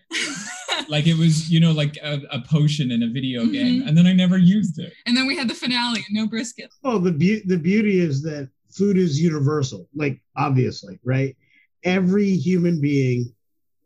Like 0.89 1.07
it 1.07 1.17
was, 1.17 1.51
you 1.51 1.61
know, 1.61 1.73
like 1.73 1.97
a, 2.03 2.21
a 2.31 2.41
potion 2.43 2.91
in 2.91 3.03
a 3.03 3.09
video 3.09 3.47
game, 3.47 3.83
Mhm. 3.83 3.89
and 3.89 3.97
then 3.99 4.07
I 4.07 4.13
never 4.13 4.39
used 4.39 4.79
it. 4.79 4.93
and 5.07 5.17
then 5.17 5.27
we 5.27 5.37
had 5.37 5.49
the 5.49 5.55
finale 5.55 6.05
no 6.11 6.27
brisket 6.27 6.71
Well, 6.83 6.99
the 6.99 7.13
be- 7.13 7.43
the 7.47 7.59
beauty 7.59 7.99
is 8.01 8.23
that 8.23 8.49
food 8.71 8.97
is 8.97 9.21
universal. 9.21 9.89
Like 9.95 10.21
obviously, 10.37 10.99
right? 11.05 11.37
Every 11.85 12.31
human 12.31 12.81
being 12.81 13.33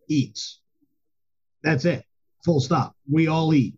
eats. 0.09 0.61
That's 1.63 1.85
it. 1.85 2.05
Full 2.45 2.61
stop. 2.61 2.97
We 3.11 3.29
all 3.29 3.55
eat. 3.55 3.75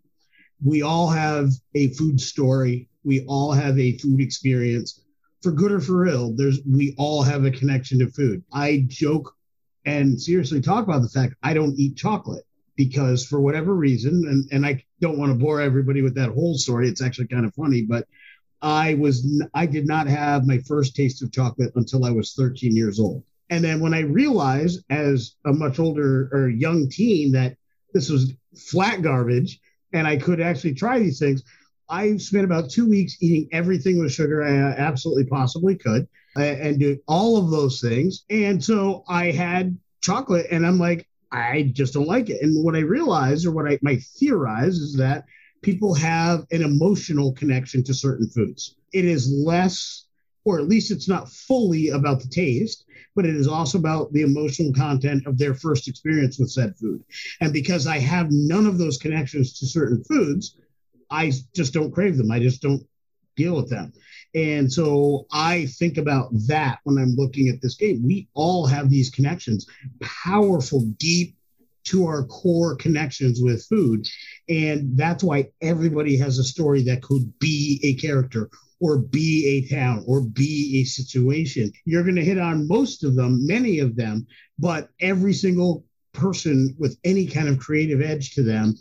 We 0.64 0.82
all 0.82 1.08
have 1.10 1.50
a 1.74 1.88
food 1.94 2.20
story. 2.20 2.88
We 3.04 3.24
all 3.26 3.52
have 3.52 3.78
a 3.78 3.98
food 3.98 4.20
experience. 4.20 5.00
For 5.42 5.52
good 5.52 5.72
or 5.72 5.80
for 5.80 6.06
ill, 6.06 6.32
there's 6.34 6.60
we 6.66 6.94
all 6.96 7.22
have 7.22 7.44
a 7.44 7.50
connection 7.50 7.98
to 7.98 8.06
food. 8.08 8.42
I 8.52 8.84
joke 8.88 9.34
and 9.84 10.18
seriously 10.20 10.62
talk 10.62 10.84
about 10.84 11.02
the 11.02 11.08
fact 11.10 11.34
I 11.42 11.52
don't 11.52 11.78
eat 11.78 11.96
chocolate 11.96 12.44
because 12.76 13.24
for 13.24 13.40
whatever 13.40 13.74
reason, 13.74 14.24
and, 14.28 14.48
and 14.52 14.66
I 14.66 14.84
don't 15.00 15.18
want 15.18 15.32
to 15.32 15.38
bore 15.38 15.60
everybody 15.60 16.02
with 16.02 16.14
that 16.16 16.30
whole 16.30 16.56
story. 16.56 16.88
It's 16.88 17.02
actually 17.02 17.28
kind 17.28 17.46
of 17.46 17.54
funny, 17.54 17.82
but 17.82 18.06
I 18.62 18.94
was 18.94 19.42
I 19.52 19.66
did 19.66 19.86
not 19.86 20.06
have 20.06 20.46
my 20.46 20.58
first 20.58 20.96
taste 20.96 21.22
of 21.22 21.30
chocolate 21.30 21.72
until 21.76 22.04
I 22.04 22.10
was 22.10 22.32
13 22.32 22.74
years 22.74 22.98
old. 22.98 23.22
And 23.50 23.62
then 23.62 23.80
when 23.80 23.92
I 23.92 24.00
realized 24.00 24.82
as 24.88 25.36
a 25.44 25.52
much 25.52 25.78
older 25.78 26.30
or 26.32 26.48
young 26.48 26.88
teen 26.88 27.32
that 27.32 27.56
this 27.92 28.08
was 28.08 28.32
flat 28.56 29.02
garbage 29.02 29.60
and 29.92 30.06
I 30.06 30.16
could 30.16 30.40
actually 30.40 30.74
try 30.74 30.98
these 30.98 31.18
things, 31.18 31.42
I 31.88 32.16
spent 32.16 32.44
about 32.44 32.70
two 32.70 32.88
weeks 32.88 33.18
eating 33.20 33.48
everything 33.52 33.98
with 33.98 34.12
sugar 34.12 34.42
I 34.42 34.72
absolutely 34.80 35.26
possibly 35.26 35.76
could 35.76 36.08
and 36.34 36.78
do 36.80 36.98
all 37.06 37.36
of 37.36 37.50
those 37.50 37.80
things. 37.80 38.24
And 38.30 38.64
so 38.64 39.04
I 39.06 39.30
had 39.30 39.78
chocolate 40.00 40.46
and 40.50 40.66
I'm 40.66 40.78
like, 40.78 41.06
I 41.35 41.72
just 41.72 41.95
don't 41.95 42.07
like 42.07 42.30
it. 42.30 42.41
And 42.43 42.64
what 42.64 42.76
I 42.76 42.80
realize, 42.80 43.45
or 43.45 43.51
what 43.51 43.66
I 43.66 43.76
might 43.82 44.03
theorize 44.03 44.76
is 44.76 44.97
that 44.97 45.24
people 45.62 45.93
have 45.95 46.47
an 46.53 46.62
emotional 46.62 47.32
connection 47.32 47.82
to 47.85 47.93
certain 47.93 48.30
foods. 48.30 48.76
It 48.93 49.05
is 49.05 49.32
less, 49.45 50.07
or 50.45 50.61
at 50.61 50.68
least 50.68 50.93
it's 50.93 51.09
not 51.09 51.28
fully 51.28 51.89
about 51.89 52.20
the 52.20 52.28
taste, 52.28 52.85
but 53.16 53.26
it 53.26 53.35
is 53.35 53.49
also 53.49 53.78
about 53.78 54.12
the 54.12 54.22
emotional 54.22 54.72
content 54.72 55.26
of 55.26 55.37
their 55.37 55.55
first 55.55 55.89
experience 55.89 56.39
with 56.39 56.53
said 56.53 56.76
food. 56.76 57.03
And 57.41 57.53
because 57.53 57.89
I 57.89 57.99
have 57.99 58.28
none 58.30 58.66
of 58.66 58.78
those 58.78 58.99
connections 58.99 59.59
to 59.59 59.66
certain 59.66 60.05
foods, 60.05 60.57
I 61.11 61.32
just 61.55 61.72
don't 61.72 61.93
crave 61.93 62.16
them. 62.16 62.30
I 62.30 62.39
just 62.39 62.62
don't 62.62 62.87
deal 63.37 63.57
with 63.57 63.70
them. 63.70 63.93
And 64.35 64.72
so 64.72 65.26
I 65.32 65.66
think 65.66 65.97
about 65.97 66.30
that 66.49 66.80
when 66.85 66.99
I'm 66.99 67.14
looking 67.16 67.49
at 67.49 67.62
this 67.62 67.76
game. 67.76 68.03
We 68.05 68.28
all 68.35 68.66
have 68.66 68.91
these 68.91 69.11
connections, 69.11 69.66
powerful, 70.01 70.80
deep 70.99 71.37
to 71.85 72.07
our 72.07 72.24
core 72.24 72.76
connections 72.76 73.41
with 73.41 73.64
food. 73.66 74.07
And 74.49 74.97
that's 74.97 75.22
why 75.22 75.51
everybody 75.61 76.16
has 76.16 76.39
a 76.39 76.45
story 76.45 76.82
that 76.85 77.03
could 77.03 77.39
be 77.39 77.80
a 77.85 77.95
character 77.95 78.51
or 78.80 78.99
be 78.99 79.47
a 79.47 79.74
town 79.74 80.03
or 80.07 80.20
be 80.20 80.80
a 80.80 80.85
situation. 80.85 81.72
You're 81.85 82.03
going 82.03 82.16
to 82.16 82.24
hit 82.24 82.39
on 82.39 82.66
most 82.66 83.05
of 83.05 83.14
them, 83.14 83.47
many 83.47 83.78
of 83.78 83.97
them, 83.97 84.26
but 84.59 84.89
every 85.01 85.32
single 85.32 85.85
person 86.12 86.74
with 86.78 86.99
any 87.05 87.26
kind 87.26 87.49
of 87.49 87.59
creative 87.59 88.01
edge 88.01 88.35
to 88.35 88.43
them 88.43 88.74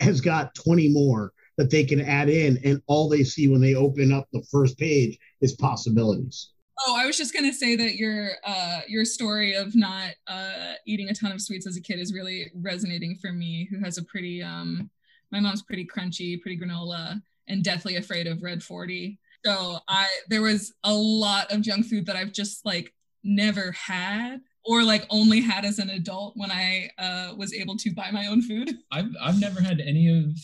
has 0.00 0.20
got 0.20 0.54
20 0.54 0.88
more 0.88 1.32
that 1.58 1.70
they 1.70 1.84
can 1.84 2.00
add 2.00 2.28
in. 2.28 2.58
And 2.64 2.80
all 2.86 3.08
they 3.08 3.24
see 3.24 3.48
when 3.48 3.60
they 3.60 3.74
open 3.74 4.12
up 4.12 4.28
the 4.32 4.42
first 4.50 4.78
page 4.78 5.18
is 5.40 5.52
possibilities. 5.52 6.50
Oh, 6.84 6.96
I 6.98 7.06
was 7.06 7.16
just 7.16 7.34
gonna 7.34 7.52
say 7.52 7.76
that 7.76 7.96
your 7.96 8.30
uh, 8.44 8.80
your 8.88 9.04
story 9.04 9.54
of 9.54 9.76
not 9.76 10.10
uh, 10.26 10.72
eating 10.86 11.10
a 11.10 11.14
ton 11.14 11.30
of 11.30 11.40
sweets 11.40 11.66
as 11.66 11.76
a 11.76 11.80
kid 11.80 12.00
is 12.00 12.12
really 12.12 12.50
resonating 12.54 13.16
for 13.20 13.32
me, 13.32 13.68
who 13.70 13.78
has 13.78 13.98
a 13.98 14.04
pretty 14.04 14.42
um, 14.42 14.90
my 15.30 15.38
mom's 15.38 15.62
pretty 15.62 15.86
crunchy, 15.86 16.40
pretty 16.40 16.58
granola, 16.58 17.20
and 17.46 17.62
deathly 17.62 17.96
afraid 17.96 18.26
of 18.26 18.42
red 18.42 18.62
forty. 18.62 19.18
So 19.44 19.78
I 19.88 20.08
there 20.28 20.42
was 20.42 20.72
a 20.82 20.92
lot 20.92 21.52
of 21.52 21.60
junk 21.60 21.86
food 21.86 22.06
that 22.06 22.16
I've 22.16 22.32
just 22.32 22.64
like 22.64 22.92
never 23.22 23.72
had 23.72 24.40
or 24.64 24.82
like 24.82 25.06
only 25.10 25.40
had 25.40 25.64
as 25.64 25.78
an 25.78 25.90
adult 25.90 26.34
when 26.36 26.50
I 26.50 26.90
uh, 26.98 27.34
was 27.36 27.52
able 27.52 27.76
to 27.76 27.92
buy 27.92 28.10
my 28.10 28.26
own 28.26 28.42
food. 28.42 28.78
I've 28.90 29.10
I've 29.20 29.40
never 29.40 29.60
had 29.60 29.80
any 29.80 30.08
of 30.08 30.36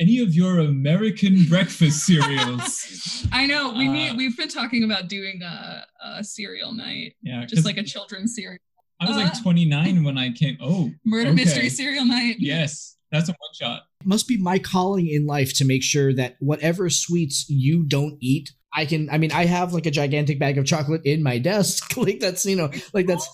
any 0.00 0.18
of 0.20 0.34
your 0.34 0.58
American 0.58 1.44
breakfast 1.48 2.04
cereals. 2.06 3.26
I 3.32 3.46
know 3.46 3.72
we 3.72 3.88
Uh, 3.88 3.92
need, 3.92 4.16
we've 4.16 4.36
been 4.36 4.48
talking 4.48 4.84
about 4.84 5.08
doing 5.08 5.40
a, 5.42 5.84
a 6.18 6.24
cereal 6.24 6.72
night, 6.72 7.14
Yeah, 7.22 7.40
'cause 7.42 7.50
just 7.50 7.64
like 7.64 7.76
a 7.78 7.82
children's 7.84 8.34
cereal, 8.34 8.58
I 9.00 9.06
was 9.06 9.16
uh, 9.16 9.20
like 9.20 9.42
29 9.42 10.04
when 10.04 10.18
I 10.18 10.30
came. 10.32 10.56
Oh, 10.60 10.90
murder 11.04 11.30
okay. 11.30 11.44
mystery 11.44 11.68
cereal 11.68 12.04
night. 12.04 12.36
Yes, 12.38 12.96
that's 13.12 13.28
a 13.28 13.32
one 13.32 13.54
shot. 13.60 13.82
must 14.04 14.26
be 14.28 14.36
my 14.36 14.58
calling 14.58 15.06
in 15.08 15.26
life 15.26 15.54
to 15.58 15.64
make 15.64 15.82
sure 15.82 16.12
that 16.14 16.36
whatever 16.40 16.90
sweets 16.90 17.46
you 17.48 17.84
don't 17.84 18.16
eat 18.20 18.52
i 18.76 18.84
can 18.84 19.08
i 19.10 19.16
mean 19.16 19.30
i 19.32 19.44
have 19.46 19.72
like 19.72 19.86
a 19.86 19.90
gigantic 19.90 20.36
bag 20.38 20.58
of 20.58 20.66
chocolate 20.66 21.00
in 21.04 21.22
my 21.22 21.38
desk 21.38 21.96
like 22.04 22.18
that's 22.20 22.44
you 22.44 22.56
know 22.56 22.68
like 22.92 23.06
that's 23.06 23.26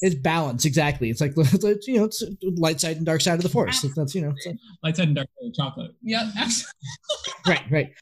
it's 0.00 0.14
balance 0.14 0.64
exactly 0.64 1.10
it's 1.10 1.20
like 1.20 1.32
you 1.86 1.98
know 1.98 2.04
it's 2.04 2.22
light 2.56 2.80
side 2.80 2.96
and 2.96 3.06
dark 3.06 3.20
side 3.20 3.34
of 3.34 3.42
the 3.42 3.48
force 3.48 3.84
Like, 3.84 3.94
that's 3.94 4.14
you 4.14 4.22
know 4.22 4.32
so- 4.38 4.54
Light 4.82 4.96
side 4.96 5.08
and 5.08 5.16
dark 5.16 5.28
side 5.38 5.48
of 5.48 5.54
chocolate. 5.54 5.90
Yep, 6.02 6.26
absolutely. 6.38 6.72
right 7.46 7.70
right 7.70 7.92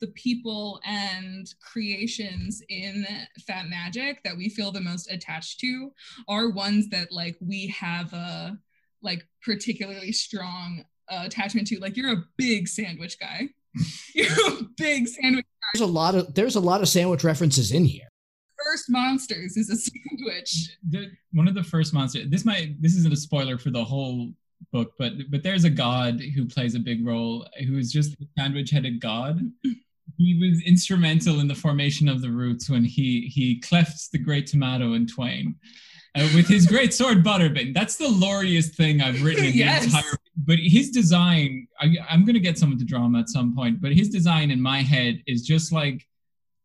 the 0.00 0.08
people 0.08 0.80
and 0.86 1.52
creations 1.60 2.62
in 2.68 3.04
Fat 3.46 3.68
Magic 3.68 4.22
that 4.22 4.36
we 4.36 4.48
feel 4.48 4.70
the 4.70 4.80
most 4.80 5.10
attached 5.10 5.58
to 5.60 5.90
are 6.28 6.50
ones 6.50 6.88
that 6.90 7.10
like 7.10 7.36
we 7.40 7.66
have 7.68 8.12
a 8.12 8.56
like 9.02 9.26
particularly 9.42 10.12
strong 10.12 10.84
uh, 11.08 11.22
attachment 11.24 11.66
to. 11.68 11.78
Like 11.80 11.96
you're 11.96 12.12
a 12.12 12.24
big 12.36 12.68
sandwich 12.68 13.18
guy. 13.18 13.48
You're 14.14 14.26
a 14.48 14.62
big 14.76 15.06
sandwich. 15.06 15.44
Guy. 15.44 15.68
There's 15.74 15.88
a 15.88 15.92
lot 15.92 16.14
of 16.14 16.34
there's 16.34 16.56
a 16.56 16.60
lot 16.60 16.80
of 16.80 16.88
sandwich 16.88 17.22
references 17.22 17.70
in 17.70 17.84
here 17.84 18.07
First 18.70 18.90
monsters 18.90 19.56
is 19.56 19.70
a 19.70 19.76
sandwich. 19.76 20.76
The, 20.90 21.10
one 21.32 21.48
of 21.48 21.54
the 21.54 21.62
first 21.62 21.94
monsters. 21.94 22.28
This 22.28 22.44
might 22.44 22.80
this 22.82 22.94
isn't 22.96 23.12
a 23.12 23.16
spoiler 23.16 23.56
for 23.56 23.70
the 23.70 23.82
whole 23.82 24.30
book, 24.72 24.92
but 24.98 25.12
but 25.30 25.42
there's 25.42 25.64
a 25.64 25.70
god 25.70 26.20
who 26.20 26.44
plays 26.46 26.74
a 26.74 26.78
big 26.78 27.06
role 27.06 27.46
who 27.66 27.78
is 27.78 27.90
just 27.90 28.12
a 28.20 28.26
sandwich-headed 28.38 29.00
god. 29.00 29.40
He 30.18 30.34
was 30.38 30.62
instrumental 30.66 31.40
in 31.40 31.48
the 31.48 31.54
formation 31.54 32.08
of 32.08 32.20
the 32.20 32.30
roots 32.30 32.68
when 32.68 32.84
he 32.84 33.30
he 33.34 33.58
cleft 33.60 34.12
the 34.12 34.18
great 34.18 34.46
tomato 34.46 34.92
in 34.94 35.06
twain. 35.06 35.54
Uh, 36.14 36.28
with 36.34 36.48
his 36.48 36.66
great 36.66 36.92
sword 36.92 37.22
Butterbin. 37.22 37.72
That's 37.74 37.96
the 37.96 38.06
loriest 38.08 38.74
thing 38.74 39.00
I've 39.00 39.22
written 39.22 39.44
in 39.44 39.52
Yes. 39.54 39.80
the 39.82 39.96
entire 39.96 40.12
but 40.36 40.58
his 40.58 40.90
design 40.90 41.66
I, 41.80 41.96
i'm 42.08 42.24
going 42.24 42.34
to 42.34 42.40
get 42.40 42.58
someone 42.58 42.78
to 42.78 42.84
draw 42.84 43.04
him 43.04 43.16
at 43.16 43.28
some 43.28 43.54
point 43.56 43.80
but 43.80 43.92
his 43.92 44.08
design 44.08 44.50
in 44.52 44.60
my 44.60 44.82
head 44.82 45.20
is 45.26 45.42
just 45.42 45.72
like 45.72 46.06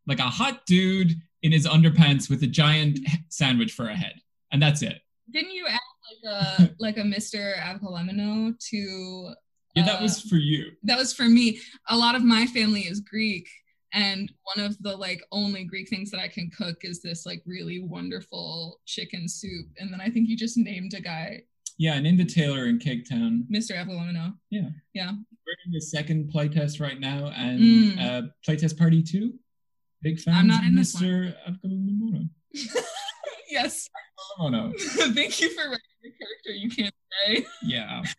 like 0.05 0.19
a 0.19 0.29
hot 0.39 0.65
dude 0.67 1.15
in 1.43 1.51
his 1.51 1.67
underpants 1.67 2.29
with 2.29 2.41
a 2.43 2.47
giant 2.47 2.99
sandwich 3.29 3.71
for 3.73 3.87
a 3.89 3.95
head 3.95 4.15
and 4.51 4.61
that's 4.61 4.81
it 4.81 4.99
Didn't 5.31 5.51
you 5.51 5.65
add 5.67 5.79
like 6.09 6.33
a 6.33 6.75
like 6.79 6.97
a 6.97 7.01
Mr. 7.01 7.55
Avgolemono 7.59 8.57
to 8.69 9.33
yeah 9.75 9.85
that 9.85 9.99
Uh, 9.99 10.03
was 10.03 10.21
for 10.21 10.37
you 10.37 10.71
that 10.83 10.97
was 10.97 11.13
for 11.13 11.23
me. 11.23 11.59
A 11.89 11.97
lot 11.97 12.15
of 12.15 12.23
my 12.23 12.45
family 12.47 12.81
is 12.81 12.99
Greek, 12.99 13.47
and 13.93 14.31
one 14.55 14.63
of 14.65 14.77
the 14.83 14.95
like 14.95 15.21
only 15.31 15.63
Greek 15.63 15.89
things 15.89 16.11
that 16.11 16.19
I 16.19 16.27
can 16.27 16.49
cook 16.57 16.77
is 16.83 17.01
this 17.01 17.25
like 17.25 17.41
really 17.45 17.79
wonderful 17.79 18.79
chicken 18.85 19.27
soup. 19.27 19.67
And 19.79 19.91
then 19.91 20.01
I 20.01 20.09
think 20.09 20.29
you 20.29 20.37
just 20.37 20.57
named 20.57 20.93
a 20.93 21.01
guy 21.01 21.43
yeah 21.79 21.95
and 21.95 22.05
Inda 22.05 22.27
taylor 22.31 22.67
in 22.67 22.77
cake 22.77 23.09
town 23.09 23.45
Mr. 23.51 23.71
Avgolemono. 23.75 24.35
Yeah. 24.51 24.69
Yeah. 24.93 25.11
we're 25.45 25.57
in 25.65 25.71
the 25.71 25.81
second 25.81 26.31
playtest 26.33 26.79
right 26.79 26.99
now 26.99 27.31
and 27.35 27.59
Mm. 27.59 27.99
uh 28.05 28.21
playtest 28.47 28.77
party 28.77 29.01
two 29.01 29.33
big 30.03 30.19
fan 30.19 30.35
I'm 30.35 30.47
not 30.47 30.63
in 30.63 30.75
this 30.75 30.95
mr 31.01 31.33
Avgolemono. 31.47 32.29
yes. 33.49 33.89
oh 34.39 34.49
no 34.49 34.71
Thank 34.79 35.39
you 35.41 35.49
for 35.49 35.63
writing 35.63 35.79
the 36.03 36.09
character 36.11 36.51
you 36.51 36.69
can't 36.69 36.93
say. 37.25 37.45
yeah 37.63 38.01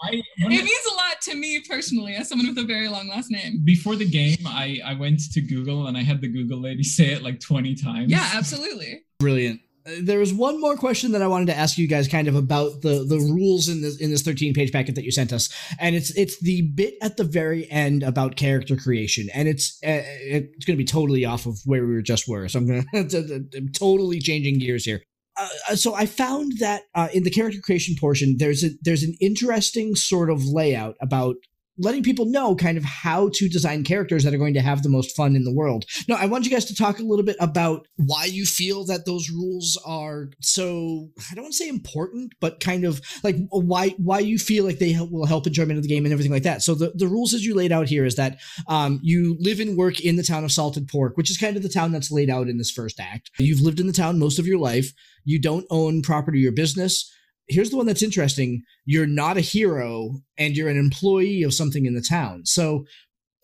I, 0.00 0.10
It 0.12 0.24
I- 0.44 0.48
means 0.48 0.86
a 0.92 0.94
lot 0.94 1.20
to 1.22 1.34
me 1.34 1.60
personally 1.68 2.14
as 2.14 2.28
someone 2.28 2.46
with 2.48 2.58
a 2.58 2.64
very 2.64 2.88
long 2.88 3.08
last 3.08 3.30
name. 3.32 3.62
before 3.64 3.96
the 3.96 4.08
game, 4.08 4.36
I, 4.46 4.80
I 4.84 4.94
went 4.94 5.20
to 5.32 5.40
Google 5.40 5.88
and 5.88 5.96
I 5.98 6.02
had 6.04 6.20
the 6.20 6.28
Google 6.28 6.60
lady 6.60 6.84
say 6.84 7.06
it 7.12 7.22
like 7.24 7.40
20 7.40 7.74
times. 7.74 8.08
Yeah, 8.10 8.30
absolutely. 8.34 9.00
brilliant 9.18 9.60
there 10.00 10.18
was 10.18 10.32
one 10.32 10.60
more 10.60 10.76
question 10.76 11.12
that 11.12 11.22
I 11.22 11.26
wanted 11.26 11.46
to 11.46 11.56
ask 11.56 11.78
you 11.78 11.88
guys, 11.88 12.08
kind 12.08 12.28
of 12.28 12.34
about 12.34 12.82
the 12.82 13.04
the 13.04 13.18
rules 13.18 13.68
in 13.68 13.82
this 13.82 14.00
in 14.00 14.10
this 14.10 14.22
13 14.22 14.54
page 14.54 14.72
packet 14.72 14.94
that 14.94 15.04
you 15.04 15.10
sent 15.10 15.32
us, 15.32 15.48
and 15.78 15.94
it's 15.94 16.10
it's 16.16 16.40
the 16.40 16.62
bit 16.62 16.94
at 17.02 17.16
the 17.16 17.24
very 17.24 17.70
end 17.70 18.02
about 18.02 18.36
character 18.36 18.76
creation, 18.76 19.28
and 19.34 19.48
it's 19.48 19.78
uh, 19.84 20.02
it's 20.04 20.64
going 20.64 20.76
to 20.76 20.82
be 20.82 20.84
totally 20.84 21.24
off 21.24 21.46
of 21.46 21.58
where 21.64 21.86
we 21.86 21.94
were 21.94 22.02
just 22.02 22.28
were, 22.28 22.48
so 22.48 22.58
I'm 22.58 22.66
going 22.66 22.86
to 23.08 23.48
I'm 23.56 23.70
totally 23.72 24.20
changing 24.20 24.58
gears 24.58 24.84
here. 24.84 25.02
Uh, 25.38 25.76
so 25.76 25.94
I 25.94 26.06
found 26.06 26.52
that 26.58 26.82
uh, 26.94 27.08
in 27.14 27.22
the 27.22 27.30
character 27.30 27.60
creation 27.62 27.94
portion, 27.98 28.36
there's 28.38 28.64
a 28.64 28.70
there's 28.82 29.02
an 29.02 29.14
interesting 29.20 29.94
sort 29.94 30.30
of 30.30 30.44
layout 30.44 30.96
about 31.00 31.36
letting 31.78 32.02
people 32.02 32.26
know 32.26 32.54
kind 32.54 32.76
of 32.76 32.84
how 32.84 33.30
to 33.34 33.48
design 33.48 33.84
characters 33.84 34.24
that 34.24 34.34
are 34.34 34.38
going 34.38 34.54
to 34.54 34.60
have 34.60 34.82
the 34.82 34.88
most 34.88 35.14
fun 35.16 35.36
in 35.36 35.44
the 35.44 35.52
world. 35.52 35.84
Now, 36.08 36.16
I 36.16 36.26
want 36.26 36.44
you 36.44 36.50
guys 36.50 36.64
to 36.66 36.74
talk 36.74 36.98
a 36.98 37.02
little 37.02 37.24
bit 37.24 37.36
about 37.40 37.86
why 37.96 38.24
you 38.24 38.44
feel 38.44 38.84
that 38.86 39.06
those 39.06 39.30
rules 39.30 39.80
are 39.84 40.30
so 40.40 41.08
I 41.30 41.34
don't 41.34 41.44
want 41.44 41.54
to 41.54 41.58
say 41.58 41.68
important, 41.68 42.32
but 42.40 42.60
kind 42.60 42.84
of 42.84 43.00
like 43.22 43.36
why 43.50 43.90
why 43.98 44.20
you 44.20 44.38
feel 44.38 44.64
like 44.64 44.78
they 44.78 44.98
will 45.10 45.26
help 45.26 45.46
enjoyment 45.46 45.78
of 45.78 45.82
the 45.82 45.88
game 45.88 46.04
and 46.04 46.12
everything 46.12 46.32
like 46.32 46.42
that. 46.42 46.62
So 46.62 46.74
the, 46.74 46.92
the 46.94 47.08
rules 47.08 47.34
as 47.34 47.44
you 47.44 47.54
laid 47.54 47.72
out 47.72 47.88
here 47.88 48.04
is 48.04 48.16
that 48.16 48.38
um, 48.66 49.00
you 49.02 49.36
live 49.40 49.60
and 49.60 49.76
work 49.76 50.00
in 50.00 50.16
the 50.16 50.22
town 50.22 50.44
of 50.44 50.52
Salted 50.52 50.88
Pork, 50.88 51.16
which 51.16 51.30
is 51.30 51.36
kind 51.36 51.56
of 51.56 51.62
the 51.62 51.68
town 51.68 51.92
that's 51.92 52.10
laid 52.10 52.30
out 52.30 52.48
in 52.48 52.58
this 52.58 52.70
first 52.70 53.00
act. 53.00 53.30
You've 53.38 53.60
lived 53.60 53.80
in 53.80 53.86
the 53.86 53.92
town 53.92 54.18
most 54.18 54.38
of 54.38 54.46
your 54.46 54.58
life. 54.58 54.92
You 55.24 55.40
don't 55.40 55.66
own 55.70 56.02
property 56.02 56.46
or 56.46 56.52
business. 56.52 57.12
Here's 57.48 57.70
the 57.70 57.76
one 57.76 57.86
that's 57.86 58.02
interesting. 58.02 58.62
You're 58.84 59.06
not 59.06 59.36
a 59.36 59.42
hero 59.42 60.20
and 60.36 60.56
you're 60.56 60.68
an 60.68 60.78
employee 60.78 61.42
of 61.42 61.54
something 61.54 61.86
in 61.86 61.94
the 61.94 62.02
town. 62.02 62.44
So 62.44 62.84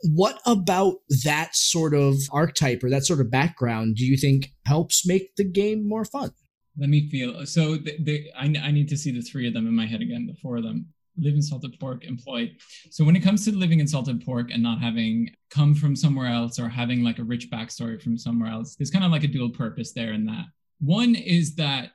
what 0.02 0.40
about 0.44 0.96
that 1.24 1.56
sort 1.56 1.94
of 1.94 2.16
archetype 2.30 2.84
or 2.84 2.90
that 2.90 3.06
sort 3.06 3.20
of 3.20 3.30
background 3.30 3.96
do 3.96 4.04
you 4.04 4.16
think 4.16 4.52
helps 4.66 5.06
make 5.06 5.34
the 5.36 5.44
game 5.44 5.88
more 5.88 6.04
fun? 6.04 6.30
Let 6.76 6.90
me 6.90 7.08
feel. 7.08 7.46
So 7.46 7.76
the, 7.76 7.96
the, 8.00 8.26
I, 8.36 8.44
I 8.62 8.70
need 8.70 8.88
to 8.88 8.96
see 8.96 9.12
the 9.12 9.22
three 9.22 9.46
of 9.46 9.54
them 9.54 9.66
in 9.66 9.74
my 9.74 9.86
head 9.86 10.02
again, 10.02 10.26
the 10.26 10.38
four 10.42 10.56
of 10.56 10.64
them. 10.64 10.86
Live 11.16 11.34
in 11.34 11.42
salted 11.42 11.78
pork, 11.78 12.04
employed. 12.04 12.56
So 12.90 13.04
when 13.04 13.14
it 13.14 13.20
comes 13.20 13.44
to 13.44 13.52
living 13.52 13.78
in 13.78 13.86
salted 13.86 14.26
pork 14.26 14.50
and 14.50 14.60
not 14.60 14.80
having 14.80 15.30
come 15.48 15.76
from 15.76 15.94
somewhere 15.94 16.26
else 16.26 16.58
or 16.58 16.68
having 16.68 17.04
like 17.04 17.20
a 17.20 17.24
rich 17.24 17.50
backstory 17.52 18.02
from 18.02 18.18
somewhere 18.18 18.50
else, 18.50 18.74
there's 18.74 18.90
kind 18.90 19.04
of 19.04 19.12
like 19.12 19.22
a 19.22 19.28
dual 19.28 19.50
purpose 19.50 19.92
there 19.92 20.12
in 20.12 20.26
that. 20.26 20.46
One 20.80 21.14
is 21.14 21.54
that 21.54 21.92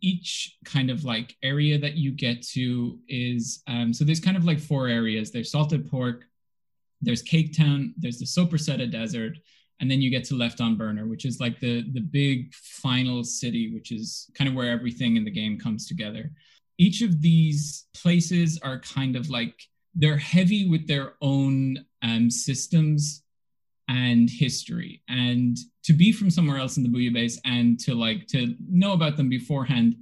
each 0.00 0.56
kind 0.64 0.90
of 0.90 1.04
like 1.04 1.36
area 1.42 1.78
that 1.78 1.94
you 1.94 2.12
get 2.12 2.42
to 2.48 2.98
is 3.08 3.62
um, 3.66 3.92
so 3.92 4.04
there's 4.04 4.20
kind 4.20 4.36
of 4.36 4.44
like 4.44 4.58
four 4.58 4.88
areas. 4.88 5.30
There's 5.30 5.52
salted 5.52 5.90
pork, 5.90 6.24
there's 7.00 7.22
Cake 7.22 7.56
Town, 7.56 7.94
there's 7.96 8.18
the 8.18 8.26
Soppressata 8.26 8.90
Desert, 8.90 9.36
and 9.80 9.90
then 9.90 10.00
you 10.00 10.10
get 10.10 10.24
to 10.24 10.34
Left 10.34 10.60
on 10.60 10.76
Burner, 10.76 11.06
which 11.06 11.24
is 11.24 11.40
like 11.40 11.60
the 11.60 11.84
the 11.92 12.00
big 12.00 12.54
final 12.54 13.24
city, 13.24 13.72
which 13.74 13.92
is 13.92 14.30
kind 14.34 14.48
of 14.48 14.54
where 14.54 14.70
everything 14.70 15.16
in 15.16 15.24
the 15.24 15.30
game 15.30 15.58
comes 15.58 15.86
together. 15.86 16.30
Each 16.78 17.02
of 17.02 17.20
these 17.20 17.86
places 17.94 18.58
are 18.62 18.80
kind 18.80 19.16
of 19.16 19.28
like 19.28 19.54
they're 19.94 20.16
heavy 20.16 20.68
with 20.68 20.86
their 20.86 21.14
own 21.20 21.84
um, 22.02 22.30
systems 22.30 23.22
and 23.90 24.30
history, 24.30 25.02
and 25.08 25.58
to 25.82 25.92
be 25.92 26.12
from 26.12 26.30
somewhere 26.30 26.58
else 26.58 26.76
in 26.76 26.84
the 26.84 26.88
Bouillabaisse 26.88 27.38
and 27.44 27.78
to 27.80 27.94
like 27.94 28.26
to 28.28 28.54
know 28.68 28.92
about 28.92 29.16
them 29.16 29.28
beforehand 29.28 29.96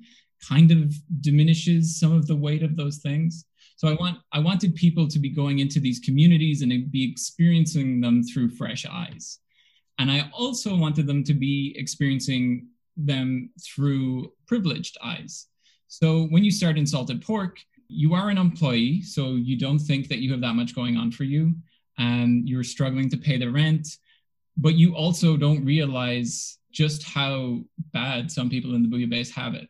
kind 0.46 0.70
of 0.70 0.94
diminishes 1.22 1.98
some 1.98 2.12
of 2.12 2.26
the 2.26 2.36
weight 2.36 2.62
of 2.62 2.76
those 2.76 2.98
things. 2.98 3.46
So 3.76 3.88
I 3.88 3.94
want 3.94 4.18
I 4.32 4.40
wanted 4.40 4.74
people 4.74 5.08
to 5.08 5.18
be 5.18 5.30
going 5.30 5.60
into 5.60 5.80
these 5.80 6.00
communities 6.00 6.60
and 6.62 6.92
be 6.92 7.10
experiencing 7.10 8.00
them 8.00 8.22
through 8.22 8.50
fresh 8.50 8.84
eyes. 8.86 9.38
And 9.98 10.10
I 10.10 10.30
also 10.32 10.76
wanted 10.76 11.06
them 11.06 11.24
to 11.24 11.34
be 11.34 11.74
experiencing 11.76 12.68
them 12.96 13.50
through 13.64 14.32
privileged 14.46 14.98
eyes. 15.02 15.46
So 15.88 16.26
when 16.26 16.44
you 16.44 16.50
start 16.50 16.76
in 16.76 16.86
salted 16.86 17.22
pork, 17.22 17.58
you 17.88 18.14
are 18.14 18.28
an 18.28 18.36
employee, 18.36 19.00
so 19.00 19.36
you 19.36 19.58
don't 19.58 19.78
think 19.78 20.08
that 20.08 20.18
you 20.18 20.30
have 20.32 20.42
that 20.42 20.54
much 20.54 20.74
going 20.74 20.96
on 20.98 21.10
for 21.10 21.24
you. 21.24 21.54
And 21.98 22.48
you're 22.48 22.64
struggling 22.64 23.10
to 23.10 23.16
pay 23.16 23.38
the 23.38 23.50
rent, 23.50 23.88
but 24.56 24.74
you 24.74 24.94
also 24.94 25.36
don't 25.36 25.64
realize 25.64 26.58
just 26.70 27.02
how 27.02 27.60
bad 27.92 28.30
some 28.30 28.48
people 28.48 28.74
in 28.74 28.82
the 28.82 28.88
Bouillabaisse 28.88 29.30
have 29.30 29.54
it 29.54 29.68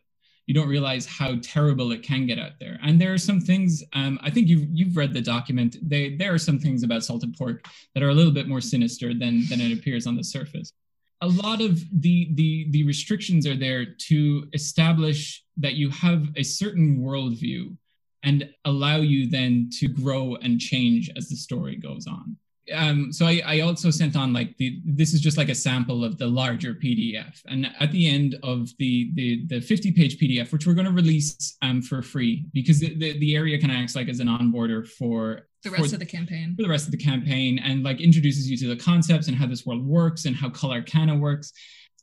you 0.49 0.55
don't 0.55 0.67
realize 0.67 1.05
how 1.05 1.35
terrible 1.43 1.91
it 1.91 2.01
can 2.01 2.25
get 2.25 2.39
out 2.39 2.53
there. 2.59 2.79
And 2.81 2.99
there 2.99 3.13
are 3.13 3.19
some 3.19 3.39
things. 3.39 3.83
Um, 3.93 4.19
I 4.23 4.31
think 4.31 4.47
you've 4.47 4.67
you've 4.71 4.97
read 4.97 5.13
the 5.13 5.21
document. 5.21 5.77
They, 5.87 6.15
there 6.15 6.33
are 6.33 6.39
some 6.39 6.57
things 6.57 6.81
about 6.81 7.03
salted 7.03 7.37
pork 7.37 7.63
that 7.93 8.01
are 8.01 8.09
a 8.09 8.15
little 8.15 8.31
bit 8.31 8.47
more 8.47 8.59
sinister 8.59 9.13
than 9.13 9.47
than 9.47 9.61
it 9.61 9.71
appears 9.71 10.07
on 10.07 10.15
the 10.15 10.23
surface. 10.23 10.73
A 11.21 11.27
lot 11.27 11.61
of 11.61 11.79
the 12.01 12.31
the 12.33 12.65
the 12.71 12.83
restrictions 12.83 13.45
are 13.45 13.55
there 13.55 13.85
to 13.85 14.47
establish 14.53 15.43
that 15.57 15.75
you 15.75 15.91
have 15.91 16.25
a 16.35 16.41
certain 16.41 16.97
worldview 16.97 17.77
and 18.23 18.49
allow 18.65 18.97
you 18.97 19.29
then 19.29 19.69
to 19.79 19.87
grow 19.87 20.35
and 20.35 20.59
change 20.59 21.09
as 21.15 21.29
the 21.29 21.35
story 21.35 21.75
goes 21.75 22.05
on. 22.07 22.35
um, 22.75 23.11
so 23.11 23.25
I, 23.25 23.41
I 23.45 23.59
also 23.61 23.89
sent 23.89 24.15
on 24.15 24.31
like 24.31 24.55
the 24.57 24.79
this 24.85 25.13
is 25.15 25.21
just 25.21 25.37
like 25.37 25.49
a 25.49 25.55
sample 25.55 26.03
of 26.03 26.17
the 26.19 26.27
larger 26.27 26.73
PDF, 26.75 27.41
and 27.47 27.67
at 27.79 27.91
the 27.91 28.07
end 28.07 28.35
of 28.43 28.69
the 28.77 29.11
the 29.15 29.45
the 29.47 29.59
50 29.61 29.91
page 29.93 30.19
PDF, 30.19 30.51
which 30.51 30.67
we're 30.67 30.75
going 30.75 30.85
to 30.85 30.91
release 31.03 31.57
um 31.63 31.81
for 31.81 32.01
free 32.03 32.45
because 32.53 32.79
the, 32.79 32.93
the, 32.95 33.17
the 33.19 33.35
area 33.35 33.59
kind 33.59 33.71
of 33.71 33.77
acts 33.79 33.95
like 33.95 34.07
as 34.07 34.19
an 34.19 34.27
onboarder 34.27 34.87
for 34.87 35.47
The 35.63 35.71
rest 35.71 35.89
for- 35.89 35.95
of 35.95 35.99
the 35.99 36.05
campaign. 36.05 36.53
for 36.55 36.61
the 36.61 36.69
rest 36.69 36.85
of 36.85 36.91
the 36.91 37.03
campaign 37.11 37.57
and 37.57 37.83
like 37.83 37.99
introduces 38.01 38.49
you 38.51 38.57
to 38.57 38.67
the 38.67 38.75
concepts 38.91 39.27
and 39.29 39.35
how 39.35 39.47
this 39.47 39.65
world 39.65 39.83
works 39.83 40.25
and 40.25 40.35
how 40.35 40.49
color 40.49 40.75
Arcana 40.75 41.15
works. 41.15 41.51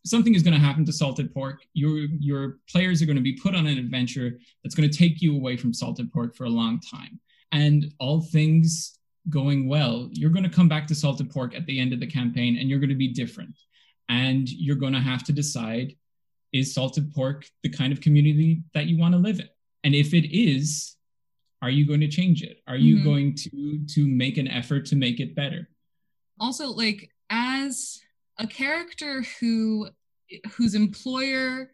Something 0.07 0.35
is 0.35 0.43
going 0.43 0.55
to 0.55 0.61
happen 0.61 0.85
to 0.85 0.93
Salted 0.93 1.33
Pork. 1.35 1.63
Your 1.75 1.99
your 2.21 2.59
players 2.71 3.03
are 3.03 3.07
going 3.07 3.17
to 3.17 3.23
be 3.23 3.33
put 3.37 3.55
on 3.55 3.67
an 3.67 3.79
adventure 3.79 4.39
that's 4.63 4.75
going 4.75 4.89
to 4.89 4.97
take 4.97 5.21
you 5.21 5.35
away 5.35 5.57
from 5.57 5.73
Salted 5.75 6.13
Pork 6.13 6.37
for 6.37 6.45
a 6.45 6.51
long 6.51 6.81
time. 6.81 7.19
And 7.53 7.93
all 7.99 8.21
things 8.21 8.99
going 9.31 9.69
well, 9.69 10.09
you're 10.13 10.31
going 10.31 10.45
to 10.45 10.51
come 10.51 10.69
back 10.69 10.87
to 10.89 10.95
Salted 10.95 11.31
Pork 11.31 11.55
at 11.57 11.67
the 11.67 11.81
end 11.81 11.93
of 11.93 11.99
the 12.01 12.07
campaign 12.07 12.57
and 12.59 12.69
you're 12.69 12.79
going 12.79 12.91
to 12.91 12.95
be 12.95 13.09
different. 13.13 13.55
And 14.09 14.49
you're 14.49 14.77
going 14.77 14.93
to 14.93 15.01
have 15.01 15.25
to 15.25 15.33
decide 15.33 15.97
is 16.53 16.73
Salted 16.73 17.13
Pork 17.13 17.45
the 17.65 17.69
kind 17.69 17.93
of 17.93 18.01
community 18.01 18.63
that 18.75 18.87
you 18.87 18.97
want 18.99 19.15
to 19.15 19.19
live 19.19 19.41
in? 19.41 19.49
And 19.83 19.95
if 19.95 20.15
it 20.15 20.33
is, 20.33 20.95
are 21.63 21.71
you 21.71 21.85
going 21.87 22.01
to 22.01 22.09
change 22.09 22.43
it? 22.45 22.63
Are 22.69 22.77
you 22.77 22.99
Mhm. 22.99 23.05
going 23.05 23.35
to 23.35 23.85
to 23.95 24.07
make 24.07 24.37
an 24.39 24.47
effort 24.47 24.87
to 24.87 24.97
make 24.97 25.19
it 25.21 25.35
better? 25.35 25.69
also 26.39 26.69
like 26.71 27.11
as 27.31 27.99
a 28.39 28.47
character 28.47 29.25
who 29.41 29.89
whose 30.57 30.75
employer 30.75 31.71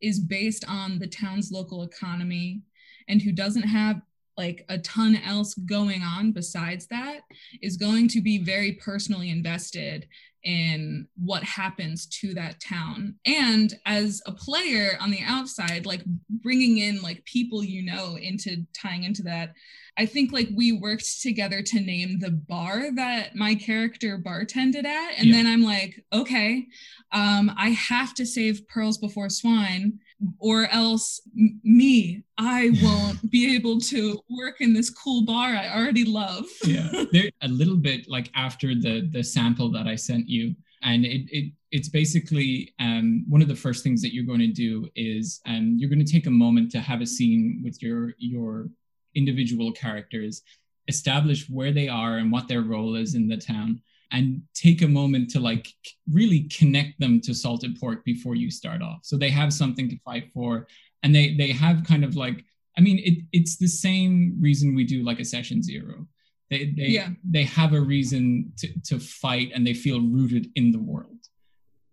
is 0.00 0.20
based 0.20 0.64
on 0.68 0.98
the 0.98 1.06
town's 1.06 1.50
local 1.50 1.82
economy 1.82 2.62
and 3.08 3.20
who 3.20 3.32
doesn't 3.32 3.62
have 3.62 4.00
like 4.36 4.64
a 4.68 4.78
ton 4.78 5.16
else 5.24 5.54
going 5.54 6.02
on 6.02 6.30
besides 6.30 6.86
that 6.86 7.20
is 7.62 7.76
going 7.76 8.06
to 8.06 8.20
be 8.20 8.38
very 8.38 8.72
personally 8.72 9.30
invested 9.30 10.06
in 10.46 11.08
what 11.16 11.42
happens 11.42 12.06
to 12.06 12.32
that 12.32 12.60
town 12.60 13.16
and 13.26 13.74
as 13.84 14.22
a 14.26 14.32
player 14.32 14.96
on 15.00 15.10
the 15.10 15.20
outside 15.26 15.84
like 15.84 16.02
bringing 16.30 16.78
in 16.78 17.02
like 17.02 17.24
people 17.24 17.64
you 17.64 17.82
know 17.82 18.16
into 18.16 18.64
tying 18.72 19.02
into 19.02 19.22
that 19.22 19.52
I 19.98 20.04
think 20.04 20.30
like 20.30 20.48
we 20.54 20.72
worked 20.72 21.22
together 21.22 21.62
to 21.62 21.80
name 21.80 22.18
the 22.18 22.30
bar 22.30 22.94
that 22.96 23.34
my 23.34 23.54
character 23.54 24.18
bartended 24.18 24.84
at. 24.84 25.14
And 25.16 25.28
Yeah. 25.28 25.32
then 25.36 25.46
I'm 25.46 25.62
like, 25.62 26.04
okay, 26.12 26.66
um, 27.12 27.50
I 27.56 27.70
have 27.70 28.12
to 28.16 28.26
save 28.26 28.68
pearls 28.68 28.98
before 28.98 29.30
swine, 29.30 29.98
or 30.38 30.68
else 30.72 31.20
m- 31.38 31.60
me, 31.62 32.24
I 32.38 32.70
won't 32.82 33.30
be 33.30 33.54
able 33.54 33.80
to 33.80 34.20
work 34.30 34.60
in 34.60 34.72
this 34.72 34.90
cool 34.90 35.22
bar 35.24 35.50
I 35.54 35.68
already 35.74 36.04
love. 36.04 36.44
yeah 36.64 37.04
there 37.12 37.30
a 37.42 37.48
little 37.48 37.76
bit 37.76 38.08
like 38.08 38.30
after 38.34 38.68
the 38.74 39.08
the 39.12 39.22
sample 39.22 39.70
that 39.72 39.86
i 39.86 39.94
sent 39.94 40.28
you 40.28 40.54
and 40.82 41.04
it, 41.04 41.22
it 41.30 41.52
it's 41.72 41.88
basically 41.88 42.72
um, 42.78 43.24
one 43.28 43.42
of 43.42 43.48
the 43.48 43.54
first 43.56 43.82
things 43.82 44.00
that 44.02 44.14
you're 44.14 44.24
going 44.24 44.38
to 44.40 44.46
do 44.66 44.88
is 44.94 45.40
um, 45.46 45.74
you're 45.78 45.90
going 45.90 46.04
to 46.04 46.12
take 46.12 46.26
a 46.26 46.30
moment 46.30 46.70
to 46.72 46.80
have 46.80 47.00
a 47.00 47.06
scene 47.06 47.60
with 47.64 47.82
your 47.82 48.14
your 48.18 48.68
individual 49.14 49.72
characters 49.72 50.42
establish 50.88 51.48
where 51.48 51.72
they 51.72 51.88
are 51.88 52.18
and 52.18 52.30
what 52.30 52.48
their 52.48 52.62
role 52.62 52.94
is 52.96 53.14
in 53.14 53.28
the 53.28 53.36
town 53.36 53.80
and 54.12 54.40
take 54.54 54.82
a 54.82 54.88
moment 54.88 55.28
to 55.30 55.40
like 55.40 55.66
really 56.12 56.42
connect 56.44 56.98
them 57.00 57.20
to 57.20 57.34
salted 57.34 57.78
pork 57.80 58.04
before 58.04 58.36
you 58.36 58.50
start 58.50 58.80
off. 58.82 59.00
So 59.02 59.16
they 59.16 59.30
have 59.30 59.52
something 59.52 59.88
to 59.88 59.98
fight 60.04 60.30
for 60.32 60.66
and 61.02 61.14
they 61.14 61.34
they 61.34 61.52
have 61.52 61.84
kind 61.84 62.04
of 62.04 62.16
like 62.16 62.44
i 62.78 62.80
mean 62.80 62.98
it, 63.04 63.18
it's 63.32 63.56
the 63.56 63.66
same 63.68 64.36
reason 64.40 64.74
we 64.74 64.84
do 64.84 65.02
like 65.04 65.20
a 65.20 65.24
session 65.24 65.62
zero. 65.62 66.06
They 66.50 66.72
they 66.76 66.88
Yeah. 66.98 67.10
they 67.28 67.42
have 67.44 67.72
a 67.74 67.80
reason 67.80 68.52
to, 68.58 68.68
to 68.88 68.98
fight 69.00 69.50
and 69.54 69.66
they 69.66 69.74
feel 69.74 70.00
rooted 70.00 70.50
in 70.54 70.70
the 70.72 70.78
world. 70.78 71.18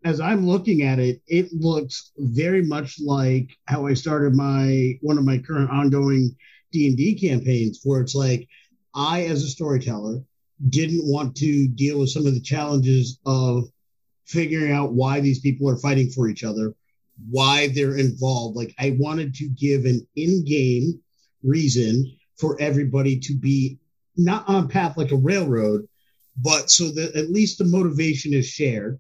As 0.06 0.20
I'm 0.20 0.46
looking 0.46 0.82
at 0.84 1.00
it, 1.00 1.22
it 1.28 1.48
looks 1.54 2.12
very 2.18 2.62
much 2.62 3.00
like 3.00 3.50
how 3.66 3.88
I 3.88 3.94
started 3.94 4.36
my 4.36 4.94
one 5.02 5.18
of 5.18 5.26
my 5.26 5.38
current 5.40 5.72
ongoing 5.72 6.36
D 6.72 6.88
and 6.88 6.98
D 6.98 7.16
campaigns, 7.18 7.80
where 7.84 8.02
it's 8.02 8.16
like 8.16 8.48
I, 8.96 9.24
as 9.24 9.44
a 9.44 9.50
storyteller, 9.50 10.22
didn't 10.70 11.06
want 11.06 11.36
to 11.38 11.68
deal 11.68 12.00
with 12.00 12.10
some 12.10 12.26
of 12.26 12.34
the 12.34 12.42
challenges 12.42 13.20
of 13.26 13.66
figuring 14.26 14.72
out 14.72 14.94
why 14.94 15.20
these 15.20 15.40
people 15.40 15.70
are 15.70 15.78
fighting 15.78 16.10
for 16.10 16.30
each 16.30 16.44
other, 16.44 16.74
why 17.30 17.68
they're 17.70 17.98
involved. 17.98 18.56
Like 18.56 18.74
I 18.80 18.96
wanted 19.00 19.34
to 19.36 19.50
give 19.50 19.86
an 19.86 20.06
in-game 20.16 21.02
reason 21.44 22.18
for 22.38 22.60
everybody 22.60 23.20
to 23.20 23.36
be 23.36 23.78
not 24.16 24.48
on 24.48 24.68
path 24.68 24.98
like 24.98 25.12
a 25.12 25.18
railroad, 25.18 25.88
but 26.42 26.72
so 26.72 26.92
that 26.92 27.16
at 27.16 27.32
least 27.32 27.58
the 27.58 27.66
motivation 27.66 28.34
is 28.34 28.48
shared 28.48 29.00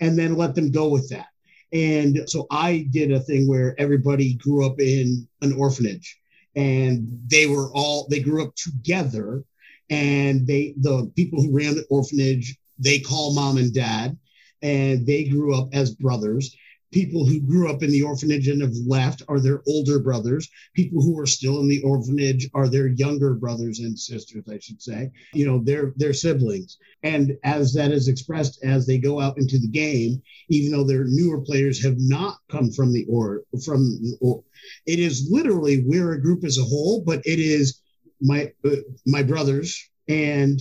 and 0.00 0.18
then 0.18 0.36
let 0.36 0.54
them 0.54 0.70
go 0.70 0.88
with 0.88 1.08
that. 1.10 1.26
And 1.72 2.28
so 2.28 2.46
I 2.50 2.86
did 2.90 3.12
a 3.12 3.20
thing 3.20 3.48
where 3.48 3.74
everybody 3.80 4.34
grew 4.34 4.66
up 4.66 4.80
in 4.80 5.26
an 5.40 5.54
orphanage 5.54 6.18
and 6.54 7.08
they 7.26 7.46
were 7.46 7.70
all 7.72 8.06
they 8.08 8.20
grew 8.20 8.44
up 8.44 8.54
together. 8.54 9.44
And 9.90 10.46
they 10.46 10.74
the 10.78 11.10
people 11.16 11.42
who 11.42 11.56
ran 11.56 11.74
the 11.74 11.84
orphanage 11.90 12.56
they 12.78 12.98
call 12.98 13.34
mom 13.34 13.58
and 13.58 13.72
dad. 13.72 14.16
And 14.62 15.06
they 15.06 15.24
grew 15.24 15.56
up 15.56 15.68
as 15.72 15.94
brothers 15.94 16.56
people 16.92 17.26
who 17.26 17.40
grew 17.40 17.70
up 17.70 17.82
in 17.82 17.90
the 17.90 18.02
orphanage 18.02 18.48
and 18.48 18.62
have 18.62 18.74
left 18.86 19.22
are 19.28 19.40
their 19.40 19.62
older 19.66 19.98
brothers. 19.98 20.48
People 20.74 21.02
who 21.02 21.18
are 21.18 21.26
still 21.26 21.60
in 21.60 21.68
the 21.68 21.82
orphanage 21.82 22.48
are 22.54 22.68
their 22.68 22.88
younger 22.88 23.34
brothers 23.34 23.80
and 23.80 23.98
sisters 23.98 24.44
i 24.50 24.58
should 24.58 24.80
say. 24.80 25.10
You 25.34 25.46
know 25.46 25.60
they're 25.64 25.92
their 25.96 26.12
siblings. 26.12 26.78
And 27.02 27.36
as 27.42 27.72
that 27.74 27.90
is 27.90 28.08
expressed 28.08 28.62
as 28.62 28.86
they 28.86 28.98
go 28.98 29.20
out 29.20 29.38
into 29.38 29.58
the 29.58 29.68
game 29.68 30.22
even 30.48 30.72
though 30.72 30.84
their 30.84 31.04
newer 31.04 31.40
players 31.40 31.82
have 31.82 31.96
not 31.98 32.36
come 32.50 32.70
from 32.70 32.92
the 32.92 33.04
or 33.08 33.42
from 33.64 33.98
or 34.20 34.44
it 34.86 34.98
is 34.98 35.28
literally 35.30 35.82
we're 35.84 36.12
a 36.12 36.20
group 36.20 36.44
as 36.44 36.58
a 36.58 36.64
whole 36.64 37.02
but 37.04 37.20
it 37.24 37.38
is 37.38 37.80
my 38.20 38.52
uh, 38.64 38.76
my 39.06 39.22
brothers 39.22 39.90
and 40.08 40.60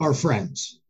our 0.00 0.14
friends. 0.14 0.80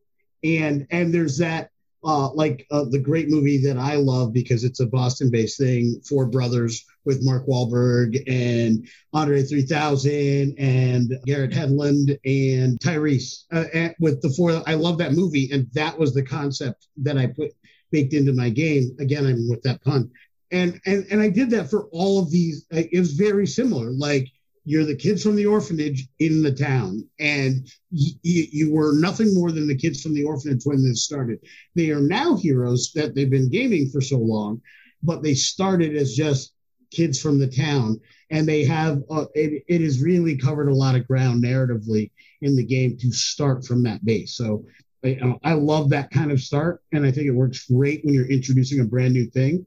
And 0.44 0.86
and 0.90 1.12
there's 1.12 1.38
that 1.38 1.70
uh, 2.04 2.30
like 2.32 2.66
uh, 2.70 2.84
the 2.84 2.98
great 2.98 3.28
movie 3.28 3.58
that 3.58 3.76
I 3.76 3.96
love 3.96 4.32
because 4.32 4.64
it's 4.64 4.80
a 4.80 4.86
Boston-based 4.86 5.58
thing, 5.58 6.00
Four 6.08 6.26
Brothers 6.26 6.84
with 7.04 7.24
Mark 7.24 7.46
Wahlberg 7.46 8.22
and 8.28 8.86
Andre 9.12 9.42
3000 9.42 10.54
and 10.58 11.12
Garrett 11.26 11.50
Hedlund 11.52 12.18
and 12.24 12.78
Tyrese 12.80 13.44
uh, 13.52 13.64
and 13.74 13.94
with 13.98 14.22
the 14.22 14.30
four. 14.30 14.62
I 14.66 14.74
love 14.74 14.98
that 14.98 15.12
movie, 15.12 15.50
and 15.52 15.66
that 15.72 15.98
was 15.98 16.14
the 16.14 16.22
concept 16.22 16.86
that 16.98 17.18
I 17.18 17.26
put 17.26 17.50
baked 17.90 18.14
into 18.14 18.32
my 18.32 18.50
game. 18.50 18.94
Again, 19.00 19.26
I'm 19.26 19.48
with 19.48 19.62
that 19.62 19.82
pun, 19.82 20.10
and 20.52 20.80
and 20.86 21.06
and 21.10 21.20
I 21.20 21.30
did 21.30 21.50
that 21.50 21.70
for 21.70 21.88
all 21.92 22.20
of 22.20 22.30
these. 22.30 22.66
uh, 22.72 22.82
It 22.92 22.98
was 22.98 23.12
very 23.12 23.46
similar, 23.46 23.90
like. 23.90 24.28
You're 24.68 24.84
the 24.84 24.94
kids 24.94 25.22
from 25.22 25.34
the 25.34 25.46
orphanage 25.46 26.06
in 26.18 26.42
the 26.42 26.52
town, 26.52 27.08
and 27.18 27.66
y- 27.90 28.18
y- 28.22 28.50
you 28.52 28.70
were 28.70 28.92
nothing 29.00 29.32
more 29.32 29.50
than 29.50 29.66
the 29.66 29.74
kids 29.74 30.02
from 30.02 30.12
the 30.12 30.24
orphanage 30.24 30.64
when 30.64 30.84
this 30.84 31.04
started. 31.04 31.38
They 31.74 31.90
are 31.90 32.02
now 32.02 32.36
heroes 32.36 32.92
that 32.94 33.14
they've 33.14 33.30
been 33.30 33.48
gaming 33.48 33.88
for 33.88 34.02
so 34.02 34.18
long, 34.18 34.60
but 35.02 35.22
they 35.22 35.32
started 35.32 35.96
as 35.96 36.14
just 36.14 36.52
kids 36.90 37.18
from 37.18 37.38
the 37.38 37.46
town, 37.46 37.98
and 38.28 38.46
they 38.46 38.62
have 38.66 39.02
uh, 39.10 39.24
it, 39.34 39.64
it 39.68 39.80
has 39.80 40.02
really 40.02 40.36
covered 40.36 40.68
a 40.68 40.74
lot 40.74 40.96
of 40.96 41.08
ground 41.08 41.42
narratively 41.42 42.10
in 42.42 42.54
the 42.54 42.64
game 42.64 42.98
to 42.98 43.10
start 43.10 43.64
from 43.64 43.82
that 43.84 44.04
base. 44.04 44.36
So 44.36 44.66
I, 45.02 45.34
I 45.44 45.52
love 45.54 45.88
that 45.90 46.10
kind 46.10 46.30
of 46.30 46.42
start, 46.42 46.82
and 46.92 47.06
I 47.06 47.10
think 47.10 47.26
it 47.26 47.30
works 47.42 47.70
great 47.70 48.04
when 48.04 48.12
you're 48.12 48.30
introducing 48.30 48.80
a 48.80 48.84
brand 48.84 49.14
new 49.14 49.30
thing. 49.30 49.64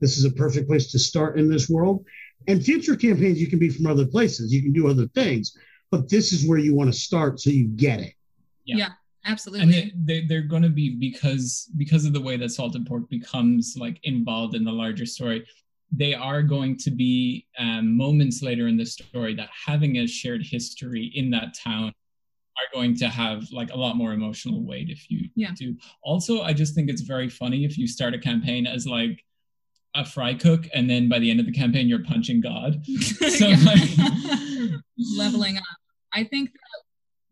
This 0.00 0.16
is 0.16 0.24
a 0.24 0.30
perfect 0.30 0.68
place 0.68 0.92
to 0.92 0.98
start 0.98 1.40
in 1.40 1.50
this 1.50 1.68
world. 1.68 2.04
And 2.46 2.62
future 2.64 2.96
campaigns, 2.96 3.40
you 3.40 3.46
can 3.48 3.58
be 3.58 3.70
from 3.70 3.86
other 3.86 4.06
places, 4.06 4.52
you 4.52 4.62
can 4.62 4.72
do 4.72 4.88
other 4.88 5.06
things, 5.14 5.56
but 5.90 6.08
this 6.08 6.32
is 6.32 6.46
where 6.48 6.58
you 6.58 6.74
want 6.74 6.92
to 6.92 6.98
start 6.98 7.40
so 7.40 7.50
you 7.50 7.68
get 7.68 8.00
it. 8.00 8.14
Yeah, 8.64 8.90
absolutely. 9.24 9.62
and 9.62 9.72
they, 9.72 9.92
they, 10.20 10.26
they're 10.26 10.42
going 10.42 10.62
to 10.62 10.68
be 10.70 10.90
because 10.96 11.70
because 11.76 12.04
of 12.04 12.12
the 12.12 12.20
way 12.20 12.36
that 12.36 12.50
salted 12.50 12.86
pork 12.86 13.08
becomes 13.10 13.74
like 13.78 13.98
involved 14.04 14.54
in 14.54 14.64
the 14.64 14.72
larger 14.72 15.06
story 15.06 15.46
they 15.96 16.14
are 16.14 16.42
going 16.42 16.76
to 16.76 16.90
be 16.90 17.46
um, 17.58 17.96
moments 17.96 18.42
later 18.42 18.66
in 18.68 18.76
the 18.76 18.84
story 18.86 19.34
that 19.34 19.48
having 19.66 19.98
a 19.98 20.06
shared 20.06 20.42
history 20.44 21.12
in 21.14 21.30
that 21.30 21.54
town 21.54 21.88
are 22.56 22.68
going 22.72 22.96
to 22.96 23.06
have 23.08 23.44
like 23.52 23.70
a 23.72 23.76
lot 23.76 23.94
more 23.96 24.12
emotional 24.12 24.64
weight 24.66 24.88
if 24.90 25.10
you 25.10 25.28
Yeah. 25.36 25.52
do 25.54 25.76
also 26.02 26.40
i 26.42 26.52
just 26.54 26.74
think 26.74 26.88
it's 26.90 27.02
very 27.02 27.28
funny 27.28 27.64
if 27.64 27.76
you 27.78 27.86
start 27.86 28.14
a 28.14 28.18
campaign 28.18 28.66
as 28.66 28.86
like 28.86 29.22
a 29.94 30.04
fry 30.04 30.34
cook 30.34 30.66
and 30.74 30.88
then 30.90 31.08
by 31.08 31.18
the 31.18 31.30
end 31.30 31.38
of 31.40 31.46
the 31.46 31.52
campaign 31.52 31.86
you're 31.88 32.02
punching 32.04 32.40
god 32.40 32.84
so 33.00 33.48
Yeah. 33.48 33.56
like 33.64 34.80
leveling 35.16 35.56
up. 35.58 35.64
I 36.12 36.24
think 36.24 36.52
that 36.52 36.82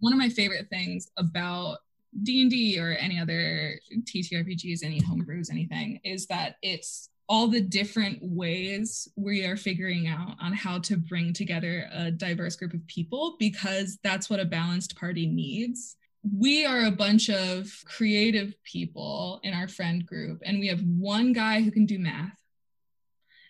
one 0.01 0.13
of 0.13 0.19
my 0.19 0.29
favorite 0.29 0.69
things 0.69 1.11
about 1.17 1.79
D&D 2.25 2.79
or 2.79 2.93
any 2.99 3.19
other 3.19 3.79
TTRPGs, 3.93 4.85
any 4.85 5.01
homebrews, 5.01 5.51
anything, 5.51 6.01
is 6.05 6.27
that 6.27 6.57
it's 6.63 7.09
all 7.29 7.47
the 7.49 7.61
different 7.61 8.19
ways 8.21 9.09
we 9.17 9.45
are 9.45 9.57
figuring 9.57 10.09
out 10.09 10.35
on 10.41 10.53
how 10.53 10.79
to 10.81 10.97
bring 10.97 11.33
together 11.33 11.89
a 11.93 12.11
diverse 12.11 12.57
group 12.57 12.75
of 12.75 12.85
people 12.89 13.37
because 13.39 13.99
that's 14.03 14.29
what 14.29 14.41
a 14.41 14.45
balanced 14.45 14.97
party 14.97 15.27
needs. 15.27 15.97
we 16.39 16.67
are 16.67 16.85
a 16.85 16.91
bunch 16.91 17.31
of 17.31 17.73
creative 17.85 18.55
people 18.65 19.41
in 19.45 19.55
our 19.55 19.67
friend 19.69 20.05
group, 20.05 20.41
and 20.45 20.59
we 20.61 20.67
have 20.69 20.81
one 20.83 21.33
guy 21.33 21.61
who 21.63 21.71
can 21.71 21.87
do 21.87 21.99
math. 21.99 22.37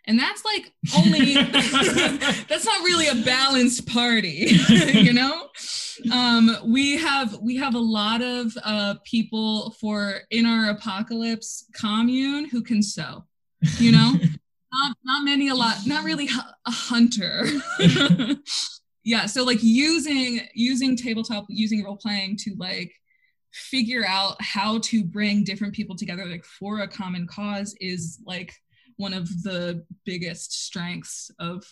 And 0.07 0.19
that's 0.19 0.45
like 0.45 0.73
only, 0.97 1.35
that's 2.49 2.65
not 2.65 2.83
really 2.83 3.07
a 3.09 3.25
balanced 3.25 3.87
party, 3.87 4.57
you 4.93 5.13
know? 5.13 5.49
Um, 6.13 6.57
we 6.67 6.97
have 6.97 7.39
we 7.41 7.57
have 7.57 7.75
a 7.75 7.81
lot 7.81 8.23
of 8.23 8.53
uh, 8.65 8.95
people 9.05 9.71
for 9.81 10.21
in 10.31 10.47
our 10.47 10.71
apocalypse 10.71 11.67
commune 11.75 12.47
who 12.47 12.63
can 12.63 12.83
sew, 12.83 13.25
you 13.79 13.93
know? 13.93 14.13
not 14.73 14.97
not 15.05 15.25
many 15.25 15.49
a 15.49 15.55
lot, 15.55 15.77
not 15.87 16.03
really 16.05 16.29
a 16.67 16.71
hunter. 16.71 17.45
yeah 19.05 19.27
so 19.27 19.45
like 19.45 19.59
using 19.63 20.41
using 20.55 20.97
tabletop 20.97 21.45
using 21.49 21.85
role 21.85 21.97
playing 21.97 22.37
to 22.37 22.55
like 22.57 22.93
figure 23.53 24.05
out 24.07 24.41
how 24.41 24.79
to 24.79 25.05
bring 25.05 25.45
different 25.45 25.75
people 25.75 25.97
together 25.97 26.25
like 26.25 26.45
for 26.45 26.81
a 26.81 26.89
common 26.89 27.27
cause 27.27 27.75
is 27.81 28.21
like 28.25 28.55
one 29.03 29.13
of 29.13 29.29
the 29.43 29.85
biggest 30.05 30.65
strengths 30.67 31.31
of 31.39 31.65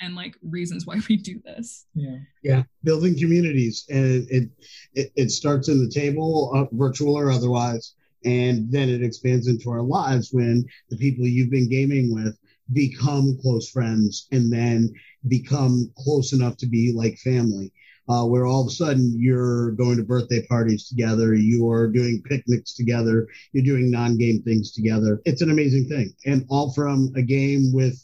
and 0.00 0.14
like 0.14 0.36
reasons 0.42 0.86
why 0.86 0.96
we 1.08 1.16
do 1.16 1.40
this 1.44 1.86
yeah 1.94 2.18
yeah 2.42 2.62
building 2.84 3.18
communities 3.18 3.84
and 3.90 4.26
it 4.30 4.48
it, 4.94 5.12
it 5.16 5.30
starts 5.30 5.68
in 5.68 5.82
the 5.82 5.90
table 5.90 6.52
uh, 6.54 6.64
virtual 6.76 7.18
or 7.18 7.30
otherwise 7.30 7.94
and 8.24 8.70
then 8.70 8.88
it 8.88 9.02
expands 9.02 9.46
into 9.46 9.70
our 9.70 9.82
lives 9.82 10.30
when 10.32 10.64
the 10.90 10.96
people 10.96 11.26
you've 11.26 11.50
been 11.50 11.68
gaming 11.68 12.14
with 12.14 12.38
become 12.72 13.38
close 13.40 13.70
friends 13.70 14.26
and 14.32 14.52
then 14.52 14.92
become 15.28 15.90
close 15.98 16.32
enough 16.32 16.56
to 16.56 16.66
be 16.66 16.92
like 16.92 17.16
family. 17.18 17.72
Uh, 18.08 18.24
where 18.24 18.46
all 18.46 18.60
of 18.60 18.68
a 18.68 18.70
sudden 18.70 19.12
you're 19.18 19.72
going 19.72 19.96
to 19.96 20.04
birthday 20.04 20.46
parties 20.46 20.88
together, 20.88 21.34
you 21.34 21.68
are 21.68 21.88
doing 21.88 22.22
picnics 22.24 22.74
together, 22.74 23.26
you're 23.52 23.64
doing 23.64 23.90
non-game 23.90 24.40
things 24.42 24.72
together. 24.72 25.20
It's 25.24 25.42
an 25.42 25.50
amazing 25.50 25.88
thing, 25.88 26.14
and 26.24 26.46
all 26.48 26.72
from 26.72 27.12
a 27.16 27.22
game 27.22 27.72
with 27.72 28.00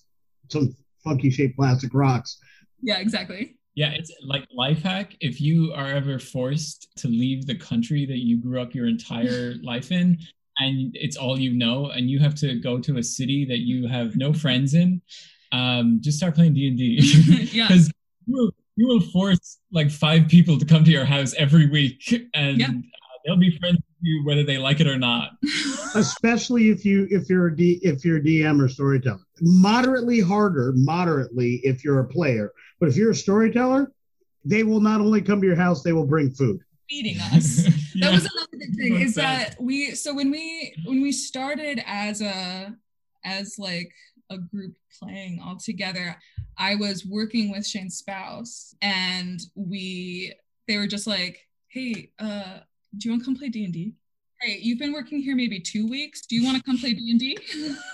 some 0.48 0.74
funky 1.04 1.30
shaped 1.30 1.56
plastic 1.56 1.94
rocks. 1.94 2.38
Yeah, 2.80 2.98
exactly. 2.98 3.56
Yeah, 3.74 3.92
it's 3.92 4.12
like 4.22 4.46
life 4.52 4.82
hack. 4.82 5.16
If 5.20 5.40
you 5.40 5.72
are 5.74 5.86
ever 5.86 6.18
forced 6.18 6.88
to 6.98 7.08
leave 7.08 7.46
the 7.46 7.54
country 7.54 8.04
that 8.06 8.18
you 8.18 8.36
grew 8.36 8.60
up 8.60 8.74
your 8.74 8.86
entire 8.86 9.54
life 9.62 9.90
in, 9.92 10.18
and 10.58 10.94
it's 10.94 11.16
all 11.16 11.38
you 11.38 11.52
know, 11.52 11.86
and 11.86 12.10
you 12.10 12.18
have 12.18 12.34
to 12.36 12.56
go 12.60 12.78
to 12.80 12.98
a 12.98 13.02
city 13.02 13.44
that 13.46 13.60
you 13.60 13.88
have 13.88 14.16
no 14.16 14.32
friends 14.32 14.74
in, 14.74 15.00
um, 15.52 15.98
just 16.02 16.18
start 16.18 16.34
playing 16.34 16.54
D 16.54 16.68
and 16.68 16.76
D. 16.76 17.48
Yeah, 17.52 17.66
because 17.68 17.90
you 18.76 18.86
will, 18.86 19.00
force 19.00 19.58
like 19.72 19.90
five 19.90 20.28
people 20.28 20.58
to 20.58 20.64
come 20.64 20.84
to 20.84 20.90
your 20.90 21.04
house 21.04 21.34
every 21.34 21.68
week, 21.68 22.02
and 22.34 22.58
Yeah. 22.58 22.68
uh, 22.68 22.72
they'll 23.24 23.36
be 23.36 23.56
friends 23.58 23.76
with 23.76 23.84
you 24.00 24.24
whether 24.24 24.44
they 24.44 24.58
like 24.58 24.80
it 24.80 24.86
or 24.86 24.98
not. 24.98 25.32
especially 25.94 26.70
if 26.70 26.84
you 26.84 27.06
if 27.10 27.28
you're 27.28 27.48
a 27.48 27.56
D, 27.56 27.78
if 27.82 28.04
you're 28.04 28.16
a 28.18 28.22
DM 28.22 28.62
or 28.62 28.68
storyteller. 28.68 29.20
Moderately 29.40 30.20
harder, 30.20 30.72
moderately 30.76 31.60
if 31.64 31.84
you're 31.84 32.00
a 32.00 32.06
player, 32.08 32.52
but 32.80 32.88
if 32.88 32.96
you're 32.96 33.10
a 33.10 33.14
storyteller, 33.14 33.92
they 34.44 34.62
will 34.64 34.80
not 34.80 35.00
only 35.00 35.20
come 35.22 35.40
to 35.40 35.46
your 35.46 35.56
house, 35.56 35.82
they 35.82 35.92
will 35.92 36.06
bring 36.06 36.30
food. 36.30 36.60
feeding 36.88 37.18
us. 37.20 37.64
Yeah. 37.94 38.08
that 38.10 38.12
was 38.14 38.24
another 38.32 38.48
big 38.58 38.74
thing 38.76 39.00
is 39.00 39.12
100%. 39.12 39.14
that 39.16 39.56
we 39.60 39.94
so 39.94 40.14
when 40.14 40.30
we 40.30 40.74
when 40.86 41.02
we 41.02 41.12
started 41.12 41.82
as 41.86 42.20
a 42.22 42.74
as 43.24 43.56
like 43.58 43.92
a 44.30 44.38
group 44.38 44.74
playing 44.98 45.40
all 45.44 45.56
together. 45.56 46.16
I 46.58 46.74
was 46.74 47.04
working 47.04 47.50
with 47.50 47.66
shane's 47.66 47.96
spouse 47.96 48.74
and 48.82 49.40
we 49.54 50.34
they 50.68 50.76
were 50.76 50.86
just 50.86 51.06
like 51.06 51.48
hey 51.68 52.10
uh 52.18 52.58
do 52.96 53.08
you 53.08 53.10
want 53.12 53.22
to 53.22 53.24
come 53.24 53.36
play 53.36 53.48
d&d 53.48 53.94
hey 54.40 54.58
you've 54.60 54.78
been 54.78 54.92
working 54.92 55.20
here 55.20 55.36
maybe 55.36 55.60
two 55.60 55.88
weeks. 55.88 56.22
Do 56.26 56.36
you 56.36 56.44
want 56.44 56.56
to 56.56 56.62
come 56.62 56.78
play 56.78 56.94
d&d 56.94 57.38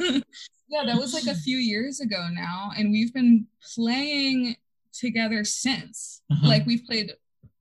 yeah 0.69 0.85
that 0.85 0.97
was 0.97 1.15
like 1.15 1.27
a 1.27 1.39
few 1.39 1.57
years 1.57 2.01
ago 2.01 2.29
now 2.33 2.71
and 2.77 2.91
we've 2.91 3.15
been 3.15 3.47
playing 3.75 4.57
together 4.93 5.45
since. 5.45 6.23
Uh-huh. 6.31 6.49
like 6.49 6.67
we've 6.67 6.85
played 6.85 7.13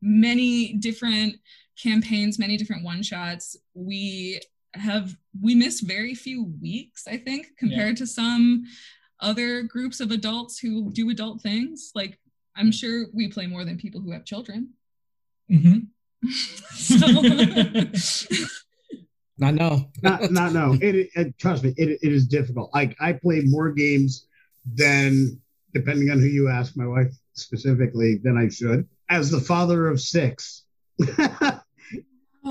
many 0.01 0.73
different 0.73 1.35
campaigns, 1.81 2.39
many 2.39 2.57
different 2.57 2.83
one 2.83 3.03
shots. 3.03 3.55
We 3.73 4.41
have 4.79 5.15
we 5.41 5.55
miss 5.55 5.81
very 5.81 6.15
few 6.15 6.53
weeks, 6.61 7.07
I 7.07 7.17
think, 7.17 7.47
compared 7.57 7.97
to 7.97 8.07
some 8.07 8.65
other 9.19 9.63
groups 9.63 9.99
of 9.99 10.11
adults 10.11 10.59
who 10.59 10.91
do 10.91 11.09
adult 11.09 11.41
things. 11.41 11.91
Like 11.95 12.19
I'm 12.55 12.71
sure 12.71 13.07
we 13.13 13.27
play 13.29 13.47
more 13.47 13.65
than 13.65 13.77
people 13.77 14.01
who 14.01 14.11
have 14.11 14.25
children. 14.25 14.69
Mhm. 15.51 15.87
so, 16.73 17.07
Not 19.39 19.53
no. 19.53 19.91
Not, 20.01 20.31
not 20.31 20.51
no. 20.53 20.73
It, 20.81 21.09
it 21.15 21.37
trust 21.37 21.63
me, 21.63 21.73
it, 21.77 21.99
it 22.01 22.11
is 22.11 22.25
difficult. 22.25 22.71
Like 22.73 22.95
I 22.99 23.13
play 23.13 23.41
more 23.45 23.71
games 23.71 24.25
than, 24.65 25.39
depending 25.73 26.09
on 26.09 26.19
who 26.19 26.25
you 26.25 26.49
ask, 26.49 26.75
my 26.75 26.87
wife 26.87 27.13
specifically, 27.33 28.17
than 28.17 28.35
I 28.35 28.49
should. 28.49 28.87
As 29.09 29.29
the 29.29 29.39
father 29.39 29.87
of 29.87 30.01
six, 30.01 30.63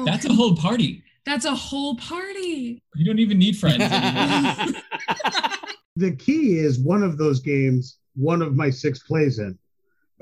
That's 0.04 0.24
a 0.24 0.32
whole 0.32 0.56
party. 0.56 1.02
That's 1.26 1.44
a 1.44 1.54
whole 1.54 1.96
party. 1.96 2.82
You 2.94 3.04
don't 3.04 3.18
even 3.18 3.38
need 3.38 3.58
friends. 3.58 3.78
the 5.96 6.16
key 6.16 6.58
is 6.58 6.78
one 6.78 7.02
of 7.02 7.18
those 7.18 7.40
games. 7.40 7.98
One 8.14 8.40
of 8.40 8.54
my 8.54 8.70
six 8.70 9.00
plays 9.00 9.40
in. 9.40 9.58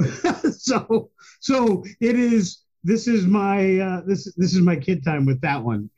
so, 0.51 1.11
so 1.41 1.85
it 2.01 2.17
is. 2.17 2.63
This 2.87 3.09
is 3.09 3.25
my 3.25 3.79
uh, 3.79 4.03
this 4.07 4.31
this 4.35 4.55
is 4.55 4.61
my 4.61 4.77
kid 4.77 5.03
time 5.05 5.25
with 5.25 5.41
that 5.41 5.63
one, 5.63 5.89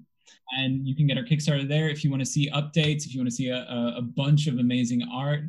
and 0.56 0.86
you 0.86 0.94
can 0.96 1.06
get 1.06 1.16
our 1.16 1.24
Kickstarter 1.24 1.66
there. 1.68 1.88
If 1.88 2.04
you 2.04 2.10
want 2.10 2.20
to 2.20 2.26
see 2.26 2.50
updates, 2.50 3.06
if 3.06 3.14
you 3.14 3.20
want 3.20 3.30
to 3.30 3.34
see 3.34 3.48
a, 3.48 3.94
a, 3.96 4.02
bunch 4.02 4.46
of 4.46 4.58
amazing 4.58 5.02
art, 5.12 5.40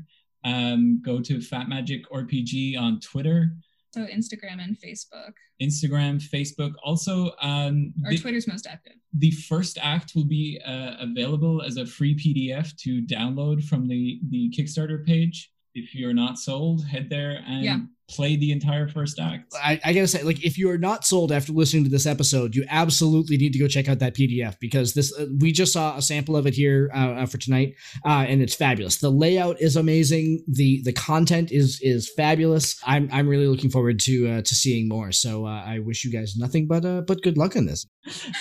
um, 0.45 1.01
go 1.03 1.19
to 1.19 1.41
Fat 1.41 1.67
Magic 1.69 2.09
RPG 2.11 2.79
on 2.79 2.99
Twitter, 2.99 3.53
So 3.91 4.01
Instagram 4.01 4.63
and 4.63 4.77
Facebook. 4.77 5.33
Instagram, 5.61 6.21
Facebook. 6.21 6.73
Also, 6.83 7.31
um, 7.41 7.93
Our 8.05 8.11
the, 8.11 8.17
Twitter's 8.17 8.47
most 8.47 8.67
active. 8.67 8.93
the 9.13 9.31
first 9.31 9.77
act 9.81 10.13
will 10.15 10.25
be 10.25 10.59
uh, 10.65 10.95
available 10.99 11.61
as 11.61 11.77
a 11.77 11.85
free 11.85 12.15
PDF 12.15 12.75
to 12.77 13.01
download 13.03 13.63
from 13.63 13.87
the, 13.87 14.19
the 14.29 14.51
Kickstarter 14.57 15.05
page. 15.05 15.51
If 15.73 15.95
you're 15.95 16.13
not 16.13 16.37
sold, 16.37 16.85
head 16.85 17.09
there 17.09 17.43
and 17.47 17.63
Yeah. 17.63 17.79
Play 18.11 18.35
the 18.35 18.51
entire 18.51 18.87
first 18.87 19.19
act. 19.19 19.53
I, 19.55 19.79
I 19.83 19.93
gotta 19.93 20.07
say, 20.07 20.23
like, 20.23 20.43
if 20.43 20.57
you 20.57 20.69
are 20.69 20.77
not 20.77 21.05
sold 21.05 21.31
after 21.31 21.53
listening 21.53 21.83
to 21.85 21.89
this 21.89 22.05
episode, 22.05 22.55
you 22.55 22.65
absolutely 22.69 23.37
need 23.37 23.53
to 23.53 23.59
go 23.59 23.67
check 23.67 23.87
out 23.87 23.99
that 23.99 24.15
PDF 24.15 24.59
because 24.59 24.93
this 24.93 25.17
uh, 25.17 25.27
we 25.39 25.51
just 25.51 25.73
saw 25.73 25.97
a 25.97 26.01
sample 26.01 26.35
of 26.35 26.45
it 26.45 26.53
here 26.53 26.91
uh, 26.93 27.11
uh, 27.11 27.25
for 27.25 27.37
tonight, 27.37 27.75
uh, 28.05 28.25
and 28.27 28.41
it's 28.41 28.55
fabulous. 28.55 28.97
The 28.97 29.09
layout 29.09 29.61
is 29.61 29.75
amazing. 29.75 30.43
the 30.47 30.81
The 30.83 30.93
content 30.93 31.51
is 31.51 31.79
is 31.81 32.11
fabulous. 32.15 32.79
I'm 32.85 33.09
I'm 33.11 33.27
really 33.27 33.47
looking 33.47 33.69
forward 33.69 33.99
to 34.01 34.27
uh, 34.29 34.41
to 34.41 34.55
seeing 34.55 34.87
more. 34.87 35.11
So 35.11 35.45
uh, 35.45 35.63
I 35.65 35.79
wish 35.79 36.03
you 36.03 36.11
guys 36.11 36.35
nothing 36.35 36.67
but 36.67 36.85
uh, 36.85 37.01
but 37.01 37.21
good 37.21 37.37
luck 37.37 37.55
in 37.55 37.65
this. 37.65 37.85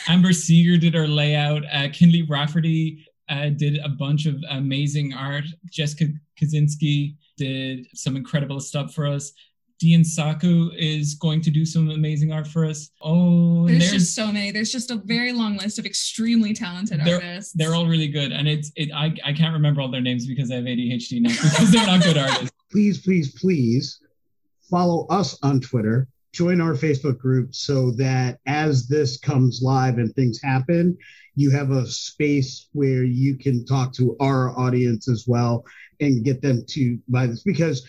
Amber 0.08 0.32
Seeger 0.32 0.76
did 0.76 0.96
our 0.96 1.06
layout. 1.06 1.62
Uh, 1.72 1.88
Kinley 1.92 2.26
Rafferty 2.28 3.06
uh, 3.28 3.50
did 3.50 3.78
a 3.78 3.88
bunch 3.88 4.26
of 4.26 4.36
amazing 4.50 5.14
art. 5.14 5.44
Jessica 5.70 6.12
Kaczynski 6.40 7.16
did 7.36 7.86
some 7.94 8.16
incredible 8.16 8.60
stuff 8.60 8.92
for 8.92 9.06
us. 9.06 9.32
Dian 9.80 10.04
Saku 10.04 10.70
is 10.76 11.14
going 11.14 11.40
to 11.40 11.50
do 11.50 11.64
some 11.64 11.88
amazing 11.88 12.32
art 12.32 12.46
for 12.46 12.66
us. 12.66 12.90
Oh, 13.00 13.66
There's, 13.66 13.78
there's, 13.78 13.92
just 13.92 14.14
so 14.14 14.26
many. 14.26 14.50
There's 14.50 14.70
just 14.70 14.90
a 14.90 14.96
very 14.96 15.32
long 15.32 15.56
list 15.56 15.78
of 15.78 15.86
extremely 15.86 16.52
talented 16.52 17.00
they're, 17.02 17.14
artists. 17.14 17.54
they're 17.54 17.74
all 17.74 17.86
really 17.86 18.08
good, 18.08 18.30
and 18.30 18.46
it's 18.46 18.70
it. 18.76 18.90
I 18.94 19.14
I 19.24 19.32
can't 19.32 19.54
remember 19.54 19.80
all 19.80 19.90
their 19.90 20.02
names 20.02 20.26
because 20.26 20.50
I 20.50 20.56
have 20.56 20.64
ADHD 20.64 21.22
now 21.22 21.30
because 21.30 21.72
they're 21.72 21.86
not 21.86 22.02
good 22.02 22.18
artists. 22.18 22.50
please, 22.70 23.00
please, 23.00 23.32
please 23.40 24.00
follow 24.70 25.06
us 25.08 25.38
on 25.42 25.60
Twitter. 25.60 26.08
Join 26.32 26.60
our 26.60 26.74
Facebook 26.74 27.18
group 27.18 27.54
so 27.54 27.90
that 27.92 28.38
as 28.46 28.86
this 28.86 29.18
comes 29.18 29.62
live 29.62 29.96
and 29.96 30.14
things 30.14 30.40
happen, 30.42 30.96
you 31.34 31.50
have 31.50 31.70
a 31.70 31.86
space 31.86 32.68
where 32.72 33.02
you 33.02 33.36
can 33.36 33.64
talk 33.64 33.94
to 33.94 34.14
our 34.20 34.56
audience 34.58 35.08
as 35.08 35.24
well 35.26 35.64
and 36.00 36.22
get 36.22 36.42
them 36.42 36.64
to 36.68 36.98
buy 37.08 37.26
this 37.26 37.42
because 37.42 37.84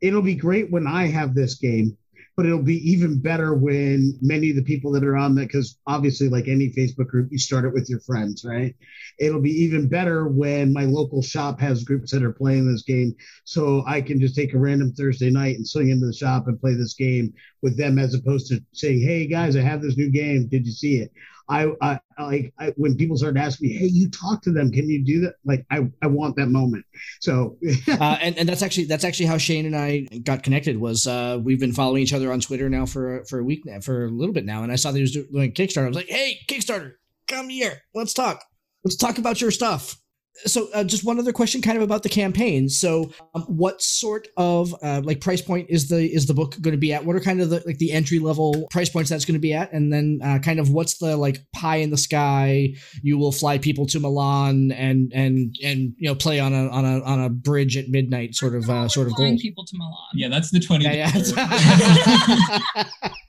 it'll 0.00 0.22
be 0.22 0.34
great 0.34 0.70
when 0.70 0.86
I 0.86 1.06
have 1.06 1.34
this 1.34 1.54
game, 1.54 1.96
but 2.36 2.46
it'll 2.46 2.62
be 2.62 2.90
even 2.90 3.20
better 3.20 3.54
when 3.54 4.16
many 4.20 4.50
of 4.50 4.56
the 4.56 4.62
people 4.62 4.92
that 4.92 5.04
are 5.04 5.16
on 5.16 5.34
that, 5.34 5.48
because 5.48 5.78
obviously, 5.86 6.28
like 6.28 6.46
any 6.46 6.70
Facebook 6.70 7.08
group, 7.08 7.28
you 7.32 7.38
start 7.38 7.64
it 7.64 7.72
with 7.72 7.88
your 7.90 8.00
friends, 8.00 8.44
right? 8.44 8.76
It'll 9.18 9.40
be 9.40 9.50
even 9.50 9.88
better 9.88 10.28
when 10.28 10.72
my 10.72 10.84
local 10.84 11.20
shop 11.20 11.60
has 11.60 11.82
groups 11.82 12.12
that 12.12 12.22
are 12.22 12.32
playing 12.32 12.70
this 12.70 12.82
game. 12.82 13.14
So 13.44 13.82
I 13.86 14.00
can 14.00 14.20
just 14.20 14.36
take 14.36 14.54
a 14.54 14.58
random 14.58 14.92
Thursday 14.92 15.30
night 15.30 15.56
and 15.56 15.66
swing 15.66 15.90
into 15.90 16.06
the 16.06 16.12
shop 16.12 16.46
and 16.46 16.60
play 16.60 16.74
this 16.74 16.94
game 16.94 17.34
with 17.60 17.76
them 17.76 17.98
as 17.98 18.14
opposed 18.14 18.46
to 18.48 18.62
saying, 18.72 19.00
Hey 19.00 19.26
guys, 19.26 19.56
I 19.56 19.62
have 19.62 19.82
this 19.82 19.96
new 19.96 20.10
game. 20.10 20.46
Did 20.46 20.64
you 20.64 20.72
see 20.72 20.98
it? 20.98 21.10
I, 21.48 21.72
I 21.80 21.98
like 22.18 22.52
I, 22.58 22.72
when 22.76 22.96
people 22.96 23.16
start 23.16 23.36
asking 23.36 23.70
me, 23.70 23.74
"Hey, 23.76 23.86
you 23.86 24.10
talk 24.10 24.42
to 24.42 24.52
them? 24.52 24.70
Can 24.70 24.88
you 24.88 25.02
do 25.04 25.20
that?" 25.20 25.36
Like 25.44 25.64
I, 25.70 25.88
I 26.02 26.06
want 26.06 26.36
that 26.36 26.48
moment. 26.48 26.84
So 27.20 27.56
uh, 27.88 28.18
and, 28.20 28.36
and 28.36 28.48
that's 28.48 28.62
actually 28.62 28.84
that's 28.84 29.04
actually 29.04 29.26
how 29.26 29.38
Shane 29.38 29.64
and 29.64 29.76
I 29.76 30.00
got 30.24 30.42
connected. 30.42 30.78
Was 30.78 31.06
uh, 31.06 31.38
we've 31.42 31.60
been 31.60 31.72
following 31.72 32.02
each 32.02 32.12
other 32.12 32.32
on 32.32 32.40
Twitter 32.40 32.68
now 32.68 32.84
for 32.84 33.24
for 33.28 33.38
a 33.38 33.44
week 33.44 33.64
now, 33.64 33.80
for 33.80 34.04
a 34.04 34.10
little 34.10 34.34
bit 34.34 34.44
now, 34.44 34.62
and 34.62 34.70
I 34.70 34.76
saw 34.76 34.90
that 34.90 34.98
he 34.98 35.02
was 35.02 35.12
doing 35.12 35.52
Kickstarter. 35.52 35.84
I 35.84 35.88
was 35.88 35.96
like, 35.96 36.08
"Hey, 36.08 36.38
Kickstarter, 36.48 36.94
come 37.26 37.48
here, 37.48 37.82
let's 37.94 38.12
talk. 38.12 38.44
Let's 38.84 38.96
talk 38.96 39.18
about 39.18 39.40
your 39.40 39.50
stuff." 39.50 39.96
So, 40.44 40.68
uh, 40.72 40.84
just 40.84 41.04
one 41.04 41.18
other 41.18 41.32
question, 41.32 41.60
kind 41.60 41.76
of 41.76 41.82
about 41.82 42.04
the 42.04 42.08
campaign. 42.08 42.68
So, 42.68 43.10
um, 43.34 43.42
what 43.42 43.82
sort 43.82 44.28
of 44.36 44.72
uh, 44.82 45.00
like 45.02 45.20
price 45.20 45.42
point 45.42 45.66
is 45.68 45.88
the 45.88 46.12
is 46.12 46.26
the 46.26 46.34
book 46.34 46.56
going 46.60 46.72
to 46.72 46.78
be 46.78 46.92
at? 46.92 47.04
What 47.04 47.16
are 47.16 47.20
kind 47.20 47.40
of 47.40 47.50
the 47.50 47.62
like 47.66 47.78
the 47.78 47.90
entry 47.90 48.20
level 48.20 48.68
price 48.70 48.88
points 48.88 49.10
that's 49.10 49.24
going 49.24 49.34
to 49.34 49.40
be 49.40 49.52
at? 49.52 49.72
And 49.72 49.92
then, 49.92 50.20
uh, 50.22 50.38
kind 50.38 50.60
of 50.60 50.70
what's 50.70 50.98
the 50.98 51.16
like 51.16 51.40
pie 51.52 51.76
in 51.76 51.90
the 51.90 51.96
sky? 51.96 52.74
You 53.02 53.18
will 53.18 53.32
fly 53.32 53.58
people 53.58 53.86
to 53.86 53.98
Milan 53.98 54.70
and 54.72 55.12
and 55.12 55.56
and 55.62 55.94
you 55.98 56.08
know 56.08 56.14
play 56.14 56.38
on 56.38 56.52
a 56.52 56.68
on 56.68 56.84
a 56.84 57.02
on 57.02 57.20
a 57.24 57.28
bridge 57.28 57.76
at 57.76 57.88
midnight, 57.88 58.36
sort 58.36 58.54
of 58.54 58.70
uh, 58.70 58.88
sort 58.88 59.08
of 59.08 59.14
flying 59.14 59.34
goal. 59.34 59.40
people 59.40 59.64
to 59.64 59.76
Milan. 59.76 59.94
Yeah, 60.14 60.28
that's 60.28 60.50
the 60.50 60.60
twenty. 60.60 60.84
Yeah, 60.84 61.10
yeah. 61.14 62.84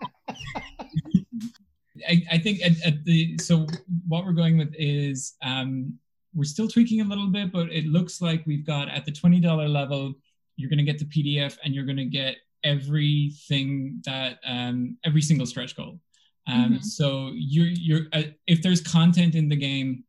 I, 2.08 2.24
I 2.32 2.38
think 2.39 2.62
at, 2.62 2.72
at 2.86 3.04
the 3.06 3.38
so 3.38 3.68
what 4.08 4.26
we're 4.26 4.34
going 4.34 4.58
with 4.58 4.74
is 4.78 5.36
um, 5.41 5.97
we're 6.34 6.44
still 6.44 6.68
tweaking 6.68 7.02
a 7.02 7.06
little 7.06 7.28
bit, 7.28 7.52
but 7.52 7.72
it 7.72 7.86
looks 7.86 8.22
like 8.22 8.44
we've 8.46 8.66
got 8.66 8.90
at 8.90 9.06
the 9.06 9.12
twenty 9.12 9.40
dollar 9.40 9.68
level, 9.68 10.14
you're 10.58 10.70
going 10.70 10.78
to 10.80 10.84
get 10.92 11.00
the 11.00 11.06
PDF 11.06 11.58
and 11.64 11.74
you're 11.74 11.86
going 11.86 11.98
to 11.98 12.06
get 12.06 12.38
everything 12.64 14.02
that 14.06 14.40
um, 14.46 14.98
every 15.06 15.22
single 15.22 15.46
stretch 15.46 15.76
goal. 15.76 16.00
Um, 16.48 16.76
Mhm. 16.76 16.84
So 16.84 17.32
you're 17.36 17.68
you're 17.68 18.02
uh, 18.14 18.24
if 18.48 18.62
there's 18.62 18.82
content 18.82 19.36
in 19.36 19.50
the 19.50 19.56
game, 19.56 20.04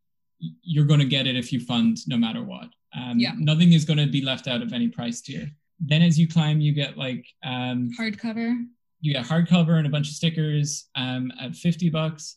you're 0.62 0.86
going 0.86 1.00
to 1.00 1.06
get 1.06 1.26
it 1.26 1.36
if 1.36 1.52
you 1.52 1.60
fund, 1.60 1.98
no 2.06 2.16
matter 2.16 2.42
what. 2.42 2.68
Um, 2.96 3.18
Yeah. 3.18 3.32
Nothing 3.36 3.72
is 3.72 3.84
going 3.84 3.98
to 3.98 4.06
be 4.06 4.22
left 4.22 4.48
out 4.48 4.62
of 4.62 4.72
any 4.72 4.88
price 4.88 5.20
tier. 5.20 5.50
Then 5.80 6.02
as 6.02 6.18
you 6.18 6.26
climb, 6.28 6.60
you 6.60 6.72
get 6.72 6.96
like 6.98 7.26
um, 7.44 7.90
Hardcover. 7.98 8.64
you 9.00 9.12
get 9.14 9.24
hardcover 9.24 9.78
and 9.78 9.86
a 9.86 9.90
bunch 9.90 10.08
of 10.08 10.14
stickers 10.14 10.88
um, 10.94 11.32
at 11.40 11.54
50 11.54 11.88
bucks. 11.90 12.36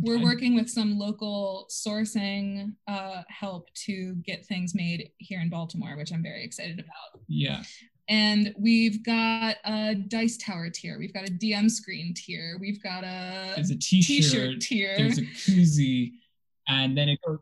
We're 0.00 0.22
working 0.22 0.54
with 0.54 0.68
some 0.68 0.98
local 0.98 1.66
sourcing 1.70 2.74
uh, 2.88 3.22
help 3.28 3.72
to 3.86 4.14
get 4.24 4.46
things 4.46 4.74
made 4.74 5.10
here 5.18 5.40
in 5.40 5.50
Baltimore, 5.50 5.96
which 5.96 6.12
I'm 6.12 6.22
very 6.22 6.44
excited 6.44 6.78
about. 6.78 7.22
Yeah. 7.28 7.62
And 8.08 8.54
we've 8.58 9.04
got 9.04 9.56
a 9.64 9.94
dice 9.94 10.36
tower 10.36 10.70
tier. 10.70 10.98
We've 10.98 11.14
got 11.14 11.28
a 11.28 11.32
DM 11.32 11.70
screen 11.70 12.14
tier. 12.14 12.58
We've 12.60 12.82
got 12.82 13.04
a 13.04 13.52
There's 13.54 13.70
a 13.70 13.78
t-shirt, 13.78 14.60
t-shirt 14.60 14.60
tier. 14.60 14.94
there's 14.96 15.18
a 15.18 15.22
koozie, 15.22 16.12
and 16.68 16.96
then 16.96 17.08
it 17.08 17.20
goes. 17.26 17.38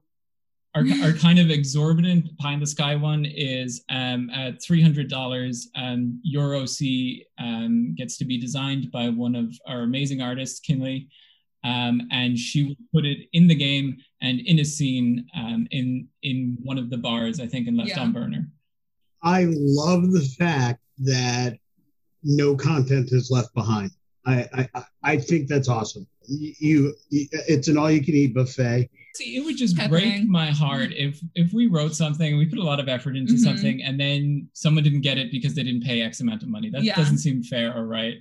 Our, 0.76 0.84
our 1.02 1.12
kind 1.14 1.40
of 1.40 1.50
exorbitant 1.50 2.38
pie 2.38 2.52
in 2.52 2.60
the 2.60 2.66
sky 2.66 2.94
one 2.94 3.24
is 3.24 3.82
um, 3.88 4.30
at 4.30 4.62
three 4.62 4.80
hundred 4.80 5.08
dollars. 5.08 5.68
Um, 5.74 6.20
your 6.22 6.54
OC 6.54 7.26
um, 7.38 7.94
gets 7.96 8.16
to 8.18 8.24
be 8.24 8.38
designed 8.38 8.92
by 8.92 9.08
one 9.08 9.34
of 9.34 9.52
our 9.66 9.82
amazing 9.82 10.22
artists, 10.22 10.60
Kinley, 10.60 11.08
um, 11.64 12.02
and 12.10 12.38
she 12.38 12.64
will 12.64 12.76
put 12.94 13.04
it 13.04 13.28
in 13.32 13.46
the 13.46 13.54
game 13.54 13.96
and 14.22 14.40
in 14.40 14.58
a 14.60 14.64
scene 14.64 15.26
um, 15.36 15.66
in 15.70 16.08
in 16.22 16.56
one 16.62 16.78
of 16.78 16.90
the 16.90 16.96
bars, 16.98 17.40
I 17.40 17.46
think, 17.46 17.68
in 17.68 17.76
Left 17.76 17.90
Yeah. 17.90 18.00
on 18.00 18.12
Burner. 18.12 18.48
I 19.22 19.46
love 19.48 20.12
the 20.12 20.22
fact 20.38 20.80
that 20.98 21.58
no 22.22 22.54
content 22.56 23.12
is 23.12 23.30
left 23.30 23.52
behind. 23.54 23.90
I 24.26 24.46
I, 24.52 24.68
I- 24.74 24.84
I 25.02 25.16
think 25.16 25.48
that's 25.48 25.68
awesome. 25.68 26.06
You, 26.28 26.92
you, 27.08 27.26
it's 27.48 27.68
an 27.68 27.78
all-you-can-eat 27.78 28.34
buffet. 28.34 28.90
See, 29.16 29.34
it 29.36 29.44
would 29.44 29.56
just 29.56 29.76
break 29.88 30.28
my 30.28 30.50
heart 30.50 30.90
if 30.92 31.18
if 31.34 31.52
we 31.54 31.66
wrote 31.66 31.94
something, 31.94 32.28
and 32.28 32.38
we 32.38 32.44
put 32.46 32.58
a 32.58 32.62
lot 32.62 32.78
of 32.80 32.88
effort 32.88 33.16
into 33.16 33.32
Mhm. 33.32 33.38
something, 33.38 33.82
and 33.82 33.98
then 33.98 34.48
someone 34.52 34.84
didn't 34.84 35.00
get 35.00 35.16
it 35.18 35.32
because 35.32 35.54
they 35.54 35.62
didn't 35.62 35.82
pay 35.84 36.02
X 36.02 36.20
amount 36.20 36.42
of 36.42 36.48
money. 36.50 36.68
That 36.70 36.84
Yeah. 36.84 36.94
doesn't 36.96 37.18
seem 37.18 37.42
fair 37.42 37.74
or 37.76 37.86
right. 37.86 38.18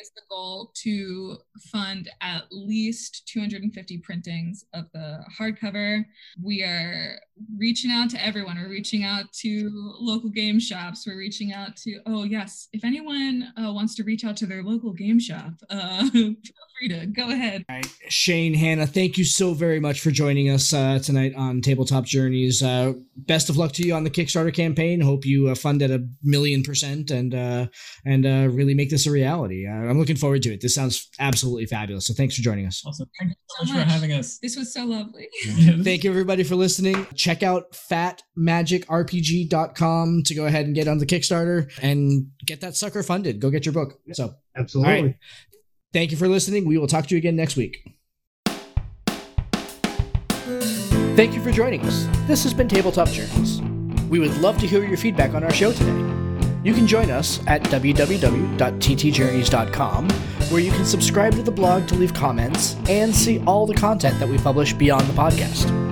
Is 0.00 0.10
the 0.14 0.22
goal 0.28 0.72
to 0.82 1.38
fund 1.70 2.10
at 2.20 2.44
least 2.50 3.26
250 3.28 3.98
printings 3.98 4.64
of 4.74 4.86
the 4.92 5.24
hardcover. 5.38 6.04
We 6.42 6.62
are 6.62 7.18
reaching 7.56 7.90
out 7.90 8.10
to 8.10 8.24
everyone. 8.24 8.56
We're 8.56 8.68
reaching 8.68 9.04
out 9.04 9.32
to 9.40 9.70
local 9.98 10.30
game 10.30 10.60
shops. 10.60 11.06
We're 11.06 11.16
reaching 11.16 11.52
out 11.52 11.76
to, 11.78 12.00
oh, 12.06 12.24
yes, 12.24 12.68
if 12.72 12.84
anyone 12.84 13.52
uh, 13.56 13.72
wants 13.72 13.94
to 13.96 14.04
reach 14.04 14.24
out 14.24 14.36
to 14.38 14.46
their 14.46 14.62
local 14.62 14.92
game 14.92 15.18
shop, 15.18 15.52
uh, 15.70 16.08
feel 16.10 16.34
free 16.78 16.88
to 16.88 17.06
go 17.06 17.30
ahead. 17.30 17.64
All 17.68 17.76
right, 17.76 17.86
Shane, 18.08 18.54
Hannah, 18.54 18.86
thank 18.86 19.18
you 19.18 19.24
so 19.24 19.54
very 19.54 19.80
much 19.80 20.00
for 20.00 20.10
joining 20.10 20.50
us 20.50 20.72
uh, 20.72 20.98
tonight 20.98 21.34
on 21.36 21.60
Tabletop 21.60 22.04
Journeys. 22.04 22.62
Uh, 22.62 22.94
best 23.16 23.48
of 23.48 23.56
luck 23.56 23.72
to 23.72 23.86
you 23.86 23.94
on 23.94 24.04
the 24.04 24.10
Kickstarter 24.10 24.54
campaign. 24.54 25.00
Hope 25.00 25.24
you 25.24 25.48
uh, 25.48 25.54
fund 25.54 25.82
at 25.82 25.90
a 25.90 26.06
million 26.22 26.62
percent 26.62 27.10
and 27.10 27.34
uh, 27.34 27.66
and 28.04 28.26
uh, 28.26 28.48
really 28.50 28.74
make 28.74 28.90
this 28.90 29.06
a 29.06 29.10
reality. 29.10 29.66
Uh, 29.66 29.72
I'm 29.72 29.98
looking 29.98 30.16
forward 30.16 30.42
to 30.42 30.52
it. 30.52 30.60
This 30.60 30.74
sounds 30.74 31.08
absolutely 31.18 31.66
fabulous. 31.66 32.06
So 32.06 32.14
thanks 32.14 32.36
for 32.36 32.42
joining 32.42 32.66
us. 32.66 32.82
Also, 32.84 33.04
thank 33.18 33.30
you 33.30 33.36
so 33.46 33.66
So 33.66 33.72
much 33.72 33.84
for 33.84 33.90
having 33.90 34.12
us. 34.12 34.38
This 34.38 34.56
was 34.56 34.72
so 34.72 34.84
lovely. 34.84 35.28
Thank 35.82 36.04
you 36.04 36.10
everybody 36.10 36.44
for 36.44 36.56
listening. 36.56 37.06
Check 37.22 37.42
out 37.44 37.70
fatmagicrpg.com 37.70 40.22
to 40.24 40.34
go 40.34 40.46
ahead 40.46 40.66
and 40.66 40.74
get 40.74 40.88
on 40.88 40.98
the 40.98 41.06
Kickstarter 41.06 41.70
and 41.80 42.32
get 42.44 42.62
that 42.62 42.74
sucker 42.74 43.04
funded. 43.04 43.38
Go 43.38 43.48
get 43.48 43.64
your 43.64 43.72
book. 43.72 44.00
So 44.10 44.34
Absolutely. 44.56 44.92
Right. 44.92 45.14
thank 45.92 46.10
you 46.10 46.16
for 46.16 46.26
listening. 46.26 46.66
We 46.66 46.78
will 46.78 46.88
talk 46.88 47.06
to 47.06 47.14
you 47.14 47.18
again 47.18 47.36
next 47.36 47.54
week. 47.54 47.76
Thank 51.14 51.34
you 51.34 51.42
for 51.44 51.52
joining 51.52 51.82
us. 51.82 52.08
This 52.26 52.42
has 52.42 52.52
been 52.52 52.66
Tabletop 52.66 53.08
Journeys. 53.10 53.60
We 54.10 54.18
would 54.18 54.36
love 54.38 54.58
to 54.58 54.66
hear 54.66 54.84
your 54.84 54.96
feedback 54.96 55.34
on 55.34 55.44
our 55.44 55.52
show 55.52 55.70
today. 55.70 55.96
You 56.64 56.74
can 56.74 56.88
join 56.88 57.12
us 57.12 57.38
at 57.46 57.62
www.ttjourneys.com, 57.62 60.10
where 60.50 60.60
you 60.60 60.72
can 60.72 60.84
subscribe 60.84 61.34
to 61.34 61.42
the 61.44 61.52
blog 61.52 61.86
to 61.86 61.94
leave 61.94 62.14
comments 62.14 62.74
and 62.88 63.14
see 63.14 63.38
all 63.44 63.64
the 63.64 63.74
content 63.74 64.18
that 64.18 64.28
we 64.28 64.38
publish 64.38 64.72
beyond 64.72 65.06
the 65.06 65.12
podcast. 65.12 65.91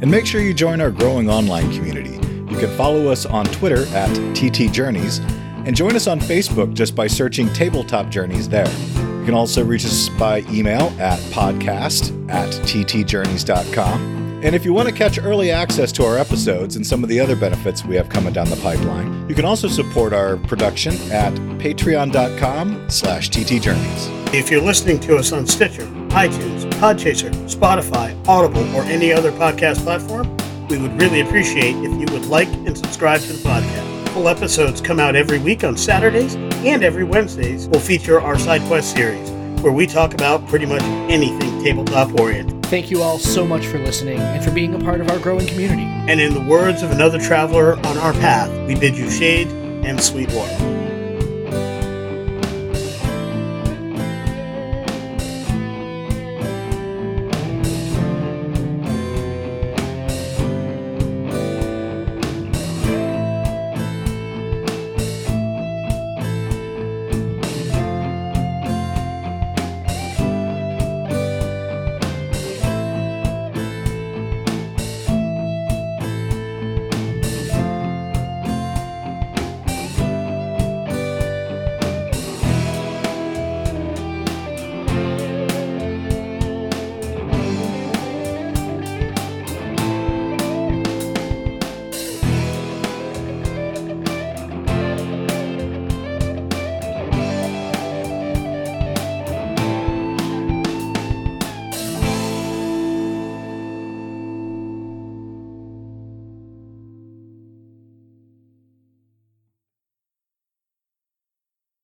And 0.00 0.10
make 0.10 0.26
sure 0.26 0.40
you 0.40 0.54
join 0.54 0.80
our 0.80 0.90
growing 0.90 1.28
online 1.28 1.72
community. 1.72 2.14
You 2.50 2.56
can 2.58 2.76
follow 2.76 3.08
us 3.08 3.26
on 3.26 3.44
Twitter 3.46 3.86
at 3.94 4.08
TT 4.34 4.72
Journeys 4.72 5.18
and 5.66 5.76
join 5.76 5.96
us 5.96 6.06
on 6.06 6.18
Facebook 6.20 6.72
just 6.74 6.94
by 6.94 7.06
searching 7.06 7.52
Tabletop 7.52 8.08
Journeys 8.08 8.48
there. 8.48 8.68
You 8.68 9.24
can 9.24 9.34
also 9.34 9.64
reach 9.64 9.84
us 9.84 10.08
by 10.10 10.38
email 10.50 10.92
at 10.98 11.18
podcast 11.30 12.30
at 12.30 12.48
ttjourneys.com. 12.64 14.18
And 14.42 14.54
if 14.54 14.64
you 14.64 14.72
want 14.72 14.88
to 14.88 14.94
catch 14.94 15.18
early 15.18 15.50
access 15.50 15.90
to 15.92 16.04
our 16.04 16.16
episodes 16.16 16.76
and 16.76 16.86
some 16.86 17.02
of 17.02 17.08
the 17.08 17.18
other 17.18 17.34
benefits 17.34 17.84
we 17.84 17.96
have 17.96 18.08
coming 18.08 18.32
down 18.32 18.48
the 18.48 18.56
pipeline, 18.56 19.28
you 19.28 19.34
can 19.34 19.44
also 19.44 19.66
support 19.66 20.12
our 20.12 20.36
production 20.36 20.94
at 21.10 21.34
patreon.com 21.58 22.88
slash 22.88 23.30
ttjourneys. 23.30 24.34
If 24.34 24.48
you're 24.48 24.62
listening 24.62 25.00
to 25.00 25.16
us 25.16 25.32
on 25.32 25.44
Stitcher, 25.44 25.86
iTunes, 26.10 26.67
Podchaser, 26.78 27.32
Spotify, 27.48 28.16
Audible, 28.28 28.62
or 28.76 28.84
any 28.84 29.12
other 29.12 29.32
podcast 29.32 29.82
platform, 29.82 30.36
we 30.68 30.78
would 30.78 30.96
really 31.00 31.22
appreciate 31.22 31.74
if 31.74 31.90
you 31.90 32.06
would 32.14 32.26
like 32.26 32.46
and 32.48 32.78
subscribe 32.78 33.20
to 33.22 33.32
the 33.32 33.48
podcast. 33.48 34.08
Full 34.10 34.28
episodes 34.28 34.80
come 34.80 35.00
out 35.00 35.16
every 35.16 35.40
week 35.40 35.64
on 35.64 35.76
Saturdays, 35.76 36.36
and 36.36 36.84
every 36.84 37.02
Wednesdays 37.02 37.66
will 37.66 37.80
feature 37.80 38.20
our 38.20 38.38
side 38.38 38.62
quest 38.68 38.94
series, 38.94 39.28
where 39.60 39.72
we 39.72 39.88
talk 39.88 40.14
about 40.14 40.46
pretty 40.46 40.66
much 40.66 40.82
anything 41.10 41.64
tabletop 41.64 42.16
oriented. 42.20 42.64
thank 42.66 42.92
you 42.92 43.02
all 43.02 43.18
so 43.18 43.44
much 43.44 43.66
for 43.66 43.78
listening 43.78 44.18
and 44.18 44.44
for 44.44 44.52
being 44.52 44.74
a 44.74 44.78
part 44.78 45.00
of 45.00 45.10
our 45.10 45.18
growing 45.18 45.48
community. 45.48 45.82
And 45.82 46.20
in 46.20 46.32
the 46.32 46.40
words 46.42 46.82
of 46.82 46.92
another 46.92 47.18
traveler 47.18 47.74
on 47.86 47.98
our 47.98 48.12
path, 48.12 48.50
we 48.68 48.76
bid 48.76 48.96
you 48.96 49.10
shade 49.10 49.48
and 49.48 50.00
sweet 50.00 50.30
water. 50.32 50.77